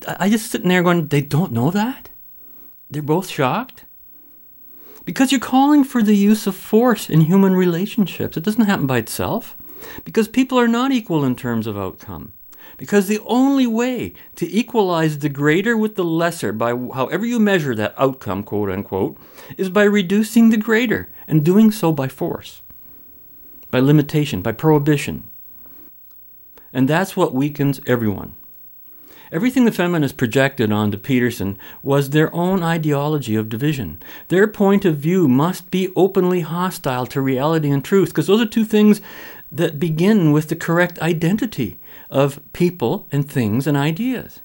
I 0.06 0.30
just 0.30 0.52
sitting 0.52 0.68
there 0.68 0.84
going, 0.84 1.08
they 1.08 1.20
don't 1.20 1.50
know 1.50 1.72
that? 1.72 2.08
They're 2.88 3.02
both 3.02 3.28
shocked? 3.28 3.86
Because 5.04 5.32
you're 5.32 5.40
calling 5.40 5.82
for 5.82 6.00
the 6.00 6.14
use 6.14 6.46
of 6.46 6.54
force 6.54 7.10
in 7.10 7.22
human 7.22 7.56
relationships. 7.56 8.36
It 8.36 8.44
doesn't 8.44 8.66
happen 8.66 8.86
by 8.86 8.98
itself. 8.98 9.56
Because 10.04 10.28
people 10.28 10.60
are 10.60 10.68
not 10.68 10.92
equal 10.92 11.24
in 11.24 11.34
terms 11.34 11.66
of 11.66 11.76
outcome. 11.76 12.34
Because 12.76 13.06
the 13.06 13.20
only 13.26 13.66
way 13.66 14.12
to 14.34 14.50
equalize 14.50 15.18
the 15.18 15.28
greater 15.28 15.76
with 15.76 15.94
the 15.94 16.04
lesser, 16.04 16.52
by 16.52 16.70
however 16.70 17.24
you 17.24 17.40
measure 17.40 17.74
that 17.74 17.94
outcome, 17.96 18.42
quote 18.42 18.70
unquote, 18.70 19.16
is 19.56 19.70
by 19.70 19.84
reducing 19.84 20.50
the 20.50 20.58
greater, 20.58 21.10
and 21.26 21.44
doing 21.44 21.72
so 21.72 21.92
by 21.92 22.08
force 22.08 22.62
by 23.70 23.80
limitation, 23.80 24.42
by 24.42 24.52
prohibition. 24.52 25.24
And 26.72 26.88
that's 26.88 27.16
what 27.16 27.34
weakens 27.34 27.80
everyone. 27.86 28.34
Everything 29.32 29.64
the 29.64 29.72
feminists 29.72 30.16
projected 30.16 30.70
onto 30.70 30.96
Peterson 30.96 31.58
was 31.82 32.10
their 32.10 32.32
own 32.34 32.62
ideology 32.62 33.34
of 33.34 33.48
division. 33.48 34.00
Their 34.28 34.46
point 34.46 34.84
of 34.84 34.98
view 34.98 35.26
must 35.26 35.70
be 35.70 35.90
openly 35.96 36.42
hostile 36.42 37.06
to 37.08 37.20
reality 37.20 37.70
and 37.70 37.84
truth, 37.84 38.10
because 38.10 38.28
those 38.28 38.40
are 38.40 38.46
two 38.46 38.64
things 38.64 39.00
that 39.50 39.80
begin 39.80 40.32
with 40.32 40.48
the 40.48 40.56
correct 40.56 40.98
identity 41.00 41.78
of 42.10 42.40
people 42.52 43.08
and 43.10 43.30
things 43.30 43.66
and 43.66 43.76
ideas. 43.76 44.40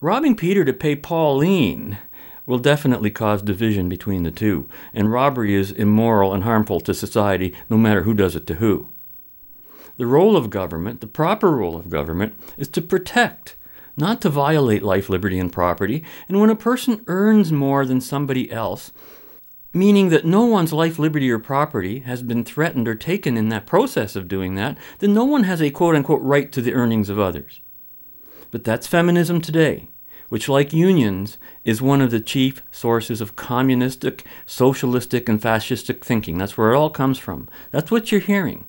Robbing 0.00 0.36
Peter 0.36 0.64
to 0.64 0.72
pay 0.72 0.96
Pauline 0.96 1.98
will 2.44 2.58
definitely 2.58 3.10
cause 3.10 3.40
division 3.40 3.88
between 3.88 4.24
the 4.24 4.30
two, 4.30 4.68
and 4.92 5.12
robbery 5.12 5.54
is 5.54 5.70
immoral 5.70 6.34
and 6.34 6.42
harmful 6.42 6.80
to 6.80 6.92
society 6.92 7.54
no 7.70 7.78
matter 7.78 8.02
who 8.02 8.14
does 8.14 8.34
it 8.34 8.46
to 8.48 8.56
who. 8.56 8.88
The 9.96 10.06
role 10.06 10.36
of 10.36 10.50
government, 10.50 11.00
the 11.00 11.06
proper 11.06 11.52
role 11.52 11.76
of 11.76 11.90
government, 11.90 12.34
is 12.56 12.68
to 12.68 12.82
protect, 12.82 13.56
not 13.96 14.20
to 14.22 14.30
violate 14.30 14.82
life, 14.82 15.08
liberty, 15.08 15.38
and 15.38 15.52
property. 15.52 16.02
And 16.28 16.40
when 16.40 16.50
a 16.50 16.56
person 16.56 17.04
earns 17.06 17.52
more 17.52 17.84
than 17.84 18.00
somebody 18.00 18.50
else, 18.50 18.90
meaning 19.72 20.08
that 20.10 20.24
no 20.24 20.44
one's 20.44 20.72
life, 20.72 20.98
liberty, 20.98 21.30
or 21.30 21.38
property 21.38 22.00
has 22.00 22.22
been 22.22 22.44
threatened 22.44 22.88
or 22.88 22.94
taken 22.94 23.36
in 23.36 23.48
that 23.48 23.66
process 23.66 24.16
of 24.16 24.28
doing 24.28 24.54
that, 24.54 24.76
then 24.98 25.14
no 25.14 25.24
one 25.24 25.44
has 25.44 25.62
a 25.62 25.70
quote 25.70 25.94
unquote 25.94 26.22
right 26.22 26.52
to 26.52 26.60
the 26.60 26.74
earnings 26.74 27.08
of 27.08 27.18
others. 27.18 27.60
But 28.50 28.64
that's 28.64 28.86
feminism 28.86 29.40
today 29.40 29.88
which, 30.32 30.48
like 30.48 30.72
unions, 30.72 31.36
is 31.62 31.82
one 31.82 32.00
of 32.00 32.10
the 32.10 32.18
chief 32.18 32.62
sources 32.70 33.20
of 33.20 33.36
communistic, 33.36 34.24
socialistic, 34.46 35.28
and 35.28 35.38
fascistic 35.38 36.02
thinking. 36.02 36.38
That's 36.38 36.56
where 36.56 36.72
it 36.72 36.76
all 36.78 36.88
comes 36.88 37.18
from. 37.18 37.50
That's 37.70 37.90
what 37.90 38.10
you're 38.10 38.22
hearing. 38.22 38.64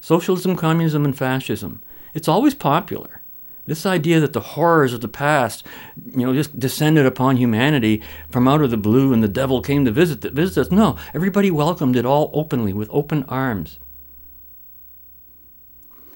Socialism, 0.00 0.56
communism, 0.56 1.04
and 1.04 1.14
fascism. 1.14 1.82
It's 2.14 2.28
always 2.28 2.54
popular. 2.54 3.20
This 3.64 3.86
idea 3.86 4.18
that 4.18 4.32
the 4.32 4.40
horrors 4.40 4.92
of 4.92 5.02
the 5.02 5.08
past, 5.08 5.64
you 6.04 6.26
know, 6.26 6.34
just 6.34 6.58
descended 6.58 7.06
upon 7.06 7.36
humanity 7.36 8.02
from 8.28 8.48
out 8.48 8.60
of 8.60 8.70
the 8.70 8.76
blue 8.76 9.12
and 9.12 9.22
the 9.22 9.28
devil 9.28 9.62
came 9.62 9.84
to 9.84 9.92
visit, 9.92 10.22
visit 10.22 10.60
us. 10.60 10.70
No, 10.72 10.96
everybody 11.14 11.50
welcomed 11.50 11.96
it 11.96 12.04
all 12.04 12.30
openly 12.34 12.72
with 12.72 12.88
open 12.90 13.22
arms. 13.28 13.78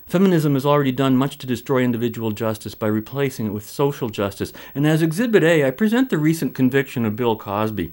Feminism 0.07 0.55
has 0.55 0.67
already 0.67 0.93
done 0.93 1.17
much 1.17 1.37
to 1.39 1.47
destroy 1.47 1.83
individual 1.83 2.31
justice 2.31 2.75
by 2.75 2.87
replacing 2.87 3.47
it 3.47 3.53
with 3.53 3.69
social 3.69 4.09
justice. 4.09 4.53
And 4.75 4.87
as 4.87 5.03
Exhibit 5.03 5.43
A, 5.43 5.65
I 5.65 5.71
present 5.71 6.11
the 6.11 6.19
recent 6.19 6.55
conviction 6.55 7.05
of 7.05 7.17
Bill 7.17 7.37
Cosby. 7.37 7.93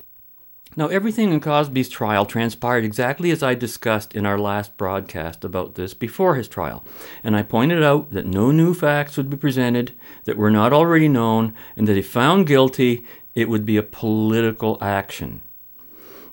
Now, 0.76 0.88
everything 0.88 1.32
in 1.32 1.40
Cosby's 1.40 1.90
trial 1.90 2.26
transpired 2.26 2.84
exactly 2.84 3.30
as 3.30 3.44
I 3.44 3.54
discussed 3.54 4.16
in 4.16 4.26
our 4.26 4.40
last 4.40 4.76
broadcast 4.76 5.44
about 5.44 5.76
this 5.76 5.94
before 5.94 6.36
his 6.36 6.48
trial. 6.48 6.84
And 7.24 7.36
I 7.36 7.44
pointed 7.44 7.84
out 7.84 8.10
that 8.12 8.26
no 8.26 8.50
new 8.50 8.74
facts 8.74 9.16
would 9.16 9.30
be 9.30 9.38
presented 9.38 9.92
that 10.26 10.38
were 10.38 10.50
not 10.50 10.74
already 10.74 11.08
known, 11.08 11.54
and 11.76 11.88
that 11.88 11.98
if 11.98 12.08
found 12.08 12.48
guilty, 12.48 13.06
it 13.36 13.50
would 13.50 13.66
be 13.66 13.78
a 13.78 13.84
political 13.84 14.80
action. 14.82 15.42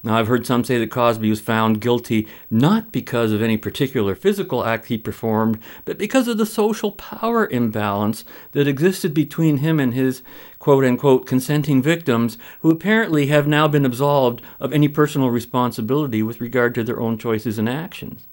Now, 0.03 0.16
I've 0.16 0.28
heard 0.28 0.46
some 0.46 0.64
say 0.64 0.78
that 0.78 0.90
Cosby 0.90 1.28
was 1.28 1.40
found 1.40 1.82
guilty 1.82 2.26
not 2.51 2.90
because 2.90 3.32
of 3.32 3.42
any 3.42 3.59
particular 3.59 4.14
physical 4.14 4.64
act 4.64 4.86
he 4.86 4.96
performed, 4.96 5.59
but 5.84 5.98
because 5.98 6.26
of 6.26 6.38
the 6.38 6.46
social 6.46 6.92
power 6.92 7.46
imbalance 7.46 8.24
that 8.53 8.66
existed 8.66 9.12
between 9.12 9.59
him 9.59 9.78
and 9.78 9.92
his 9.92 10.22
quote 10.59 10.84
unquote 10.84 11.26
consenting 11.26 11.82
victims, 11.82 12.38
who 12.61 12.70
apparently 12.70 13.26
have 13.26 13.46
now 13.46 13.68
been 13.68 13.84
absolved 13.84 14.40
of 14.59 14.72
any 14.72 14.88
personal 14.88 15.28
responsibility 15.28 16.22
with 16.22 16.40
regard 16.40 16.74
to 16.74 16.82
their 16.82 17.01
own 17.01 17.18
choices 17.18 17.59
and 17.59 17.68
actions. 17.68 18.26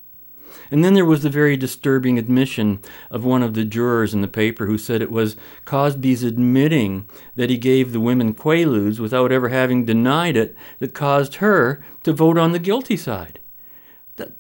And 0.70 0.84
then 0.84 0.94
there 0.94 1.06
was 1.06 1.24
the 1.24 1.30
very 1.30 1.58
disturbing 1.58 2.18
admission 2.18 2.80
of 3.10 3.24
one 3.24 3.44
of 3.44 3.54
the 3.54 3.64
jurors 3.64 4.14
in 4.14 4.22
the 4.22 4.28
paper 4.28 4.66
who 4.66 4.78
said 4.78 5.02
it 5.02 5.12
was 5.12 5.38
Cosby's 5.66 6.24
admitting 6.24 7.08
that 7.36 7.50
he 7.50 7.58
gave 7.58 7.92
the 7.92 8.00
women 8.00 8.34
quaaludes 8.34 9.00
without 9.00 9.32
ever 9.32 9.50
having 9.50 9.86
denied 9.86 10.36
it 10.36 10.56
that 10.80 10.94
caused 10.94 11.36
her 11.36 11.84
to 12.04 12.14
vote 12.14 12.38
on 12.38 12.52
the 12.52 12.60
guilty 12.60 12.98
side. 12.98 13.40
That, 14.18 14.34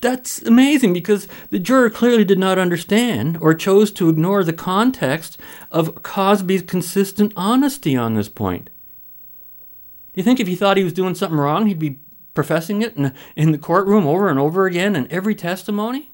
that's 0.00 0.42
amazing 0.42 0.92
because 0.92 1.28
the 1.50 1.58
juror 1.58 1.90
clearly 1.90 2.24
did 2.24 2.38
not 2.38 2.58
understand 2.58 3.38
or 3.40 3.54
chose 3.54 3.90
to 3.92 4.08
ignore 4.08 4.44
the 4.44 4.52
context 4.52 5.38
of 5.70 6.02
Cosby's 6.02 6.62
consistent 6.62 7.32
honesty 7.36 7.96
on 7.96 8.14
this 8.14 8.28
point. 8.28 8.70
Do 10.14 10.20
you 10.20 10.24
think 10.24 10.40
if 10.40 10.48
he 10.48 10.56
thought 10.56 10.78
he 10.78 10.84
was 10.84 10.94
doing 10.94 11.14
something 11.14 11.38
wrong, 11.38 11.66
he'd 11.66 11.78
be 11.78 11.98
professing 12.36 12.82
it 12.82 12.96
in, 12.96 13.12
in 13.34 13.50
the 13.50 13.58
courtroom 13.58 14.06
over 14.06 14.28
and 14.28 14.38
over 14.38 14.66
again 14.66 14.94
in 14.94 15.10
every 15.10 15.34
testimony? 15.34 16.12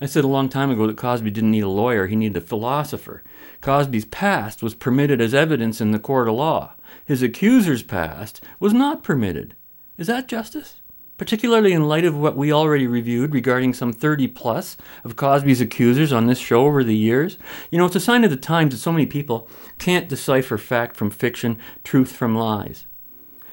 I 0.00 0.06
said 0.06 0.24
a 0.24 0.28
long 0.28 0.48
time 0.48 0.70
ago 0.70 0.86
that 0.86 0.96
Cosby 0.96 1.30
didn't 1.30 1.50
need 1.50 1.62
a 1.62 1.68
lawyer, 1.68 2.06
he 2.06 2.16
needed 2.16 2.42
a 2.42 2.46
philosopher. 2.46 3.22
Cosby's 3.60 4.04
past 4.04 4.62
was 4.62 4.74
permitted 4.74 5.20
as 5.20 5.34
evidence 5.34 5.80
in 5.80 5.92
the 5.92 5.98
court 5.98 6.28
of 6.28 6.34
law. 6.34 6.72
His 7.04 7.22
accuser's 7.22 7.82
past 7.82 8.42
was 8.58 8.72
not 8.72 9.04
permitted. 9.04 9.54
Is 9.98 10.08
that 10.08 10.26
justice? 10.26 10.80
Particularly 11.18 11.72
in 11.72 11.86
light 11.86 12.04
of 12.04 12.16
what 12.16 12.36
we 12.36 12.52
already 12.52 12.88
reviewed 12.88 13.32
regarding 13.32 13.74
some 13.74 13.92
30 13.92 14.26
plus 14.28 14.76
of 15.04 15.14
Cosby's 15.14 15.60
accusers 15.60 16.12
on 16.12 16.26
this 16.26 16.38
show 16.38 16.66
over 16.66 16.82
the 16.82 16.96
years. 16.96 17.38
You 17.70 17.78
know, 17.78 17.86
it's 17.86 17.94
a 17.94 18.00
sign 18.00 18.24
of 18.24 18.30
the 18.30 18.36
times 18.36 18.74
that 18.74 18.80
so 18.80 18.90
many 18.90 19.06
people 19.06 19.48
can't 19.78 20.08
decipher 20.08 20.58
fact 20.58 20.96
from 20.96 21.10
fiction, 21.10 21.58
truth 21.84 22.10
from 22.10 22.34
lies. 22.34 22.86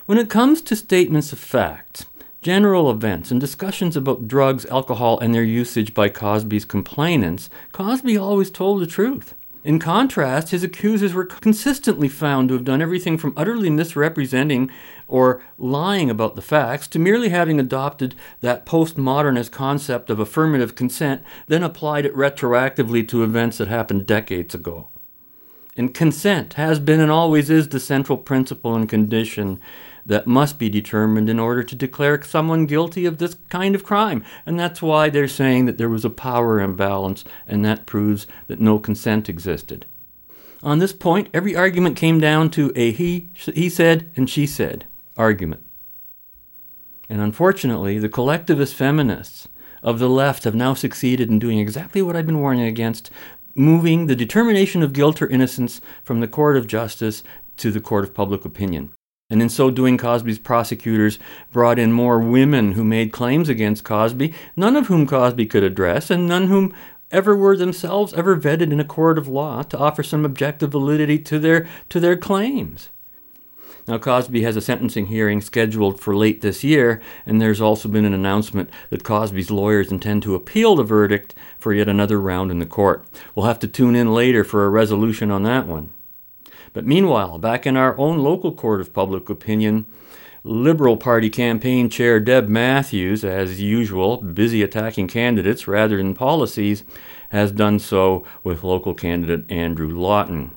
When 0.09 0.17
it 0.17 0.27
comes 0.27 0.63
to 0.63 0.75
statements 0.75 1.31
of 1.31 1.37
fact, 1.37 2.07
general 2.41 2.89
events, 2.89 3.29
and 3.29 3.39
discussions 3.39 3.95
about 3.95 4.27
drugs, 4.27 4.65
alcohol, 4.65 5.19
and 5.19 5.35
their 5.35 5.43
usage 5.43 5.93
by 5.93 6.09
Cosby's 6.09 6.65
complainants, 6.65 7.47
Cosby 7.73 8.17
always 8.17 8.49
told 8.49 8.81
the 8.81 8.87
truth. 8.87 9.35
In 9.63 9.77
contrast, 9.77 10.49
his 10.49 10.63
accusers 10.63 11.13
were 11.13 11.25
consistently 11.25 12.09
found 12.09 12.47
to 12.47 12.55
have 12.55 12.63
done 12.63 12.81
everything 12.81 13.19
from 13.19 13.35
utterly 13.37 13.69
misrepresenting 13.69 14.71
or 15.07 15.43
lying 15.59 16.09
about 16.09 16.35
the 16.35 16.41
facts 16.41 16.87
to 16.87 16.97
merely 16.97 17.29
having 17.29 17.59
adopted 17.59 18.15
that 18.41 18.65
postmodernist 18.65 19.51
concept 19.51 20.09
of 20.09 20.19
affirmative 20.19 20.73
consent, 20.73 21.21
then 21.45 21.61
applied 21.61 22.07
it 22.07 22.15
retroactively 22.15 23.07
to 23.07 23.23
events 23.23 23.59
that 23.59 23.67
happened 23.67 24.07
decades 24.07 24.55
ago. 24.55 24.87
And 25.77 25.93
consent 25.93 26.55
has 26.55 26.79
been 26.79 26.99
and 26.99 27.11
always 27.11 27.51
is 27.51 27.69
the 27.69 27.79
central 27.79 28.17
principle 28.17 28.75
and 28.75 28.89
condition 28.89 29.61
that 30.09 30.27
must 30.27 30.59
be 30.59 30.69
determined 30.69 31.29
in 31.29 31.39
order 31.39 31.63
to 31.63 31.75
declare 31.75 32.21
someone 32.23 32.65
guilty 32.65 33.05
of 33.05 33.19
this 33.19 33.35
kind 33.49 33.75
of 33.75 33.83
crime. 33.83 34.23
And 34.45 34.59
that's 34.59 34.81
why 34.81 35.09
they're 35.09 35.27
saying 35.27 35.65
that 35.65 35.77
there 35.77 35.87
was 35.87 36.03
a 36.03 36.09
power 36.09 36.59
imbalance, 36.59 37.23
and 37.47 37.63
that 37.63 37.85
proves 37.85 38.27
that 38.47 38.59
no 38.59 38.79
consent 38.79 39.29
existed. 39.29 39.85
On 40.61 40.79
this 40.79 40.91
point, 40.91 41.29
every 41.33 41.55
argument 41.55 41.95
came 41.95 42.19
down 42.19 42.49
to 42.51 42.73
a 42.75 42.91
he, 42.91 43.29
he 43.53 43.69
said 43.69 44.11
and 44.15 44.29
she 44.29 44.45
said 44.45 44.85
argument. 45.15 45.63
And 47.07 47.21
unfortunately, 47.21 47.99
the 47.99 48.09
collectivist 48.09 48.73
feminists 48.73 49.47
of 49.81 49.99
the 49.99 50.09
left 50.09 50.43
have 50.43 50.55
now 50.55 50.73
succeeded 50.73 51.29
in 51.29 51.39
doing 51.39 51.59
exactly 51.59 52.01
what 52.01 52.15
I've 52.15 52.25
been 52.25 52.41
warning 52.41 52.65
against 52.65 53.09
moving 53.55 54.07
the 54.07 54.15
determination 54.15 54.81
of 54.81 54.93
guilt 54.93 55.21
or 55.21 55.27
innocence 55.27 55.81
from 56.03 56.19
the 56.19 56.27
court 56.27 56.57
of 56.57 56.67
justice 56.67 57.23
to 57.57 57.71
the 57.71 57.81
court 57.81 58.03
of 58.03 58.13
public 58.13 58.43
opinion. 58.43 58.91
And 59.29 59.41
in 59.41 59.49
so 59.49 59.69
doing, 59.69 59.97
Cosby's 59.97 60.39
prosecutors 60.39 61.19
brought 61.51 61.77
in 61.77 61.91
more 61.91 62.19
women 62.19 62.71
who 62.71 62.83
made 62.83 63.11
claims 63.11 63.47
against 63.47 63.83
Cosby, 63.83 64.33
none 64.55 64.75
of 64.75 64.87
whom 64.87 65.05
Cosby 65.05 65.45
could 65.45 65.63
address, 65.63 66.09
and 66.09 66.27
none 66.27 66.47
whom 66.47 66.73
ever 67.11 67.35
were 67.35 67.55
themselves 67.55 68.13
ever 68.13 68.35
vetted 68.35 68.71
in 68.71 68.79
a 68.79 68.85
court 68.85 69.17
of 69.17 69.27
law 69.27 69.61
to 69.63 69.77
offer 69.77 70.01
some 70.01 70.25
objective 70.25 70.71
validity 70.71 71.19
to 71.19 71.39
their 71.39 71.67
to 71.89 71.99
their 71.99 72.17
claims. 72.17 72.89
Now, 73.87 73.97
Cosby 73.97 74.43
has 74.43 74.55
a 74.55 74.61
sentencing 74.61 75.07
hearing 75.07 75.41
scheduled 75.41 75.99
for 75.99 76.15
late 76.15 76.41
this 76.41 76.63
year, 76.63 77.01
and 77.25 77.41
there's 77.41 77.61
also 77.61 77.89
been 77.89 78.05
an 78.05 78.13
announcement 78.13 78.69
that 78.91 79.03
Cosby's 79.03 79.49
lawyers 79.49 79.91
intend 79.91 80.21
to 80.23 80.35
appeal 80.35 80.75
the 80.75 80.83
verdict 80.83 81.33
for 81.57 81.73
yet 81.73 81.89
another 81.89 82.19
round 82.21 82.51
in 82.51 82.59
the 82.59 82.67
court. 82.67 83.03
We'll 83.33 83.47
have 83.47 83.57
to 83.59 83.67
tune 83.67 83.95
in 83.95 84.13
later 84.13 84.43
for 84.43 84.65
a 84.65 84.69
resolution 84.69 85.31
on 85.31 85.41
that 85.43 85.65
one. 85.65 85.91
But 86.73 86.85
meanwhile, 86.85 87.37
back 87.37 87.65
in 87.65 87.75
our 87.75 87.97
own 87.97 88.19
local 88.19 88.51
court 88.51 88.81
of 88.81 88.93
public 88.93 89.29
opinion, 89.29 89.85
Liberal 90.43 90.95
Party 90.95 91.29
campaign 91.29 91.89
chair 91.89 92.19
Deb 92.19 92.47
Matthews, 92.47 93.23
as 93.23 93.59
usual, 93.59 94.17
busy 94.17 94.63
attacking 94.63 95.07
candidates 95.07 95.67
rather 95.67 95.97
than 95.97 96.13
policies, 96.13 96.83
has 97.29 97.51
done 97.51 97.79
so 97.79 98.25
with 98.43 98.63
local 98.63 98.93
candidate 98.93 99.49
Andrew 99.51 99.89
Lawton. 99.89 100.51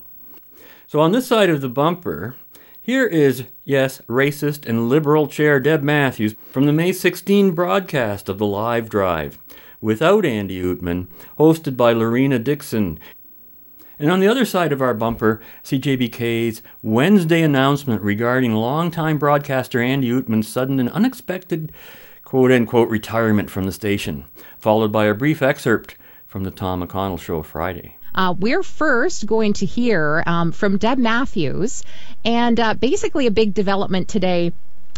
So 0.86 1.00
on 1.00 1.12
this 1.12 1.26
side 1.26 1.50
of 1.50 1.60
the 1.60 1.68
bumper, 1.68 2.36
here 2.80 3.06
is, 3.06 3.44
yes, 3.64 4.02
racist 4.08 4.66
and 4.66 4.88
liberal 4.88 5.26
chair 5.26 5.60
Deb 5.60 5.82
Matthews 5.82 6.34
from 6.50 6.66
the 6.66 6.72
May 6.72 6.92
16 6.92 7.52
broadcast 7.52 8.28
of 8.28 8.38
the 8.38 8.46
live 8.46 8.88
drive, 8.88 9.38
without 9.80 10.24
Andy 10.24 10.62
Oudman, 10.62 11.06
hosted 11.38 11.76
by 11.76 11.92
Lorena 11.92 12.38
Dixon. 12.38 12.98
And 14.02 14.10
on 14.10 14.18
the 14.18 14.26
other 14.26 14.44
side 14.44 14.72
of 14.72 14.82
our 14.82 14.94
bumper, 14.94 15.40
CJBK's 15.62 16.60
Wednesday 16.82 17.40
announcement 17.40 18.02
regarding 18.02 18.52
longtime 18.52 19.16
broadcaster 19.16 19.80
Andy 19.80 20.10
Oudman's 20.10 20.48
sudden 20.48 20.80
and 20.80 20.88
unexpected 20.88 21.70
quote 22.24 22.50
unquote 22.50 22.88
retirement 22.88 23.48
from 23.48 23.62
the 23.62 23.70
station, 23.70 24.24
followed 24.58 24.90
by 24.90 25.04
a 25.04 25.14
brief 25.14 25.40
excerpt 25.40 25.96
from 26.26 26.42
the 26.42 26.50
Tom 26.50 26.84
McConnell 26.84 27.20
Show 27.20 27.44
Friday. 27.44 27.96
Uh, 28.12 28.34
we're 28.36 28.64
first 28.64 29.24
going 29.26 29.52
to 29.52 29.66
hear 29.66 30.24
um, 30.26 30.50
from 30.50 30.78
Deb 30.78 30.98
Matthews, 30.98 31.84
and 32.24 32.58
uh, 32.58 32.74
basically 32.74 33.28
a 33.28 33.30
big 33.30 33.54
development 33.54 34.08
today 34.08 34.52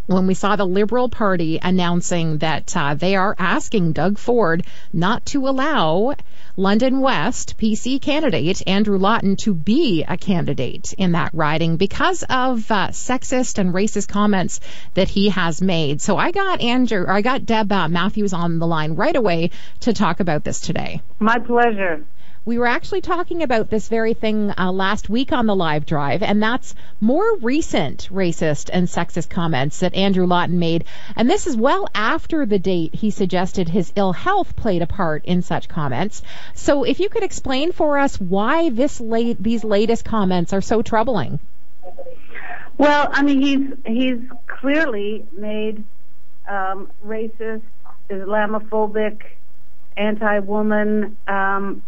when 0.06 0.26
we 0.26 0.34
saw 0.34 0.56
the 0.56 0.66
Liberal 0.66 1.08
Party 1.08 1.58
announcing 1.62 2.38
that 2.38 2.76
uh, 2.76 2.94
they 2.94 3.16
are 3.16 3.34
asking 3.38 3.92
Doug 3.92 4.18
Ford 4.18 4.64
not 4.92 5.24
to 5.26 5.48
allow 5.48 6.14
London 6.56 7.00
West 7.00 7.56
PC 7.58 8.00
candidate 8.00 8.62
Andrew 8.66 8.98
Lawton 8.98 9.36
to 9.36 9.54
be 9.54 10.04
a 10.06 10.16
candidate 10.16 10.92
in 10.92 11.12
that 11.12 11.30
riding 11.32 11.76
because 11.76 12.22
of 12.22 12.70
uh, 12.70 12.88
sexist 12.88 13.58
and 13.58 13.74
racist 13.74 14.08
comments 14.08 14.60
that 14.94 15.08
he 15.08 15.30
has 15.30 15.60
made. 15.60 16.00
So 16.00 16.16
I 16.16 16.30
got 16.30 16.60
Andrew, 16.60 17.06
I 17.08 17.22
got 17.22 17.44
Deb 17.44 17.72
uh, 17.72 17.88
Matthews 17.88 18.32
on 18.32 18.58
the 18.58 18.66
line 18.66 18.94
right 18.94 19.16
away 19.16 19.50
to 19.80 19.92
talk 19.92 20.20
about 20.20 20.44
this 20.44 20.60
today. 20.60 21.02
My 21.18 21.38
pleasure. 21.38 22.04
We 22.46 22.58
were 22.58 22.66
actually 22.66 23.00
talking 23.00 23.42
about 23.42 23.70
this 23.70 23.88
very 23.88 24.12
thing 24.12 24.52
uh, 24.58 24.70
last 24.70 25.08
week 25.08 25.32
on 25.32 25.46
the 25.46 25.56
live 25.56 25.86
drive, 25.86 26.22
and 26.22 26.42
that's 26.42 26.74
more 27.00 27.38
recent 27.38 28.10
racist 28.12 28.68
and 28.70 28.86
sexist 28.86 29.30
comments 29.30 29.80
that 29.80 29.94
Andrew 29.94 30.26
Lawton 30.26 30.58
made. 30.58 30.84
And 31.16 31.30
this 31.30 31.46
is 31.46 31.56
well 31.56 31.88
after 31.94 32.44
the 32.44 32.58
date 32.58 32.96
he 32.96 33.10
suggested 33.10 33.70
his 33.70 33.94
ill 33.96 34.12
health 34.12 34.56
played 34.56 34.82
a 34.82 34.86
part 34.86 35.24
in 35.24 35.40
such 35.40 35.70
comments. 35.70 36.20
So 36.52 36.84
if 36.84 37.00
you 37.00 37.08
could 37.08 37.22
explain 37.22 37.72
for 37.72 37.96
us 37.98 38.20
why 38.20 38.68
this 38.68 39.00
late, 39.00 39.42
these 39.42 39.64
latest 39.64 40.04
comments 40.04 40.52
are 40.52 40.60
so 40.60 40.82
troubling. 40.82 41.38
Well, 42.76 43.08
I 43.10 43.22
mean, 43.22 43.40
he's 43.40 43.70
he's 43.86 44.30
clearly 44.46 45.24
made 45.32 45.82
um, 46.46 46.90
racist, 47.02 47.62
Islamophobic, 48.10 49.22
anti-woman 49.96 51.16
um, 51.26 51.82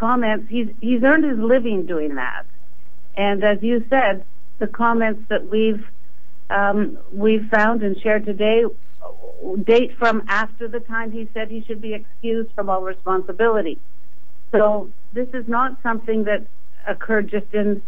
comments, 0.00 0.48
he's 0.48 0.68
he's 0.80 1.02
earned 1.04 1.24
his 1.24 1.38
living 1.38 1.86
doing 1.86 2.14
that. 2.14 2.46
And 3.16 3.44
as 3.44 3.58
you 3.62 3.84
said, 3.90 4.24
the 4.58 4.66
comments 4.66 5.22
that 5.28 5.48
we've 5.48 5.86
um, 6.48 6.98
we've 7.12 7.46
found 7.50 7.82
and 7.82 8.00
shared 8.00 8.24
today 8.24 8.64
date 9.62 9.96
from 9.98 10.24
after 10.26 10.66
the 10.68 10.80
time 10.80 11.12
he 11.12 11.28
said 11.34 11.50
he 11.50 11.62
should 11.66 11.80
be 11.80 11.94
excused 11.94 12.50
from 12.54 12.68
all 12.70 12.82
responsibility. 12.82 13.78
So 14.52 14.90
this 15.12 15.28
is 15.34 15.46
not 15.46 15.76
something 15.82 16.24
that 16.24 16.46
occurred 16.86 17.30
just 17.30 17.52
in 17.52 17.82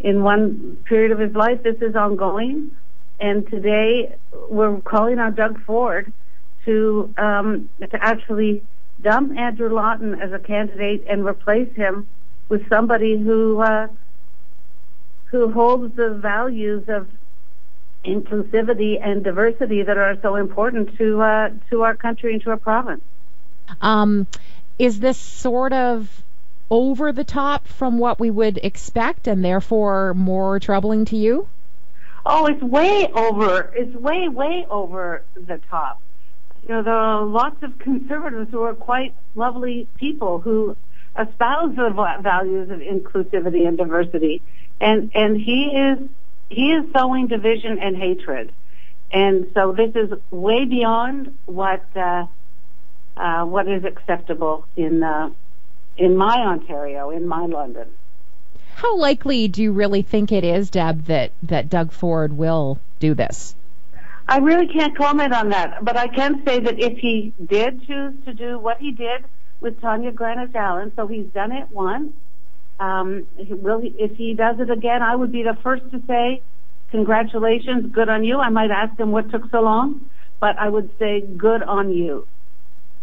in 0.00 0.22
one 0.24 0.76
period 0.84 1.12
of 1.12 1.18
his 1.20 1.34
life. 1.34 1.62
This 1.62 1.80
is 1.80 1.94
ongoing. 1.94 2.72
And 3.20 3.48
today 3.48 4.16
we're 4.50 4.80
calling 4.80 5.20
on 5.20 5.34
Doug 5.36 5.62
Ford 5.64 6.12
to 6.64 7.14
um, 7.16 7.70
to 7.80 8.04
actually 8.04 8.62
dump 9.04 9.38
Andrew 9.38 9.68
Lawton 9.68 10.20
as 10.20 10.32
a 10.32 10.38
candidate 10.38 11.04
and 11.08 11.24
replace 11.24 11.72
him 11.76 12.08
with 12.48 12.68
somebody 12.68 13.16
who 13.16 13.60
uh, 13.60 13.88
who 15.26 15.52
holds 15.52 15.94
the 15.94 16.10
values 16.10 16.84
of 16.88 17.08
inclusivity 18.04 18.98
and 19.00 19.22
diversity 19.22 19.82
that 19.82 19.96
are 19.96 20.18
so 20.22 20.36
important 20.36 20.96
to 20.98 21.20
uh, 21.20 21.50
to 21.70 21.82
our 21.82 21.94
country 21.94 22.32
and 22.32 22.42
to 22.42 22.50
our 22.50 22.56
province. 22.56 23.02
Um, 23.80 24.26
is 24.78 25.00
this 25.00 25.18
sort 25.18 25.72
of 25.72 26.22
over 26.70 27.12
the 27.12 27.24
top 27.24 27.68
from 27.68 27.98
what 27.98 28.18
we 28.18 28.30
would 28.30 28.58
expect, 28.62 29.28
and 29.28 29.44
therefore 29.44 30.14
more 30.14 30.58
troubling 30.58 31.04
to 31.06 31.16
you? 31.16 31.46
Oh, 32.26 32.46
it's 32.46 32.62
way 32.62 33.10
over. 33.12 33.72
It's 33.76 33.94
way, 33.94 34.28
way 34.28 34.66
over 34.70 35.22
the 35.34 35.60
top 35.70 36.00
you 36.66 36.74
know, 36.74 36.82
there 36.82 36.94
are 36.94 37.24
lots 37.24 37.62
of 37.62 37.78
conservatives 37.78 38.50
who 38.50 38.62
are 38.62 38.74
quite 38.74 39.14
lovely 39.34 39.86
people 39.96 40.38
who 40.38 40.76
espouse 41.18 41.76
the 41.76 41.90
values 42.22 42.70
of 42.70 42.80
inclusivity 42.80 43.68
and 43.68 43.76
diversity. 43.76 44.42
And, 44.80 45.10
and 45.14 45.36
he 45.36 45.66
is, 45.66 45.98
he 46.48 46.72
is 46.72 46.86
sowing 46.92 47.26
division 47.26 47.78
and 47.78 47.96
hatred. 47.96 48.52
And 49.12 49.50
so 49.54 49.72
this 49.72 49.94
is 49.94 50.18
way 50.30 50.64
beyond 50.64 51.36
what, 51.44 51.84
uh, 51.94 52.26
uh, 53.16 53.44
what 53.44 53.68
is 53.68 53.84
acceptable 53.84 54.66
in, 54.74 55.02
uh, 55.02 55.30
in 55.98 56.16
my 56.16 56.46
Ontario, 56.46 57.10
in 57.10 57.28
my 57.28 57.44
London. 57.44 57.88
How 58.74 58.96
likely 58.96 59.48
do 59.48 59.62
you 59.62 59.72
really 59.72 60.02
think 60.02 60.32
it 60.32 60.44
is, 60.44 60.70
Deb, 60.70 61.04
that, 61.06 61.32
that 61.44 61.68
Doug 61.68 61.92
Ford 61.92 62.32
will 62.32 62.80
do 62.98 63.14
this? 63.14 63.54
I 64.26 64.38
really 64.38 64.66
can't 64.68 64.96
comment 64.96 65.32
on 65.32 65.50
that, 65.50 65.84
but 65.84 65.96
I 65.96 66.08
can 66.08 66.42
say 66.46 66.60
that 66.60 66.78
if 66.78 66.98
he 66.98 67.34
did 67.44 67.86
choose 67.86 68.14
to 68.24 68.32
do 68.32 68.58
what 68.58 68.78
he 68.78 68.92
did 68.92 69.24
with 69.60 69.80
Tanya 69.80 70.12
Granic 70.12 70.54
Allen, 70.54 70.92
so 70.96 71.06
he's 71.06 71.26
done 71.26 71.52
it 71.52 71.70
once. 71.70 72.12
Um, 72.80 73.26
will 73.36 73.80
he, 73.80 73.94
if 73.98 74.16
he 74.16 74.34
does 74.34 74.58
it 74.60 74.70
again, 74.70 75.02
I 75.02 75.14
would 75.14 75.30
be 75.30 75.42
the 75.42 75.56
first 75.62 75.90
to 75.90 76.02
say, 76.06 76.42
congratulations, 76.90 77.92
good 77.92 78.08
on 78.08 78.24
you. 78.24 78.38
I 78.38 78.48
might 78.48 78.70
ask 78.70 78.98
him 78.98 79.12
what 79.12 79.30
took 79.30 79.50
so 79.50 79.60
long, 79.60 80.00
but 80.40 80.58
I 80.58 80.68
would 80.68 80.90
say 80.98 81.20
good 81.20 81.62
on 81.62 81.92
you 81.92 82.26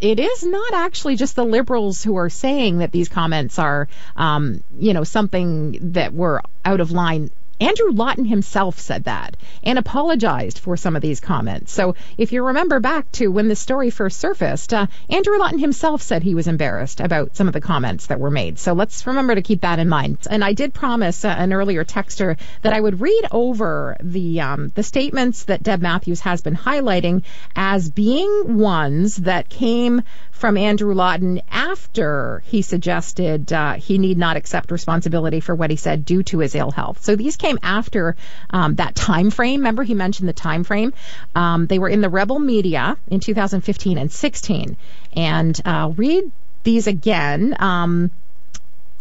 it 0.02 0.20
is 0.20 0.44
not 0.44 0.74
actually 0.74 1.16
just 1.16 1.36
the 1.36 1.46
liberals 1.46 2.04
who 2.04 2.18
are 2.18 2.30
saying 2.30 2.80
that 2.80 2.92
these 2.92 3.08
comments 3.08 3.60
are, 3.60 3.88
um, 4.18 4.64
you 4.78 4.94
know, 4.94 5.04
something 5.04 5.94
that 5.94 6.12
were 6.12 6.42
out 6.66 6.80
of 6.80 6.92
line 6.92 7.30
Andrew 7.62 7.92
Lawton 7.92 8.26
himself 8.26 8.80
said 8.80 9.04
that 9.04 9.38
and 9.64 9.78
apologized 9.78 10.58
for 10.58 10.76
some 10.76 10.96
of 10.96 11.04
these 11.04 11.20
comments. 11.20 11.72
So 11.72 11.96
if 12.18 12.32
you 12.32 12.44
remember 12.44 12.80
back 12.80 13.12
to 13.14 13.28
when 13.28 13.48
the 13.50 13.56
story 13.56 13.92
first 13.92 14.20
surfaced, 14.20 14.74
uh, 14.74 14.88
Andrew 15.10 15.38
Lawton 15.38 15.60
himself 15.60 16.02
said 16.02 16.24
he 16.24 16.34
was 16.34 16.48
embarrassed 16.48 17.00
about 17.00 17.36
some 17.36 17.48
of 17.48 17.54
the 17.54 17.62
comments 17.62 18.08
that 18.08 18.20
were 18.20 18.32
made. 18.32 18.58
So 18.58 18.74
let's 18.74 19.06
remember 19.06 19.36
to 19.36 19.44
keep 19.44 19.62
that 19.62 19.78
in 19.78 19.88
mind. 19.88 20.18
And 20.28 20.44
I 20.44 20.54
did 20.54 20.74
promise 20.74 21.24
uh, 21.24 21.28
an 21.28 21.54
earlier 21.54 21.86
texter 21.86 22.40
that 22.64 22.74
I 22.74 22.82
would 22.82 23.00
read 23.00 23.28
over 23.32 23.96
the 24.02 24.42
um, 24.42 24.72
the 24.74 24.84
statements 24.84 25.44
that 25.44 25.62
Deb 25.62 25.82
Matthews 25.82 26.22
has 26.22 26.42
been 26.42 26.56
highlighting 26.56 27.22
as 27.56 27.92
being 27.92 28.58
ones 28.58 29.18
that 29.18 29.50
came 29.50 30.02
from 30.42 30.58
Andrew 30.58 30.96
Lawton 30.96 31.40
after 31.52 32.42
he 32.48 32.64
suggested 32.64 33.54
uh, 33.54 33.74
he 33.74 34.00
need 34.00 34.18
not 34.18 34.38
accept 34.38 34.72
responsibility 34.72 35.40
for 35.40 35.54
what 35.54 35.70
he 35.70 35.76
said 35.76 36.04
due 36.04 36.24
to 36.24 36.40
his 36.40 36.56
ill 36.56 36.72
health. 36.72 37.04
So 37.04 37.16
these 37.16 37.38
came 37.38 37.60
after 37.62 38.16
um, 38.50 38.74
that 38.76 38.96
time 38.96 39.30
frame. 39.30 39.60
Remember, 39.60 39.84
he 39.84 39.94
mentioned 39.94 40.28
the 40.28 40.34
time 40.34 40.64
frame. 40.64 40.94
Um, 41.36 41.68
they 41.68 41.78
were 41.78 41.90
in 41.90 42.02
the 42.02 42.10
rebel 42.10 42.40
media 42.40 42.98
in 43.08 43.20
2015 43.20 44.00
and 44.00 44.12
16. 44.12 44.78
And 45.14 45.62
uh, 45.64 45.92
read 45.96 46.32
these 46.64 46.88
again. 46.88 47.56
Um, 47.60 48.10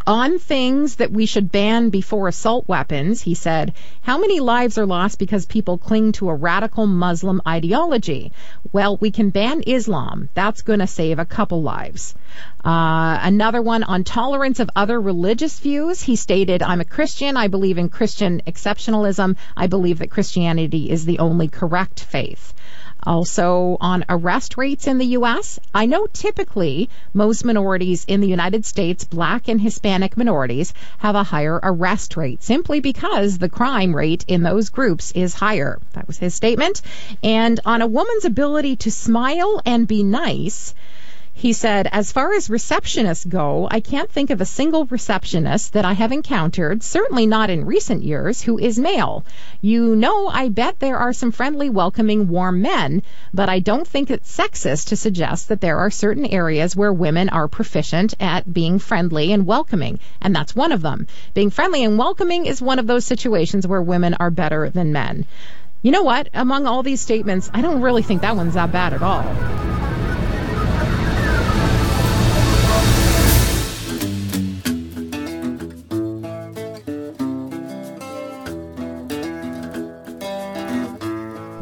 on 0.06 0.38
things 0.38 0.96
that 0.96 1.10
we 1.10 1.26
should 1.26 1.52
ban 1.52 1.90
before 1.90 2.28
assault 2.28 2.66
weapons, 2.66 3.20
he 3.20 3.34
said, 3.34 3.74
How 4.02 4.18
many 4.18 4.40
lives 4.40 4.78
are 4.78 4.86
lost 4.86 5.18
because 5.18 5.46
people 5.46 5.78
cling 5.78 6.12
to 6.12 6.28
a 6.28 6.34
radical 6.34 6.86
Muslim 6.86 7.42
ideology? 7.46 8.32
Well, 8.72 8.96
we 8.96 9.10
can 9.10 9.30
ban 9.30 9.62
Islam. 9.66 10.28
That's 10.34 10.62
going 10.62 10.80
to 10.80 10.86
save 10.86 11.18
a 11.18 11.24
couple 11.24 11.62
lives. 11.62 12.14
Uh, 12.64 13.18
another 13.22 13.60
one 13.60 13.82
on 13.82 14.04
tolerance 14.04 14.60
of 14.60 14.70
other 14.74 15.00
religious 15.00 15.58
views. 15.58 16.00
He 16.00 16.16
stated, 16.16 16.62
I'm 16.62 16.80
a 16.80 16.84
Christian. 16.84 17.36
I 17.36 17.48
believe 17.48 17.78
in 17.78 17.88
Christian 17.88 18.42
exceptionalism. 18.46 19.36
I 19.56 19.66
believe 19.66 19.98
that 19.98 20.10
Christianity 20.10 20.90
is 20.90 21.04
the 21.04 21.18
only 21.18 21.48
correct 21.48 22.00
faith. 22.00 22.54
Also, 23.02 23.76
on 23.80 24.04
arrest 24.08 24.56
rates 24.56 24.86
in 24.86 24.98
the 24.98 25.06
U.S., 25.06 25.58
I 25.74 25.86
know 25.86 26.06
typically 26.06 26.90
most 27.14 27.44
minorities 27.44 28.04
in 28.06 28.20
the 28.20 28.28
United 28.28 28.66
States, 28.66 29.04
black 29.04 29.48
and 29.48 29.60
Hispanic 29.60 30.16
minorities, 30.16 30.74
have 30.98 31.14
a 31.14 31.22
higher 31.22 31.58
arrest 31.62 32.16
rate 32.16 32.42
simply 32.42 32.80
because 32.80 33.38
the 33.38 33.48
crime 33.48 33.96
rate 33.96 34.24
in 34.28 34.42
those 34.42 34.68
groups 34.68 35.12
is 35.12 35.34
higher. 35.34 35.80
That 35.94 36.06
was 36.06 36.18
his 36.18 36.34
statement. 36.34 36.82
And 37.22 37.58
on 37.64 37.82
a 37.82 37.86
woman's 37.86 38.24
ability 38.24 38.76
to 38.76 38.90
smile 38.90 39.62
and 39.64 39.88
be 39.88 40.02
nice, 40.02 40.74
he 41.32 41.52
said, 41.54 41.88
as 41.90 42.12
far 42.12 42.34
as 42.34 42.48
receptionists 42.48 43.26
go, 43.26 43.66
I 43.70 43.80
can't 43.80 44.10
think 44.10 44.28
of 44.30 44.40
a 44.40 44.44
single 44.44 44.84
receptionist 44.84 45.72
that 45.72 45.86
I 45.86 45.94
have 45.94 46.12
encountered, 46.12 46.82
certainly 46.82 47.26
not 47.26 47.48
in 47.48 47.64
recent 47.64 48.02
years, 48.02 48.42
who 48.42 48.58
is 48.58 48.78
male. 48.78 49.24
You 49.62 49.96
know, 49.96 50.28
I 50.28 50.50
bet 50.50 50.78
there 50.78 50.98
are 50.98 51.14
some 51.14 51.32
friendly, 51.32 51.70
welcoming, 51.70 52.28
warm 52.28 52.60
men, 52.60 53.02
but 53.32 53.48
I 53.48 53.60
don't 53.60 53.88
think 53.88 54.10
it's 54.10 54.36
sexist 54.36 54.88
to 54.88 54.96
suggest 54.96 55.48
that 55.48 55.62
there 55.62 55.78
are 55.78 55.90
certain 55.90 56.26
areas 56.26 56.76
where 56.76 56.92
women 56.92 57.30
are 57.30 57.48
proficient 57.48 58.12
at 58.20 58.52
being 58.52 58.78
friendly 58.78 59.32
and 59.32 59.46
welcoming, 59.46 59.98
and 60.20 60.36
that's 60.36 60.54
one 60.54 60.72
of 60.72 60.82
them. 60.82 61.06
Being 61.32 61.50
friendly 61.50 61.84
and 61.84 61.96
welcoming 61.96 62.44
is 62.46 62.60
one 62.60 62.78
of 62.78 62.86
those 62.86 63.06
situations 63.06 63.66
where 63.66 63.80
women 63.80 64.14
are 64.20 64.30
better 64.30 64.68
than 64.68 64.92
men. 64.92 65.24
You 65.80 65.92
know 65.92 66.02
what? 66.02 66.28
Among 66.34 66.66
all 66.66 66.82
these 66.82 67.00
statements, 67.00 67.50
I 67.54 67.62
don't 67.62 67.80
really 67.80 68.02
think 68.02 68.20
that 68.20 68.36
one's 68.36 68.54
that 68.54 68.72
bad 68.72 68.92
at 68.92 69.02
all. 69.02 69.79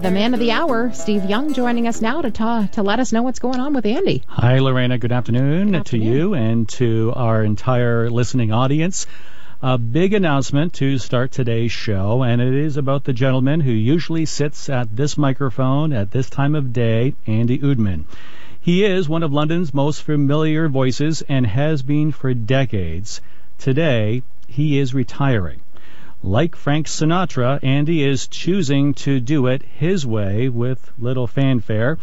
The 0.00 0.10
man 0.12 0.32
of 0.32 0.38
the 0.40 0.52
hour, 0.52 0.92
Steve 0.92 1.24
Young, 1.24 1.52
joining 1.52 1.88
us 1.88 2.00
now 2.00 2.22
to 2.22 2.30
ta- 2.30 2.68
to 2.72 2.82
let 2.82 3.00
us 3.00 3.12
know 3.12 3.22
what's 3.22 3.40
going 3.40 3.58
on 3.58 3.74
with 3.74 3.84
Andy. 3.84 4.22
Hi, 4.28 4.58
Lorena. 4.60 4.96
Good 4.96 5.10
afternoon, 5.12 5.72
Good 5.72 5.80
afternoon. 5.80 5.84
to 5.84 6.10
you 6.18 6.34
and 6.34 6.68
to 6.70 7.12
our 7.16 7.42
entire 7.42 8.08
listening 8.08 8.52
audience. 8.52 9.06
A 9.60 9.76
big 9.76 10.14
announcement 10.14 10.74
to 10.74 10.98
start 10.98 11.32
today's 11.32 11.72
show, 11.72 12.22
and 12.22 12.40
it 12.40 12.54
is 12.54 12.76
about 12.76 13.04
the 13.04 13.12
gentleman 13.12 13.60
who 13.60 13.72
usually 13.72 14.24
sits 14.24 14.68
at 14.70 14.94
this 14.94 15.18
microphone 15.18 15.92
at 15.92 16.12
this 16.12 16.30
time 16.30 16.54
of 16.54 16.72
day, 16.72 17.14
Andy 17.26 17.58
Oudman. 17.58 18.04
He 18.60 18.84
is 18.84 19.08
one 19.08 19.24
of 19.24 19.32
London's 19.32 19.74
most 19.74 20.02
familiar 20.02 20.68
voices 20.68 21.22
and 21.28 21.44
has 21.46 21.82
been 21.82 22.12
for 22.12 22.32
decades. 22.34 23.20
Today, 23.58 24.22
he 24.46 24.78
is 24.78 24.94
retiring. 24.94 25.60
Like 26.22 26.56
Frank 26.56 26.88
Sinatra, 26.88 27.60
Andy 27.62 28.02
is 28.02 28.26
choosing 28.26 28.92
to 28.94 29.20
do 29.20 29.46
it 29.46 29.62
his 29.62 30.04
way 30.04 30.48
with 30.48 30.90
little 30.98 31.28
fanfare. 31.28 31.96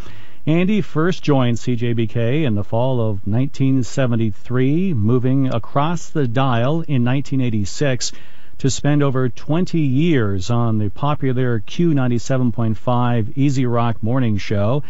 Andy 0.47 0.80
first 0.80 1.22
joined 1.22 1.57
CJBK 1.57 2.45
in 2.45 2.55
the 2.55 2.63
fall 2.63 3.01
of 3.01 3.28
1973, 3.28 4.93
moving 4.93 5.53
across 5.53 6.11
the 6.11 6.30
dial 6.30 6.76
in 6.88 7.03
1986 7.03 8.13
to 8.59 8.70
spend 8.70 9.03
over 9.03 9.28
20 9.28 9.80
years 9.80 10.49
on 10.49 10.78
the 10.78 10.89
popular 10.89 11.59
Q97.5 11.59 13.34
Easy 13.36 13.66
Rock 13.66 14.01
morning 14.01 14.38
show 14.38 14.82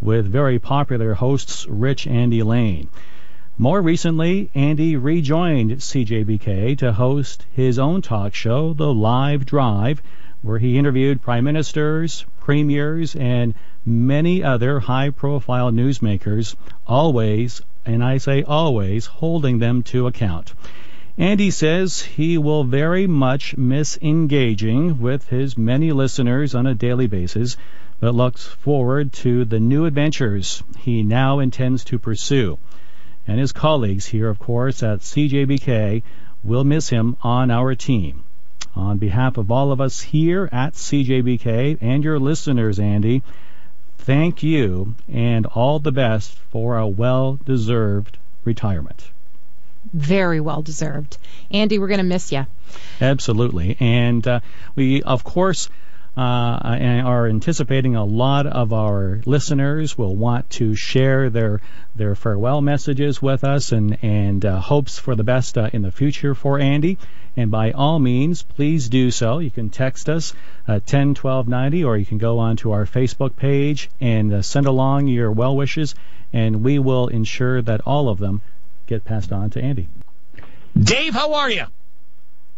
with 0.00 0.26
very 0.26 0.58
popular 0.58 1.14
hosts 1.14 1.68
Rich 1.68 2.08
Andy 2.08 2.42
Lane. 2.42 2.88
More 3.58 3.82
recently, 3.82 4.48
Andy 4.54 4.96
rejoined 4.96 5.72
CJBK 5.72 6.78
to 6.78 6.90
host 6.90 7.44
his 7.52 7.78
own 7.78 8.00
talk 8.00 8.34
show, 8.34 8.72
The 8.72 8.92
Live 8.94 9.44
Drive, 9.44 10.00
where 10.40 10.58
he 10.58 10.78
interviewed 10.78 11.20
prime 11.20 11.44
ministers, 11.44 12.24
premiers, 12.40 13.14
and 13.14 13.52
many 13.84 14.42
other 14.42 14.80
high 14.80 15.10
profile 15.10 15.70
newsmakers, 15.70 16.56
always, 16.86 17.60
and 17.84 18.02
I 18.02 18.16
say 18.16 18.42
always, 18.42 19.04
holding 19.04 19.58
them 19.58 19.82
to 19.82 20.06
account. 20.06 20.54
Andy 21.18 21.50
says 21.50 22.00
he 22.00 22.38
will 22.38 22.64
very 22.64 23.06
much 23.06 23.54
miss 23.58 23.98
engaging 24.00 24.98
with 24.98 25.28
his 25.28 25.58
many 25.58 25.92
listeners 25.92 26.54
on 26.54 26.66
a 26.66 26.74
daily 26.74 27.06
basis, 27.06 27.58
but 28.00 28.14
looks 28.14 28.46
forward 28.46 29.12
to 29.12 29.44
the 29.44 29.60
new 29.60 29.84
adventures 29.84 30.62
he 30.78 31.02
now 31.02 31.38
intends 31.38 31.84
to 31.84 31.98
pursue 31.98 32.58
and 33.26 33.38
his 33.38 33.52
colleagues 33.52 34.06
here, 34.06 34.28
of 34.28 34.38
course, 34.38 34.82
at 34.82 35.00
CJBK 35.00 36.02
will 36.42 36.64
miss 36.64 36.88
him 36.88 37.16
on 37.22 37.50
our 37.50 37.74
team. 37.74 38.24
On 38.74 38.98
behalf 38.98 39.36
of 39.36 39.50
all 39.50 39.70
of 39.70 39.80
us 39.80 40.00
here 40.00 40.48
at 40.50 40.72
CJBK 40.72 41.78
and 41.80 42.02
your 42.02 42.18
listeners, 42.18 42.78
Andy, 42.78 43.22
thank 43.98 44.42
you 44.42 44.94
and 45.12 45.46
all 45.46 45.78
the 45.78 45.92
best 45.92 46.36
for 46.50 46.78
a 46.78 46.86
well 46.86 47.38
deserved 47.44 48.18
retirement. 48.44 49.10
Very 49.92 50.40
well 50.40 50.62
deserved. 50.62 51.18
Andy, 51.50 51.78
we're 51.78 51.88
going 51.88 51.98
to 51.98 52.04
miss 52.04 52.32
you. 52.32 52.46
Absolutely. 53.00 53.76
And 53.78 54.26
uh, 54.26 54.40
we, 54.74 55.02
of 55.02 55.22
course, 55.24 55.68
uh, 56.16 57.00
are 57.04 57.26
anticipating 57.26 57.96
a 57.96 58.04
lot 58.04 58.46
of 58.46 58.72
our 58.72 59.20
listeners 59.24 59.96
will 59.96 60.14
want 60.14 60.48
to 60.50 60.74
share 60.74 61.30
their 61.30 61.60
their 61.96 62.14
farewell 62.14 62.60
messages 62.60 63.22
with 63.22 63.44
us 63.44 63.72
and 63.72 63.96
and 64.02 64.44
uh, 64.44 64.60
hopes 64.60 64.98
for 64.98 65.14
the 65.14 65.24
best 65.24 65.56
uh, 65.56 65.70
in 65.72 65.82
the 65.82 65.90
future 65.90 66.34
for 66.34 66.58
Andy. 66.58 66.98
And 67.34 67.50
by 67.50 67.70
all 67.70 67.98
means, 67.98 68.42
please 68.42 68.90
do 68.90 69.10
so. 69.10 69.38
You 69.38 69.50
can 69.50 69.70
text 69.70 70.10
us 70.10 70.34
at 70.68 70.86
10 70.86 71.14
12 71.14 71.48
90, 71.48 71.84
or 71.84 71.96
you 71.96 72.04
can 72.04 72.18
go 72.18 72.38
onto 72.38 72.72
our 72.72 72.84
Facebook 72.84 73.36
page 73.36 73.88
and 74.00 74.32
uh, 74.34 74.42
send 74.42 74.66
along 74.66 75.06
your 75.06 75.32
well 75.32 75.56
wishes, 75.56 75.94
and 76.32 76.62
we 76.62 76.78
will 76.78 77.08
ensure 77.08 77.62
that 77.62 77.80
all 77.86 78.10
of 78.10 78.18
them 78.18 78.42
get 78.86 79.04
passed 79.04 79.32
on 79.32 79.48
to 79.50 79.62
Andy. 79.62 79.88
Dave, 80.78 81.14
how 81.14 81.34
are 81.34 81.50
you? 81.50 81.64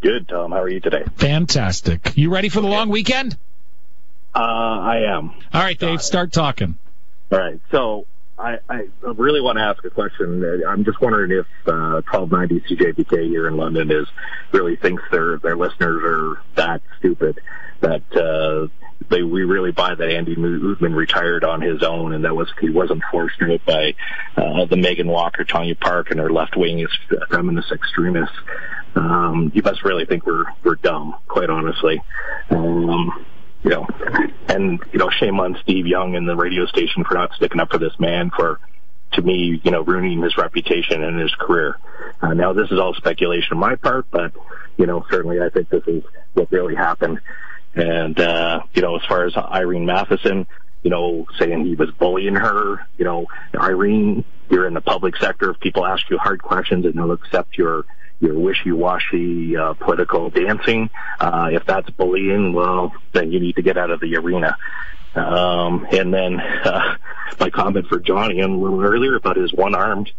Good, 0.04 0.28
Tom. 0.28 0.50
How 0.50 0.60
are 0.60 0.68
you 0.68 0.80
today? 0.80 1.02
Fantastic. 1.16 2.14
You 2.14 2.28
ready 2.28 2.50
for 2.50 2.60
the 2.60 2.66
long 2.66 2.90
weekend? 2.90 3.38
Uh, 4.34 4.38
I 4.38 5.04
am. 5.08 5.30
All 5.50 5.62
right, 5.62 5.78
Dave, 5.78 6.02
start 6.02 6.30
talking. 6.30 6.76
All 7.32 7.38
right. 7.38 7.58
So 7.70 8.06
I, 8.38 8.58
I 8.68 8.82
really 9.02 9.40
want 9.40 9.56
to 9.56 9.62
ask 9.62 9.82
a 9.82 9.88
question. 9.88 10.62
I'm 10.68 10.84
just 10.84 11.00
wondering 11.00 11.30
if 11.30 11.46
uh, 11.66 12.02
1290 12.12 12.60
CJBK 12.68 13.28
here 13.28 13.48
in 13.48 13.56
London 13.56 13.90
is 13.90 14.06
really 14.52 14.76
thinks 14.76 15.02
their 15.10 15.38
their 15.38 15.56
listeners 15.56 16.02
are 16.04 16.42
that 16.56 16.82
stupid 16.98 17.40
that 17.80 18.02
uh, 18.14 18.68
they 19.08 19.22
we 19.22 19.44
really 19.44 19.72
buy 19.72 19.94
that 19.94 20.10
Andy 20.10 20.36
Oudman 20.36 20.94
retired 20.94 21.44
on 21.44 21.62
his 21.62 21.82
own 21.82 22.12
and 22.12 22.26
that 22.26 22.36
was 22.36 22.52
he 22.60 22.68
wasn't 22.68 23.02
forced 23.10 23.40
into 23.40 23.54
it 23.54 23.64
by 23.64 23.94
uh, 24.36 24.66
the 24.66 24.76
Megan 24.76 25.08
Walker, 25.08 25.44
Tanya 25.44 25.76
Park, 25.76 26.10
and 26.10 26.20
their 26.20 26.30
left 26.30 26.56
wing 26.58 26.86
feminist 27.30 27.72
extremists. 27.72 28.36
Um, 28.94 29.50
you 29.54 29.62
must 29.62 29.84
really 29.84 30.06
think 30.06 30.26
we're 30.26 30.44
we're 30.62 30.76
dumb, 30.76 31.16
quite 31.28 31.50
honestly. 31.50 32.02
Um, 32.50 33.26
you 33.62 33.70
know, 33.70 33.86
and 34.48 34.80
you 34.92 34.98
know, 34.98 35.10
shame 35.10 35.40
on 35.40 35.56
Steve 35.62 35.86
Young 35.86 36.16
and 36.16 36.28
the 36.28 36.36
radio 36.36 36.66
station 36.66 37.04
for 37.04 37.14
not 37.14 37.32
sticking 37.34 37.60
up 37.60 37.70
for 37.70 37.78
this 37.78 37.98
man 37.98 38.30
for, 38.30 38.60
to 39.12 39.22
me, 39.22 39.60
you 39.64 39.70
know, 39.70 39.80
ruining 39.80 40.22
his 40.22 40.36
reputation 40.36 41.02
and 41.02 41.18
his 41.18 41.34
career. 41.34 41.78
Uh, 42.20 42.34
now, 42.34 42.52
this 42.52 42.70
is 42.70 42.78
all 42.78 42.94
speculation 42.94 43.54
on 43.54 43.58
my 43.58 43.76
part, 43.76 44.06
but 44.10 44.32
you 44.76 44.86
know, 44.86 45.04
certainly 45.10 45.40
I 45.40 45.48
think 45.48 45.70
this 45.70 45.84
is 45.86 46.04
what 46.34 46.52
really 46.52 46.74
happened. 46.74 47.20
And 47.74 48.18
uh, 48.20 48.60
you 48.74 48.82
know, 48.82 48.96
as 48.96 49.02
far 49.08 49.24
as 49.24 49.36
Irene 49.36 49.86
Mathyssen, 49.86 50.46
you 50.82 50.90
know, 50.90 51.26
saying 51.38 51.64
he 51.64 51.74
was 51.74 51.90
bullying 51.92 52.34
her, 52.34 52.86
you 52.98 53.04
know, 53.04 53.26
Irene, 53.54 54.24
you're 54.50 54.66
in 54.66 54.74
the 54.74 54.82
public 54.82 55.16
sector. 55.16 55.50
If 55.50 55.60
people 55.60 55.86
ask 55.86 56.08
you 56.10 56.18
hard 56.18 56.42
questions 56.42 56.84
and 56.84 56.94
they'll 56.94 57.12
accept 57.12 57.56
your 57.56 57.86
your 58.20 58.38
wishy-washy 58.38 59.56
uh, 59.56 59.74
political 59.74 60.30
dancing. 60.30 60.90
Uh, 61.20 61.50
if 61.52 61.64
that's 61.66 61.90
bullying, 61.90 62.52
well, 62.52 62.92
then 63.12 63.32
you 63.32 63.40
need 63.40 63.56
to 63.56 63.62
get 63.62 63.76
out 63.76 63.90
of 63.90 64.00
the 64.00 64.16
arena. 64.16 64.56
Um, 65.14 65.86
and 65.90 66.12
then 66.12 66.40
uh, 66.40 66.96
my 67.40 67.50
comment 67.50 67.86
for 67.88 67.98
Johnny 67.98 68.40
a 68.40 68.48
little 68.48 68.82
earlier 68.82 69.16
about 69.16 69.36
his 69.36 69.52
one-armed 69.52 70.10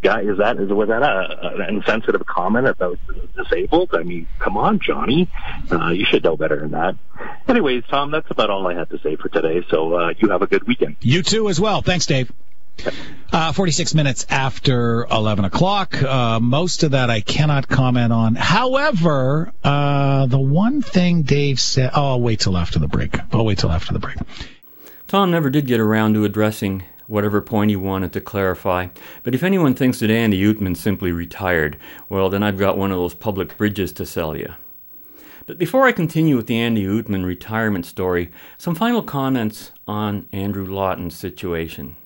guy 0.00 0.22
is 0.22 0.38
that 0.38 0.58
is 0.58 0.70
was 0.70 0.88
that 0.88 1.02
a, 1.02 1.54
an 1.54 1.76
insensitive 1.76 2.24
comment 2.26 2.66
about 2.66 2.98
disabled? 3.36 3.90
I 3.92 4.02
mean, 4.02 4.28
come 4.38 4.56
on, 4.56 4.80
Johnny, 4.80 5.28
uh, 5.70 5.90
you 5.90 6.04
should 6.04 6.24
know 6.24 6.36
better 6.36 6.60
than 6.60 6.70
that. 6.72 6.96
Anyways, 7.48 7.84
Tom, 7.90 8.10
that's 8.10 8.30
about 8.30 8.50
all 8.50 8.66
I 8.66 8.74
had 8.74 8.90
to 8.90 8.98
say 9.00 9.16
for 9.16 9.28
today. 9.28 9.64
So 9.70 9.94
uh, 9.94 10.14
you 10.18 10.30
have 10.30 10.42
a 10.42 10.46
good 10.46 10.66
weekend. 10.66 10.96
You 11.00 11.22
too, 11.22 11.48
as 11.48 11.60
well. 11.60 11.82
Thanks, 11.82 12.06
Dave. 12.06 12.30
Uh, 13.30 13.52
46 13.52 13.94
minutes 13.94 14.26
after 14.30 15.06
11 15.10 15.44
o'clock. 15.44 16.02
Uh, 16.02 16.40
most 16.40 16.82
of 16.82 16.92
that 16.92 17.10
I 17.10 17.20
cannot 17.20 17.68
comment 17.68 18.12
on. 18.12 18.34
However, 18.34 19.52
uh, 19.62 20.26
the 20.26 20.38
one 20.38 20.80
thing 20.80 21.22
Dave 21.22 21.60
said, 21.60 21.90
oh, 21.94 22.12
I'll 22.12 22.20
wait 22.20 22.40
till 22.40 22.56
after 22.56 22.78
the 22.78 22.88
break. 22.88 23.18
I'll 23.32 23.44
wait 23.44 23.58
till 23.58 23.70
after 23.70 23.92
the 23.92 23.98
break. 23.98 24.16
Tom 25.08 25.30
never 25.30 25.50
did 25.50 25.66
get 25.66 25.80
around 25.80 26.14
to 26.14 26.24
addressing 26.24 26.84
whatever 27.06 27.40
point 27.40 27.70
he 27.70 27.76
wanted 27.76 28.12
to 28.12 28.20
clarify. 28.20 28.88
But 29.22 29.34
if 29.34 29.42
anyone 29.42 29.74
thinks 29.74 30.00
that 30.00 30.10
Andy 30.10 30.42
Oudman 30.42 30.76
simply 30.76 31.12
retired, 31.12 31.78
well, 32.08 32.28
then 32.28 32.42
I've 32.42 32.58
got 32.58 32.78
one 32.78 32.92
of 32.92 32.98
those 32.98 33.14
public 33.14 33.56
bridges 33.56 33.92
to 33.92 34.06
sell 34.06 34.36
you. 34.36 34.54
But 35.46 35.58
before 35.58 35.86
I 35.86 35.92
continue 35.92 36.36
with 36.36 36.46
the 36.46 36.58
Andy 36.58 36.84
Oudman 36.84 37.24
retirement 37.24 37.86
story, 37.86 38.30
some 38.58 38.74
final 38.74 39.02
comments 39.02 39.72
on 39.86 40.28
Andrew 40.30 40.66
Lawton's 40.66 41.16
situation. 41.16 41.96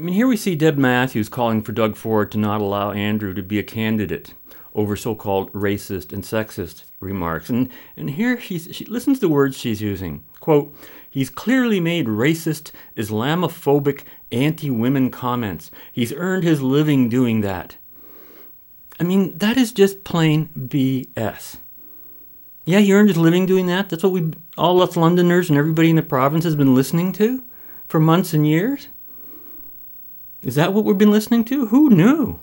I 0.00 0.02
mean, 0.02 0.14
here 0.14 0.26
we 0.28 0.38
see 0.38 0.54
Deb 0.54 0.78
Matthews 0.78 1.28
calling 1.28 1.60
for 1.60 1.72
Doug 1.72 1.94
Ford 1.94 2.32
to 2.32 2.38
not 2.38 2.62
allow 2.62 2.90
Andrew 2.90 3.34
to 3.34 3.42
be 3.42 3.58
a 3.58 3.62
candidate 3.62 4.32
over 4.74 4.96
so-called 4.96 5.52
racist 5.52 6.10
and 6.10 6.24
sexist 6.24 6.84
remarks. 7.00 7.50
And 7.50 7.68
and 7.98 8.08
here 8.08 8.40
she's, 8.40 8.66
she 8.72 8.86
listens 8.86 9.18
to 9.18 9.26
the 9.26 9.28
words 9.28 9.58
she's 9.58 9.82
using. 9.82 10.24
Quote, 10.40 10.74
he's 11.10 11.28
clearly 11.28 11.80
made 11.80 12.06
racist, 12.06 12.70
Islamophobic, 12.96 14.04
anti-women 14.32 15.10
comments. 15.10 15.70
He's 15.92 16.14
earned 16.14 16.44
his 16.44 16.62
living 16.62 17.10
doing 17.10 17.42
that. 17.42 17.76
I 18.98 19.02
mean, 19.02 19.36
that 19.36 19.58
is 19.58 19.70
just 19.70 20.02
plain 20.02 20.48
BS. 20.56 21.58
Yeah, 22.64 22.78
he 22.78 22.94
earned 22.94 23.08
his 23.08 23.18
living 23.18 23.44
doing 23.44 23.66
that. 23.66 23.90
That's 23.90 24.04
what 24.04 24.14
we 24.14 24.32
all 24.56 24.80
us 24.80 24.96
Londoners 24.96 25.50
and 25.50 25.58
everybody 25.58 25.90
in 25.90 25.96
the 25.96 26.02
province 26.02 26.44
has 26.44 26.56
been 26.56 26.74
listening 26.74 27.12
to 27.12 27.44
for 27.86 28.00
months 28.00 28.32
and 28.32 28.46
years. 28.46 28.88
Is 30.42 30.54
that 30.54 30.72
what 30.72 30.84
we've 30.84 30.96
been 30.96 31.10
listening 31.10 31.44
to? 31.46 31.66
Who 31.66 31.90
knew? 31.90 32.40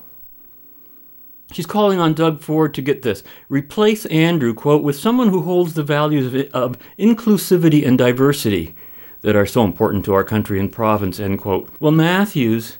She's 1.51 1.65
calling 1.65 1.99
on 1.99 2.13
Doug 2.13 2.41
Ford 2.41 2.73
to 2.73 2.81
get 2.81 3.01
this 3.01 3.23
replace 3.47 4.05
Andrew, 4.07 4.53
quote, 4.53 4.83
with 4.83 4.97
someone 4.97 5.29
who 5.29 5.41
holds 5.41 5.73
the 5.73 5.83
values 5.83 6.33
of, 6.33 6.51
of, 6.53 6.77
inclusivity 6.99 7.87
and 7.87 7.97
diversity 7.97 8.75
that 9.21 9.35
are 9.35 9.45
so 9.45 9.63
important 9.63 10.05
to 10.05 10.13
our 10.13 10.23
country 10.23 10.59
and 10.59 10.71
province, 10.71 11.19
end 11.19 11.39
quote. 11.39 11.71
Well, 11.79 11.91
Matthews 11.91 12.77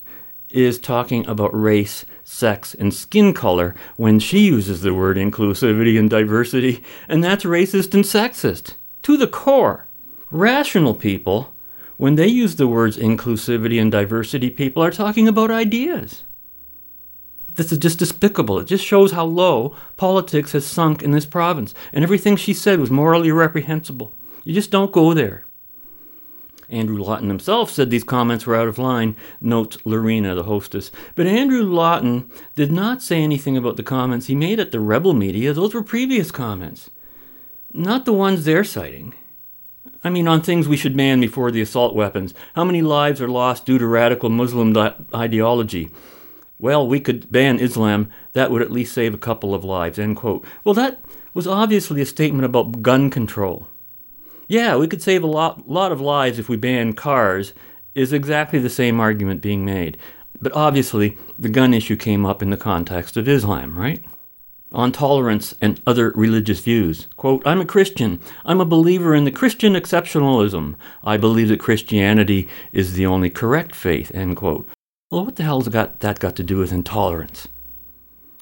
is 0.50 0.80
talking 0.80 1.26
about 1.28 1.60
race, 1.60 2.06
sex, 2.24 2.74
and 2.74 2.94
skin 2.94 3.34
color 3.34 3.74
when 3.96 4.20
she 4.20 4.40
uses 4.40 4.82
the 4.82 4.94
word 4.94 5.18
inclusivity 5.18 5.98
and 5.98 6.10
diversity, 6.10 6.84
and 7.08 7.24
that's 7.24 7.44
racist 7.44 7.94
and 7.94 8.04
sexist 8.04 8.76
to 9.04 9.18
the 9.18 9.28
core. 9.28 9.88
Rational 10.30 10.94
people 10.94 11.54
when 11.98 12.16
they 12.16 12.28
use 12.28 12.56
the 12.56 12.68
words 12.68 12.98
inclusivity 12.98 13.82
and 13.82 13.92
diversity, 13.92 14.50
people 14.50 14.84
are 14.84 14.92
talking 14.92 15.28
about 15.28 15.52
ideas. 15.52 16.24
This 17.56 17.72
is 17.72 17.80
just 17.80 17.98
despicable. 17.98 18.60
It 18.60 18.68
just 18.68 18.86
shows 18.86 19.12
how 19.12 19.26
low 19.26 19.76
politics 19.98 20.52
has 20.52 20.66
sunk 20.66 21.02
in 21.02 21.10
this 21.10 21.26
province. 21.26 21.74
And 21.92 22.04
everything 22.04 22.36
she 22.36 22.54
said 22.54 22.80
was 22.80 22.92
morally 22.92 23.32
reprehensible. 23.32 24.14
You 24.44 24.54
just 24.54 24.70
don't 24.70 24.92
go 24.92 25.16
there. 25.16 25.46
Andrew 26.70 27.02
Lawton 27.02 27.30
himself 27.30 27.72
said 27.72 27.90
these 27.90 28.04
comments 28.04 28.46
were 28.46 28.56
out 28.56 28.68
of 28.68 28.78
line, 28.78 29.16
notes 29.42 29.78
Lorena, 29.86 30.36
the 30.36 30.44
hostess. 30.44 30.92
But 31.16 31.26
Andrew 31.26 31.64
Lawton 31.64 32.30
did 32.56 32.72
not 32.72 33.02
say 33.02 33.24
anything 33.24 33.58
about 33.58 33.78
the 33.78 33.84
comments 33.84 34.28
he 34.28 34.36
made 34.36 34.60
at 34.60 34.72
the 34.72 34.80
rebel 34.80 35.14
media. 35.14 35.54
Those 35.54 35.74
were 35.74 35.82
previous 35.82 36.30
comments, 36.30 36.90
not 37.74 38.06
the 38.06 38.14
ones 38.14 38.44
they're 38.44 38.66
citing. 38.66 39.16
I 40.04 40.10
mean, 40.10 40.28
on 40.28 40.42
things 40.42 40.68
we 40.68 40.78
should 40.78 40.96
ban 40.96 41.20
before 41.20 41.52
the 41.52 41.62
assault 41.62 41.96
weapons. 41.96 42.34
How 42.56 42.64
many 42.64 42.82
lives 42.82 43.22
are 43.22 43.28
lost 43.28 43.66
due 43.66 43.78
to 43.78 43.88
radical 43.88 44.30
Muslim 44.30 44.76
ideology? 45.14 45.90
Well, 46.60 46.88
we 46.88 47.00
could 47.00 47.32
ban 47.32 47.60
Islam. 47.60 48.10
That 48.34 48.52
would 48.52 48.62
at 48.62 48.72
least 48.72 48.94
save 48.94 49.14
a 49.14 49.20
couple 49.20 49.54
of 49.54 49.64
lives. 49.64 50.00
End 50.00 50.16
quote. 50.16 50.46
Well, 50.64 50.74
that 50.76 51.02
was 51.34 51.48
obviously 51.48 52.02
a 52.02 52.06
statement 52.06 52.46
about 52.46 52.82
gun 52.82 53.10
control. 53.10 53.68
Yeah, 54.48 54.78
we 54.78 54.88
could 54.88 55.02
save 55.02 55.24
a 55.24 55.28
lot, 55.28 55.70
lot 55.70 55.92
of 55.92 56.02
lives 56.02 56.40
if 56.40 56.48
we 56.48 56.56
ban 56.56 56.94
cars, 56.94 57.54
is 57.94 58.14
exactly 58.14 58.60
the 58.60 58.70
same 58.70 59.00
argument 59.00 59.42
being 59.42 59.66
made. 59.66 59.98
But 60.42 60.54
obviously, 60.54 61.18
the 61.38 61.50
gun 61.50 61.74
issue 61.74 61.96
came 61.96 62.26
up 62.26 62.42
in 62.42 62.50
the 62.50 62.58
context 62.58 63.18
of 63.18 63.28
Islam, 63.28 63.78
right? 63.78 64.04
On 64.72 64.92
tolerance 64.92 65.54
and 65.62 65.82
other 65.88 66.12
religious 66.12 66.60
views. 66.60 67.08
Quote, 67.18 67.42
I'm 67.46 67.62
a 67.62 67.66
Christian. 67.66 68.20
I'm 68.46 68.62
a 68.62 68.66
believer 68.66 69.16
in 69.16 69.24
the 69.24 69.32
Christian 69.32 69.74
exceptionalism. 69.74 70.76
I 71.04 71.18
believe 71.18 71.48
that 71.50 71.60
Christianity 71.60 72.48
is 72.72 72.94
the 72.94 73.06
only 73.06 73.30
correct 73.30 73.76
faith, 73.76 74.12
end 74.14 74.36
quote. 74.38 74.68
Well, 75.10 75.26
what 75.26 75.38
the 75.38 75.44
hell's 75.44 75.70
got, 75.70 76.02
that 76.02 76.20
got 76.20 76.36
to 76.36 76.44
do 76.44 76.58
with 76.58 76.74
intolerance? 76.74 77.48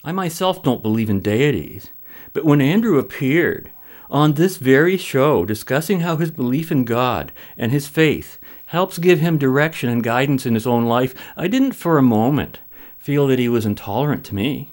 I 0.03 0.11
myself 0.11 0.63
don't 0.63 0.84
believe 0.84 1.09
in 1.09 1.19
deities, 1.19 1.91
but 2.34 2.45
when 2.45 2.61
Andrew 2.61 2.97
appeared 2.97 3.71
on 4.09 4.34
this 4.34 4.57
very 4.57 4.97
show 4.97 5.45
discussing 5.45 6.01
how 6.01 6.17
his 6.17 6.32
belief 6.32 6.71
in 6.71 6.86
God 6.86 7.32
and 7.57 7.71
his 7.71 7.88
faith 7.88 8.39
helps 8.67 8.97
give 8.97 9.19
him 9.19 9.38
direction 9.38 9.89
and 9.89 10.03
guidance 10.03 10.45
in 10.45 10.53
his 10.53 10.67
own 10.67 10.86
life, 10.86 11.13
I 11.38 11.47
didn't 11.47 11.73
for 11.73 11.97
a 11.97 12.03
moment 12.03 12.59
feel 12.97 13.28
that 13.28 13.39
he 13.39 13.49
was 13.49 13.65
intolerant 13.65 14.23
to 14.26 14.36
me. 14.36 14.71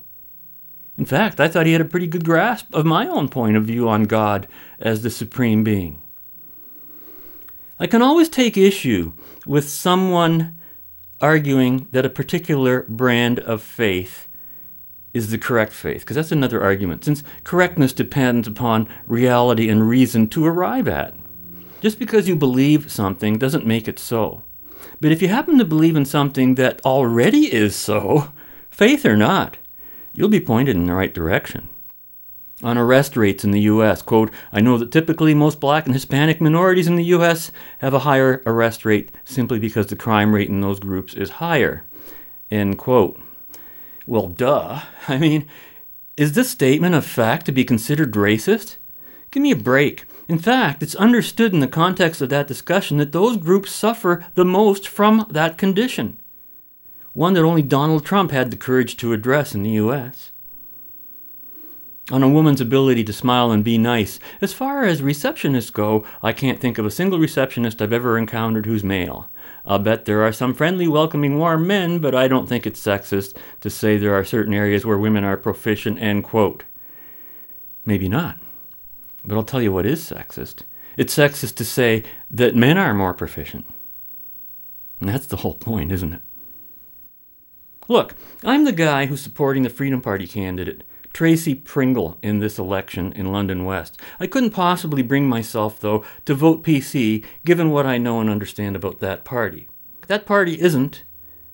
In 1.03 1.07
fact, 1.07 1.41
I 1.41 1.49
thought 1.49 1.67
he 1.67 1.73
had 1.73 1.81
a 1.81 1.85
pretty 1.85 2.07
good 2.07 2.25
grasp 2.25 2.73
of 2.73 2.87
my 2.87 3.09
own 3.09 3.29
point 3.29 3.57
of 3.57 3.65
view 3.65 3.89
on 3.89 4.05
God 4.05 4.47
as 4.79 5.03
the 5.03 5.11
supreme 5.11 5.65
being. 5.65 6.01
I 7.77 7.89
can 7.89 8.01
always 8.01 8.29
take 8.29 8.57
issue 8.57 9.13
with 9.45 9.69
someone 9.69 10.57
arguing 11.21 11.89
that 11.91 12.07
a 12.07 12.09
particular 12.09 12.85
brand 12.85 13.41
of 13.41 13.63
faith 13.63 14.29
is 15.13 15.33
the 15.33 15.39
correct 15.39 15.73
faith, 15.73 16.03
because 16.03 16.15
that's 16.15 16.31
another 16.31 16.63
argument, 16.63 17.05
since 17.05 17.25
correctness 17.43 17.93
depends 17.93 18.47
upon 18.47 18.89
reality 19.09 19.69
and 19.69 19.89
reason 19.89 20.29
to 20.29 20.47
arrive 20.47 20.87
at. 20.87 21.17
Just 21.81 21.99
because 21.99 22.29
you 22.29 22.37
believe 22.37 22.93
something 22.93 23.39
doesn't 23.39 23.67
make 23.67 23.89
it 23.89 23.99
so. 23.99 24.45
But 25.01 25.11
if 25.11 25.21
you 25.21 25.27
happen 25.27 25.59
to 25.59 25.65
believe 25.65 25.97
in 25.97 26.05
something 26.05 26.55
that 26.55 26.81
already 26.85 27.53
is 27.53 27.75
so, 27.75 28.31
faith 28.71 29.05
or 29.05 29.17
not, 29.17 29.59
you'll 30.15 30.29
be 30.29 30.41
pointed 30.41 30.77
in 30.77 30.87
the 30.87 30.95
right 30.95 31.13
direction. 31.13 31.69
On 32.63 32.79
arrest 32.79 33.17
rates 33.17 33.43
in 33.43 33.51
the 33.51 33.63
U.S., 33.63 34.03
quote, 34.03 34.31
I 34.53 34.61
know 34.61 34.79
that 34.79 34.93
typically 34.93 35.35
most 35.35 35.59
black 35.59 35.87
and 35.87 35.95
Hispanic 35.95 36.41
minorities 36.41 36.87
in 36.87 36.95
the 36.95 37.05
U.S. 37.07 37.51
have 37.79 37.93
a 37.93 38.01
higher 38.01 38.41
arrest 38.47 38.85
rate 38.85 39.11
simply 39.25 39.59
because 39.59 39.89
the 39.89 39.97
crime 39.97 40.33
rate 40.33 40.49
in 40.49 40.61
those 40.61 40.79
groups 40.79 41.15
is 41.15 41.31
higher, 41.31 41.85
end 42.53 42.79
quote. 42.79 43.21
Well, 44.07 44.29
duh. 44.29 44.83
I 45.09 45.19
mean, 45.19 45.49
is 46.17 46.33
this 46.33 46.51
statement 46.51 46.95
of 46.95 47.05
fact 47.05 47.47
to 47.47 47.53
be 47.53 47.65
considered 47.65 48.13
racist? 48.13 48.77
Give 49.33 49.43
me 49.43 49.51
a 49.51 49.57
break. 49.57 50.05
In 50.29 50.39
fact, 50.39 50.83
it's 50.83 50.95
understood 50.95 51.53
in 51.53 51.61
the 51.61 51.67
context 51.67 52.21
of 52.21 52.29
that 52.29 52.47
discussion 52.47 52.99
that 52.99 53.13
those 53.13 53.37
groups 53.39 53.73
suffer 53.73 54.25
the 54.35 54.45
most 54.45 54.87
from 54.87 55.27
that 55.31 55.59
condition 55.59 56.19
one 57.15 57.35
that 57.35 57.45
only 57.45 57.63
Donald 57.63 58.05
Trump 58.05 58.31
had 58.31 58.51
the 58.51 58.57
courage 58.57 58.97
to 58.97 59.13
address 59.13 59.55
in 59.55 59.63
the 59.63 59.71
U.S. 59.71 60.31
On 62.11 62.23
a 62.23 62.29
woman's 62.29 62.61
ability 62.61 63.05
to 63.05 63.13
smile 63.13 63.51
and 63.51 63.63
be 63.63 63.79
nice, 63.79 64.19
as 64.41 64.53
far 64.53 64.85
as 64.85 65.01
receptionists 65.01 65.73
go, 65.73 66.05
I 66.23 66.33
can't 66.33 66.61
think 66.61 66.79
of 66.79 66.87
a 66.87 66.91
single 66.91 67.19
receptionist 67.19 67.81
I've 67.81 67.93
ever 67.93 68.19
encountered 68.19 68.67
who's 68.67 68.83
male. 68.83 69.31
I'll 69.65 69.79
bet 69.79 70.05
there 70.05 70.23
are 70.23 70.33
some 70.33 70.55
friendly, 70.55 70.89
welcoming, 70.89 71.39
warm 71.39 71.67
men, 71.67 72.01
but 72.01 72.15
I 72.15 72.27
don't 72.27 72.49
think 72.49 72.67
it's 72.67 72.85
sexist 72.85 73.37
to 73.61 73.71
say 73.71 73.97
there 73.97 74.15
are 74.15 74.25
certain 74.25 74.55
areas 74.55 74.85
where 74.85 74.99
women 74.99 75.23
are 75.23 75.37
proficient, 75.37 76.01
end 76.01 76.25
quote. 76.25 76.65
Maybe 77.87 78.09
not. 78.09 78.39
But 79.25 79.37
I'll 79.37 79.45
tell 79.45 79.63
you 79.63 79.73
what 79.73 79.87
is 79.87 80.03
sexist. 80.03 80.63
It's 80.97 81.17
sexist 81.17 81.55
to 81.57 81.65
say 81.65 82.03
that 82.31 82.57
men 82.57 82.77
are 82.77 82.95
more 82.95 83.15
proficient. 83.15 83.67
And 85.01 85.09
that's 85.09 85.27
the 85.27 85.39
whole 85.39 85.55
point, 85.55 85.93
isn't 85.93 86.13
it? 86.13 86.23
Look, 87.89 88.15
I'm 88.45 88.65
the 88.65 88.73
guy 88.73 89.07
who's 89.07 89.21
supporting 89.21 89.65
the 89.65 89.71
Freedom 89.71 90.01
Party 90.01 90.27
candidate, 90.27 90.85
Tracy 91.13 91.55
Pringle, 91.55 92.17
in 92.23 92.39
this 92.39 92.59
election 92.59 93.13
in 93.13 93.33
London 93.33 93.65
West. 93.65 94.01
I 94.21 94.29
couldn't 94.29 94.53
possibly 94.53 95.03
bring 95.03 95.29
myself, 95.29 95.81
though, 95.81 96.05
to 96.25 96.35
vote 96.35 96.63
PC 96.63 97.25
given 97.45 97.71
what 97.71 97.85
I 97.85 97.99
know 97.99 98.21
and 98.21 98.31
understand 98.31 98.77
about 98.77 99.01
that 99.01 99.25
party. 99.25 99.69
That 100.07 100.27
party 100.27 100.61
isn't 100.61 101.03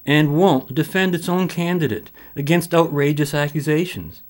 and 0.05 0.37
won't 0.37 0.75
defend 0.75 1.15
its 1.15 1.29
own 1.29 1.49
candidate 1.49 2.11
against 2.37 2.75
outrageous 2.75 3.33
accusations. 3.35 4.23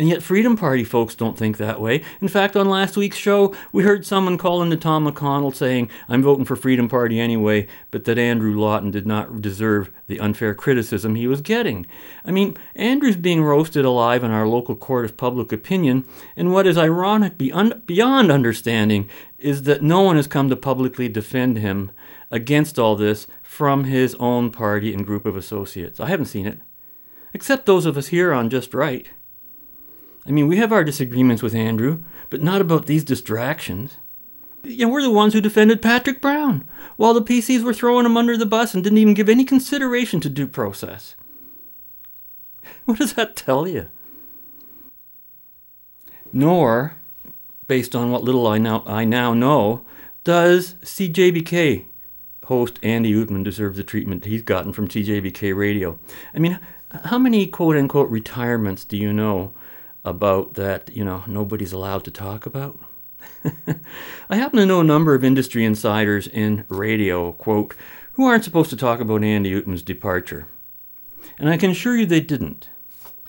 And 0.00 0.08
yet, 0.08 0.22
Freedom 0.22 0.56
Party 0.56 0.82
folks 0.82 1.14
don't 1.14 1.36
think 1.36 1.58
that 1.58 1.78
way. 1.78 2.02
In 2.22 2.28
fact, 2.28 2.56
on 2.56 2.70
last 2.70 2.96
week's 2.96 3.18
show, 3.18 3.54
we 3.70 3.82
heard 3.82 4.06
someone 4.06 4.38
calling 4.38 4.70
to 4.70 4.76
Tom 4.78 5.06
McConnell 5.06 5.54
saying, 5.54 5.90
I'm 6.08 6.22
voting 6.22 6.46
for 6.46 6.56
Freedom 6.56 6.88
Party 6.88 7.20
anyway, 7.20 7.66
but 7.90 8.06
that 8.06 8.18
Andrew 8.18 8.58
Lawton 8.58 8.90
did 8.90 9.06
not 9.06 9.42
deserve 9.42 9.90
the 10.06 10.18
unfair 10.18 10.54
criticism 10.54 11.16
he 11.16 11.26
was 11.26 11.42
getting. 11.42 11.84
I 12.24 12.30
mean, 12.30 12.56
Andrew's 12.74 13.16
being 13.16 13.42
roasted 13.42 13.84
alive 13.84 14.24
in 14.24 14.30
our 14.30 14.48
local 14.48 14.74
court 14.74 15.04
of 15.04 15.18
public 15.18 15.52
opinion, 15.52 16.06
and 16.34 16.50
what 16.50 16.66
is 16.66 16.78
ironic 16.78 17.36
beyond 17.36 18.32
understanding 18.32 19.06
is 19.36 19.64
that 19.64 19.82
no 19.82 20.00
one 20.00 20.16
has 20.16 20.26
come 20.26 20.48
to 20.48 20.56
publicly 20.56 21.10
defend 21.10 21.58
him 21.58 21.90
against 22.30 22.78
all 22.78 22.96
this 22.96 23.26
from 23.42 23.84
his 23.84 24.14
own 24.14 24.50
party 24.50 24.94
and 24.94 25.04
group 25.04 25.26
of 25.26 25.36
associates. 25.36 26.00
I 26.00 26.08
haven't 26.08 26.24
seen 26.24 26.46
it, 26.46 26.58
except 27.34 27.66
those 27.66 27.84
of 27.84 27.98
us 27.98 28.06
here 28.06 28.32
on 28.32 28.48
Just 28.48 28.72
Right. 28.72 29.06
I 30.26 30.30
mean, 30.30 30.48
we 30.48 30.56
have 30.58 30.72
our 30.72 30.84
disagreements 30.84 31.42
with 31.42 31.54
Andrew, 31.54 32.02
but 32.28 32.42
not 32.42 32.60
about 32.60 32.86
these 32.86 33.04
distractions. 33.04 33.96
You 34.62 34.86
know, 34.86 34.92
we're 34.92 35.02
the 35.02 35.10
ones 35.10 35.32
who 35.32 35.40
defended 35.40 35.80
Patrick 35.80 36.20
Brown, 36.20 36.66
while 36.96 37.14
the 37.14 37.22
PCs 37.22 37.62
were 37.62 37.72
throwing 37.72 38.04
him 38.04 38.16
under 38.16 38.36
the 38.36 38.46
bus 38.46 38.74
and 38.74 38.84
didn't 38.84 38.98
even 38.98 39.14
give 39.14 39.28
any 39.28 39.44
consideration 39.44 40.20
to 40.20 40.28
due 40.28 40.46
process. 40.46 41.14
What 42.84 42.98
does 42.98 43.14
that 43.14 43.36
tell 43.36 43.66
you? 43.66 43.88
Nor, 46.32 46.96
based 47.66 47.96
on 47.96 48.10
what 48.10 48.22
little 48.22 48.46
I 48.46 48.58
now, 48.58 48.84
I 48.86 49.04
now 49.04 49.32
know, 49.32 49.84
does 50.24 50.74
CJBK 50.82 51.86
host 52.44 52.80
Andy 52.82 53.12
Oudman 53.12 53.44
deserve 53.44 53.76
the 53.76 53.84
treatment 53.84 54.24
he's 54.24 54.42
gotten 54.42 54.72
from 54.72 54.88
CJBK 54.88 55.56
Radio. 55.56 55.98
I 56.34 56.40
mean, 56.40 56.58
how 57.04 57.16
many 57.16 57.46
quote 57.46 57.76
unquote 57.76 58.10
retirements 58.10 58.84
do 58.84 58.96
you 58.96 59.12
know 59.12 59.52
about 60.04 60.54
that, 60.54 60.94
you 60.94 61.04
know, 61.04 61.24
nobody's 61.26 61.72
allowed 61.72 62.04
to 62.04 62.10
talk 62.10 62.46
about? 62.46 62.78
I 64.30 64.36
happen 64.36 64.58
to 64.58 64.66
know 64.66 64.80
a 64.80 64.84
number 64.84 65.14
of 65.14 65.24
industry 65.24 65.64
insiders 65.64 66.26
in 66.26 66.64
radio, 66.68 67.32
quote, 67.32 67.74
who 68.12 68.26
aren't 68.26 68.44
supposed 68.44 68.70
to 68.70 68.76
talk 68.76 69.00
about 69.00 69.24
Andy 69.24 69.54
Oudman's 69.54 69.82
departure. 69.82 70.48
And 71.38 71.48
I 71.48 71.56
can 71.56 71.70
assure 71.70 71.96
you 71.96 72.06
they 72.06 72.20
didn't. 72.20 72.68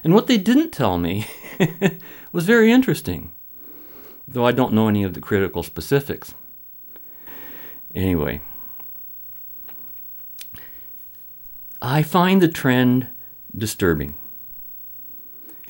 And 0.03 0.13
what 0.13 0.27
they 0.27 0.37
didn't 0.37 0.71
tell 0.71 0.97
me 0.97 1.27
was 2.31 2.45
very 2.45 2.71
interesting, 2.71 3.31
though 4.27 4.45
I 4.45 4.51
don't 4.51 4.73
know 4.73 4.87
any 4.87 5.03
of 5.03 5.13
the 5.13 5.21
critical 5.21 5.63
specifics. 5.63 6.33
Anyway, 7.93 8.41
I 11.81 12.03
find 12.03 12.41
the 12.41 12.47
trend 12.47 13.07
disturbing. 13.55 14.15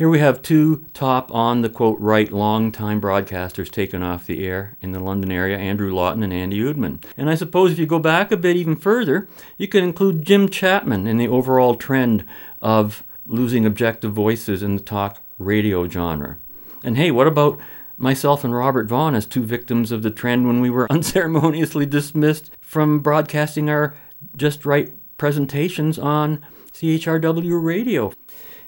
Here 0.01 0.09
we 0.09 0.17
have 0.17 0.41
two 0.41 0.83
top 0.95 1.31
on 1.31 1.61
the 1.61 1.69
quote 1.69 1.99
right 1.99 2.31
long-time 2.31 2.99
broadcasters 2.99 3.69
taken 3.69 4.01
off 4.01 4.25
the 4.25 4.43
air 4.47 4.75
in 4.81 4.93
the 4.93 4.99
London 4.99 5.31
area, 5.31 5.59
Andrew 5.59 5.93
Lawton 5.93 6.23
and 6.23 6.33
Andy 6.33 6.57
Oudman. 6.57 7.03
And 7.17 7.29
I 7.29 7.35
suppose 7.35 7.71
if 7.71 7.77
you 7.77 7.85
go 7.85 7.99
back 7.99 8.31
a 8.31 8.37
bit 8.37 8.55
even 8.55 8.75
further, 8.75 9.27
you 9.59 9.67
could 9.67 9.83
include 9.83 10.25
Jim 10.25 10.49
Chapman 10.49 11.05
in 11.05 11.19
the 11.19 11.27
overall 11.27 11.75
trend 11.75 12.25
of 12.63 13.03
losing 13.27 13.63
objective 13.63 14.11
voices 14.11 14.63
in 14.63 14.75
the 14.75 14.81
talk 14.81 15.21
radio 15.37 15.87
genre. 15.87 16.39
And 16.83 16.97
hey, 16.97 17.11
what 17.11 17.27
about 17.27 17.59
myself 17.95 18.43
and 18.43 18.55
Robert 18.55 18.87
Vaughn 18.87 19.13
as 19.13 19.27
two 19.27 19.43
victims 19.43 19.91
of 19.91 20.01
the 20.01 20.09
trend 20.09 20.47
when 20.47 20.61
we 20.61 20.71
were 20.71 20.87
unceremoniously 20.91 21.85
dismissed 21.85 22.49
from 22.59 23.01
broadcasting 23.01 23.69
our 23.69 23.93
just 24.35 24.65
right 24.65 24.91
presentations 25.19 25.99
on 25.99 26.43
CHRW 26.73 27.63
radio? 27.63 28.11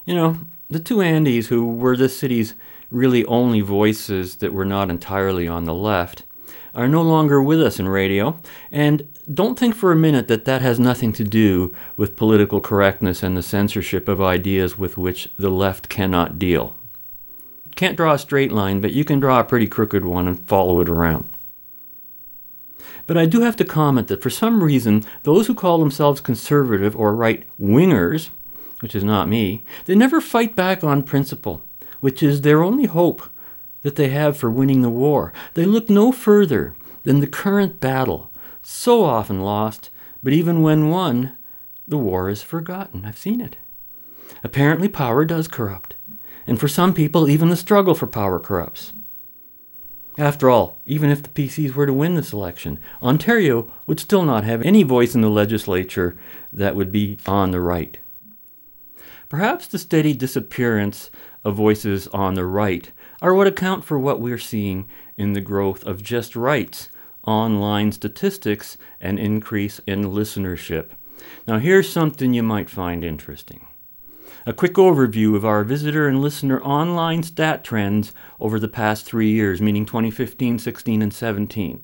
You 0.04 0.14
know, 0.14 0.38
the 0.74 0.80
two 0.80 0.96
Andys, 0.96 1.46
who 1.46 1.64
were 1.64 1.96
this 1.96 2.18
city's 2.18 2.54
really 2.90 3.24
only 3.26 3.60
voices 3.60 4.36
that 4.36 4.52
were 4.52 4.64
not 4.64 4.90
entirely 4.90 5.46
on 5.46 5.64
the 5.64 5.72
left, 5.72 6.24
are 6.74 6.88
no 6.88 7.00
longer 7.00 7.40
with 7.40 7.62
us 7.62 7.78
in 7.78 7.88
radio. 7.88 8.36
And 8.72 9.08
don't 9.32 9.56
think 9.56 9.76
for 9.76 9.92
a 9.92 9.96
minute 9.96 10.26
that 10.26 10.44
that 10.46 10.62
has 10.62 10.80
nothing 10.80 11.12
to 11.12 11.22
do 11.22 11.74
with 11.96 12.16
political 12.16 12.60
correctness 12.60 13.22
and 13.22 13.36
the 13.36 13.42
censorship 13.42 14.08
of 14.08 14.20
ideas 14.20 14.76
with 14.76 14.98
which 14.98 15.30
the 15.36 15.48
left 15.48 15.88
cannot 15.88 16.40
deal. 16.40 16.74
Can't 17.76 17.96
draw 17.96 18.14
a 18.14 18.18
straight 18.18 18.50
line, 18.50 18.80
but 18.80 18.92
you 18.92 19.04
can 19.04 19.20
draw 19.20 19.38
a 19.38 19.44
pretty 19.44 19.68
crooked 19.68 20.04
one 20.04 20.26
and 20.26 20.48
follow 20.48 20.80
it 20.80 20.88
around. 20.88 21.28
But 23.06 23.16
I 23.16 23.26
do 23.26 23.42
have 23.42 23.56
to 23.56 23.64
comment 23.64 24.08
that 24.08 24.22
for 24.22 24.30
some 24.30 24.64
reason, 24.64 25.04
those 25.22 25.46
who 25.46 25.54
call 25.54 25.78
themselves 25.78 26.20
conservative 26.20 26.96
or 26.96 27.14
right 27.14 27.44
wingers 27.60 28.30
which 28.84 28.94
is 28.94 29.02
not 29.02 29.30
me, 29.30 29.64
they 29.86 29.94
never 29.94 30.20
fight 30.20 30.54
back 30.54 30.84
on 30.84 31.02
principle, 31.02 31.64
which 32.00 32.22
is 32.22 32.42
their 32.42 32.62
only 32.62 32.84
hope 32.84 33.30
that 33.80 33.96
they 33.96 34.10
have 34.10 34.36
for 34.36 34.50
winning 34.50 34.82
the 34.82 34.90
war. 34.90 35.32
They 35.54 35.64
look 35.64 35.88
no 35.88 36.12
further 36.12 36.76
than 37.04 37.20
the 37.20 37.26
current 37.26 37.80
battle, 37.80 38.30
so 38.60 39.02
often 39.02 39.40
lost, 39.40 39.88
but 40.22 40.34
even 40.34 40.60
when 40.60 40.90
won, 40.90 41.34
the 41.88 41.96
war 41.96 42.28
is 42.28 42.42
forgotten. 42.42 43.06
I've 43.06 43.16
seen 43.16 43.40
it. 43.40 43.56
Apparently, 44.42 44.86
power 44.86 45.24
does 45.24 45.48
corrupt, 45.48 45.94
and 46.46 46.60
for 46.60 46.68
some 46.68 46.92
people, 46.92 47.30
even 47.30 47.48
the 47.48 47.56
struggle 47.56 47.94
for 47.94 48.06
power 48.06 48.38
corrupts. 48.38 48.92
After 50.18 50.50
all, 50.50 50.78
even 50.84 51.08
if 51.08 51.22
the 51.22 51.30
PCs 51.30 51.74
were 51.74 51.86
to 51.86 51.92
win 51.94 52.16
this 52.16 52.34
election, 52.34 52.80
Ontario 53.02 53.72
would 53.86 53.98
still 53.98 54.24
not 54.24 54.44
have 54.44 54.60
any 54.60 54.82
voice 54.82 55.14
in 55.14 55.22
the 55.22 55.30
legislature 55.30 56.18
that 56.52 56.76
would 56.76 56.92
be 56.92 57.16
on 57.26 57.50
the 57.50 57.62
right. 57.62 57.96
Perhaps 59.34 59.66
the 59.66 59.80
steady 59.80 60.14
disappearance 60.14 61.10
of 61.42 61.56
voices 61.56 62.06
on 62.12 62.34
the 62.34 62.44
right 62.44 62.92
are 63.20 63.34
what 63.34 63.48
account 63.48 63.84
for 63.84 63.98
what 63.98 64.20
we're 64.20 64.38
seeing 64.38 64.88
in 65.16 65.32
the 65.32 65.40
growth 65.40 65.82
of 65.82 66.04
just 66.04 66.36
rights, 66.36 66.88
online 67.26 67.90
statistics, 67.90 68.78
and 69.00 69.18
increase 69.18 69.80
in 69.88 70.04
listenership. 70.04 70.90
Now, 71.48 71.58
here's 71.58 71.90
something 71.90 72.32
you 72.32 72.44
might 72.44 72.70
find 72.70 73.02
interesting. 73.02 73.66
A 74.46 74.52
quick 74.52 74.74
overview 74.74 75.34
of 75.34 75.44
our 75.44 75.64
visitor 75.64 76.06
and 76.06 76.20
listener 76.20 76.62
online 76.62 77.24
stat 77.24 77.64
trends 77.64 78.12
over 78.38 78.60
the 78.60 78.68
past 78.68 79.04
three 79.04 79.32
years, 79.32 79.60
meaning 79.60 79.84
2015, 79.84 80.60
16, 80.60 81.02
and 81.02 81.12
17. 81.12 81.82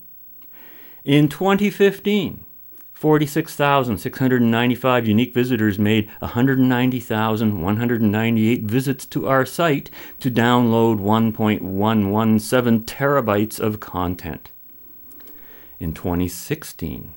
In 1.05 1.27
2015, 1.27 2.47
46,695 3.01 5.09
unique 5.09 5.33
visitors 5.33 5.79
made 5.79 6.11
190,198 6.19 8.63
visits 8.65 9.07
to 9.07 9.27
our 9.27 9.47
site 9.47 9.91
to 10.19 10.31
download 10.31 11.01
1.117 11.01 12.85
terabytes 12.85 13.59
of 13.59 13.81
content. 13.81 14.51
In 15.79 15.95
2016, 15.95 17.15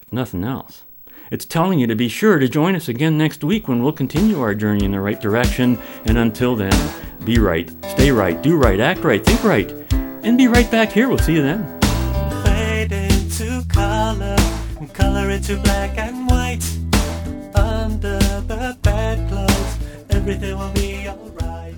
If 0.00 0.12
nothing 0.12 0.44
else, 0.44 0.84
it's 1.32 1.44
telling 1.44 1.80
you 1.80 1.88
to 1.88 1.96
be 1.96 2.08
sure 2.08 2.38
to 2.38 2.46
join 2.46 2.76
us 2.76 2.88
again 2.88 3.18
next 3.18 3.42
week 3.42 3.66
when 3.66 3.82
we'll 3.82 3.90
continue 3.90 4.40
our 4.40 4.54
journey 4.54 4.84
in 4.84 4.92
the 4.92 5.00
right 5.00 5.20
direction. 5.20 5.76
And 6.04 6.18
until 6.18 6.54
then, 6.54 6.94
be 7.24 7.40
right, 7.40 7.68
stay 7.88 8.12
right, 8.12 8.40
do 8.40 8.56
right, 8.56 8.78
act 8.78 9.00
right, 9.00 9.24
think 9.24 9.42
right 9.42 9.79
and 10.22 10.36
be 10.38 10.48
right 10.48 10.70
back 10.70 10.92
here. 10.92 11.08
We'll 11.08 11.18
see 11.18 11.34
you 11.34 11.42
then. 11.42 11.80
Fade 12.44 12.92
into 12.92 13.64
color 13.68 14.36
and 14.78 14.92
color 14.92 15.30
into 15.30 15.56
black 15.58 15.98
and 15.98 16.28
white. 16.28 16.64
Under 17.54 18.18
the 18.18 18.76
bedclothes, 18.82 19.78
everything 20.10 20.56
will 20.58 20.72
be 20.72 21.08
alright. 21.08 21.74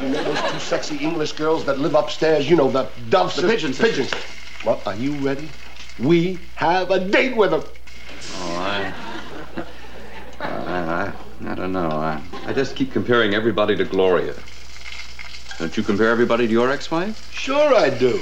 You 0.00 0.08
know 0.08 0.22
those 0.22 0.52
two 0.52 0.58
sexy 0.58 0.96
English 0.98 1.32
girls 1.32 1.64
that 1.64 1.78
live 1.78 1.94
upstairs? 1.94 2.48
You 2.48 2.56
know, 2.56 2.70
the 2.70 2.88
doves. 3.08 3.36
The 3.36 3.48
pigeons. 3.48 3.78
Pigeons. 3.78 4.12
Well, 4.64 4.80
are 4.86 4.96
you 4.96 5.12
ready? 5.16 5.48
We 5.98 6.38
have 6.56 6.90
a 6.90 6.98
date 6.98 7.36
with 7.36 7.50
them. 7.50 7.62
Oh, 8.34 8.56
I. 8.56 8.92
I, 10.38 10.46
I, 10.48 11.12
I 11.50 11.54
don't 11.54 11.72
know. 11.72 11.88
I, 11.88 12.20
I 12.44 12.52
just 12.52 12.76
keep 12.76 12.92
comparing 12.92 13.34
everybody 13.34 13.74
to 13.76 13.84
Gloria. 13.84 14.34
Don't 15.58 15.76
you 15.76 15.82
compare 15.82 16.10
everybody 16.10 16.46
to 16.46 16.52
your 16.52 16.70
ex-wife? 16.70 17.32
Sure 17.32 17.74
I 17.74 17.88
do. 17.90 18.20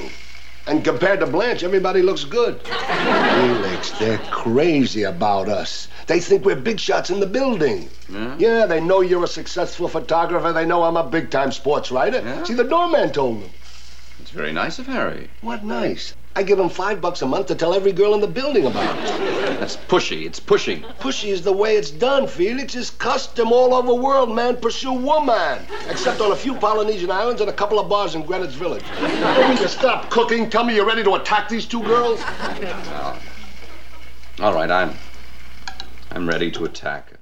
And 0.66 0.84
compared 0.84 1.20
to 1.20 1.26
Blanche, 1.26 1.62
everybody 1.62 2.00
looks 2.00 2.24
good. 2.24 2.60
Felix, 2.66 3.90
They're 3.98 4.18
crazy 4.30 5.02
about 5.02 5.48
us. 5.48 5.88
They 6.06 6.20
think 6.20 6.44
we're 6.44 6.56
big 6.56 6.78
shots 6.78 7.10
in 7.10 7.20
the 7.20 7.26
building. 7.26 7.90
Yeah? 8.08 8.36
Yeah, 8.38 8.66
they 8.66 8.80
know 8.80 9.00
you're 9.00 9.24
a 9.24 9.28
successful 9.28 9.88
photographer. 9.88 10.52
They 10.52 10.64
know 10.64 10.84
I'm 10.84 10.96
a 10.96 11.08
big 11.08 11.30
time 11.30 11.52
sports 11.52 11.90
writer. 11.90 12.20
Yeah? 12.20 12.44
See, 12.44 12.54
the 12.54 12.64
doorman 12.64 13.12
told 13.12 13.42
them. 13.42 13.50
It's 14.20 14.30
very 14.30 14.52
nice 14.52 14.78
of 14.78 14.86
Harry. 14.86 15.28
What 15.40 15.64
nice. 15.64 16.14
I 16.36 16.42
give 16.42 16.58
him 16.58 16.68
five 16.68 17.00
bucks 17.00 17.22
a 17.22 17.26
month 17.26 17.46
to 17.46 17.54
tell 17.54 17.74
every 17.74 17.92
girl 17.92 18.12
in 18.14 18.20
the 18.20 18.26
building 18.26 18.66
about 18.66 18.98
it. 18.98 19.60
That's 19.60 19.76
pushy. 19.76 20.26
It's 20.26 20.40
pushing. 20.40 20.82
Pushy 20.98 21.28
is 21.28 21.42
the 21.42 21.52
way 21.52 21.76
it's 21.76 21.92
done, 21.92 22.26
Felix. 22.26 22.74
It's 22.74 22.90
custom 22.90 23.52
all 23.52 23.72
over 23.72 23.86
the 23.86 23.94
world, 23.94 24.34
man. 24.34 24.56
Pursue 24.56 24.92
woman. 24.92 25.64
Except 25.88 26.20
on 26.20 26.32
a 26.32 26.36
few 26.36 26.54
Polynesian 26.56 27.10
islands 27.10 27.40
and 27.40 27.48
a 27.48 27.52
couple 27.52 27.78
of 27.78 27.88
bars 27.88 28.16
in 28.16 28.22
Greenwich 28.22 28.50
Village. 28.50 28.82
You 29.60 29.68
stop 29.68 30.10
cooking. 30.10 30.50
Tell 30.50 30.64
me 30.64 30.74
you're 30.74 30.86
ready 30.86 31.04
to 31.04 31.14
attack 31.14 31.48
these 31.48 31.66
two 31.66 31.82
girls? 31.82 32.20
Well, 32.20 33.18
all 34.40 34.54
right, 34.54 34.70
I'm. 34.70 34.94
I'm 36.10 36.28
ready 36.28 36.50
to 36.50 36.64
attack. 36.64 37.13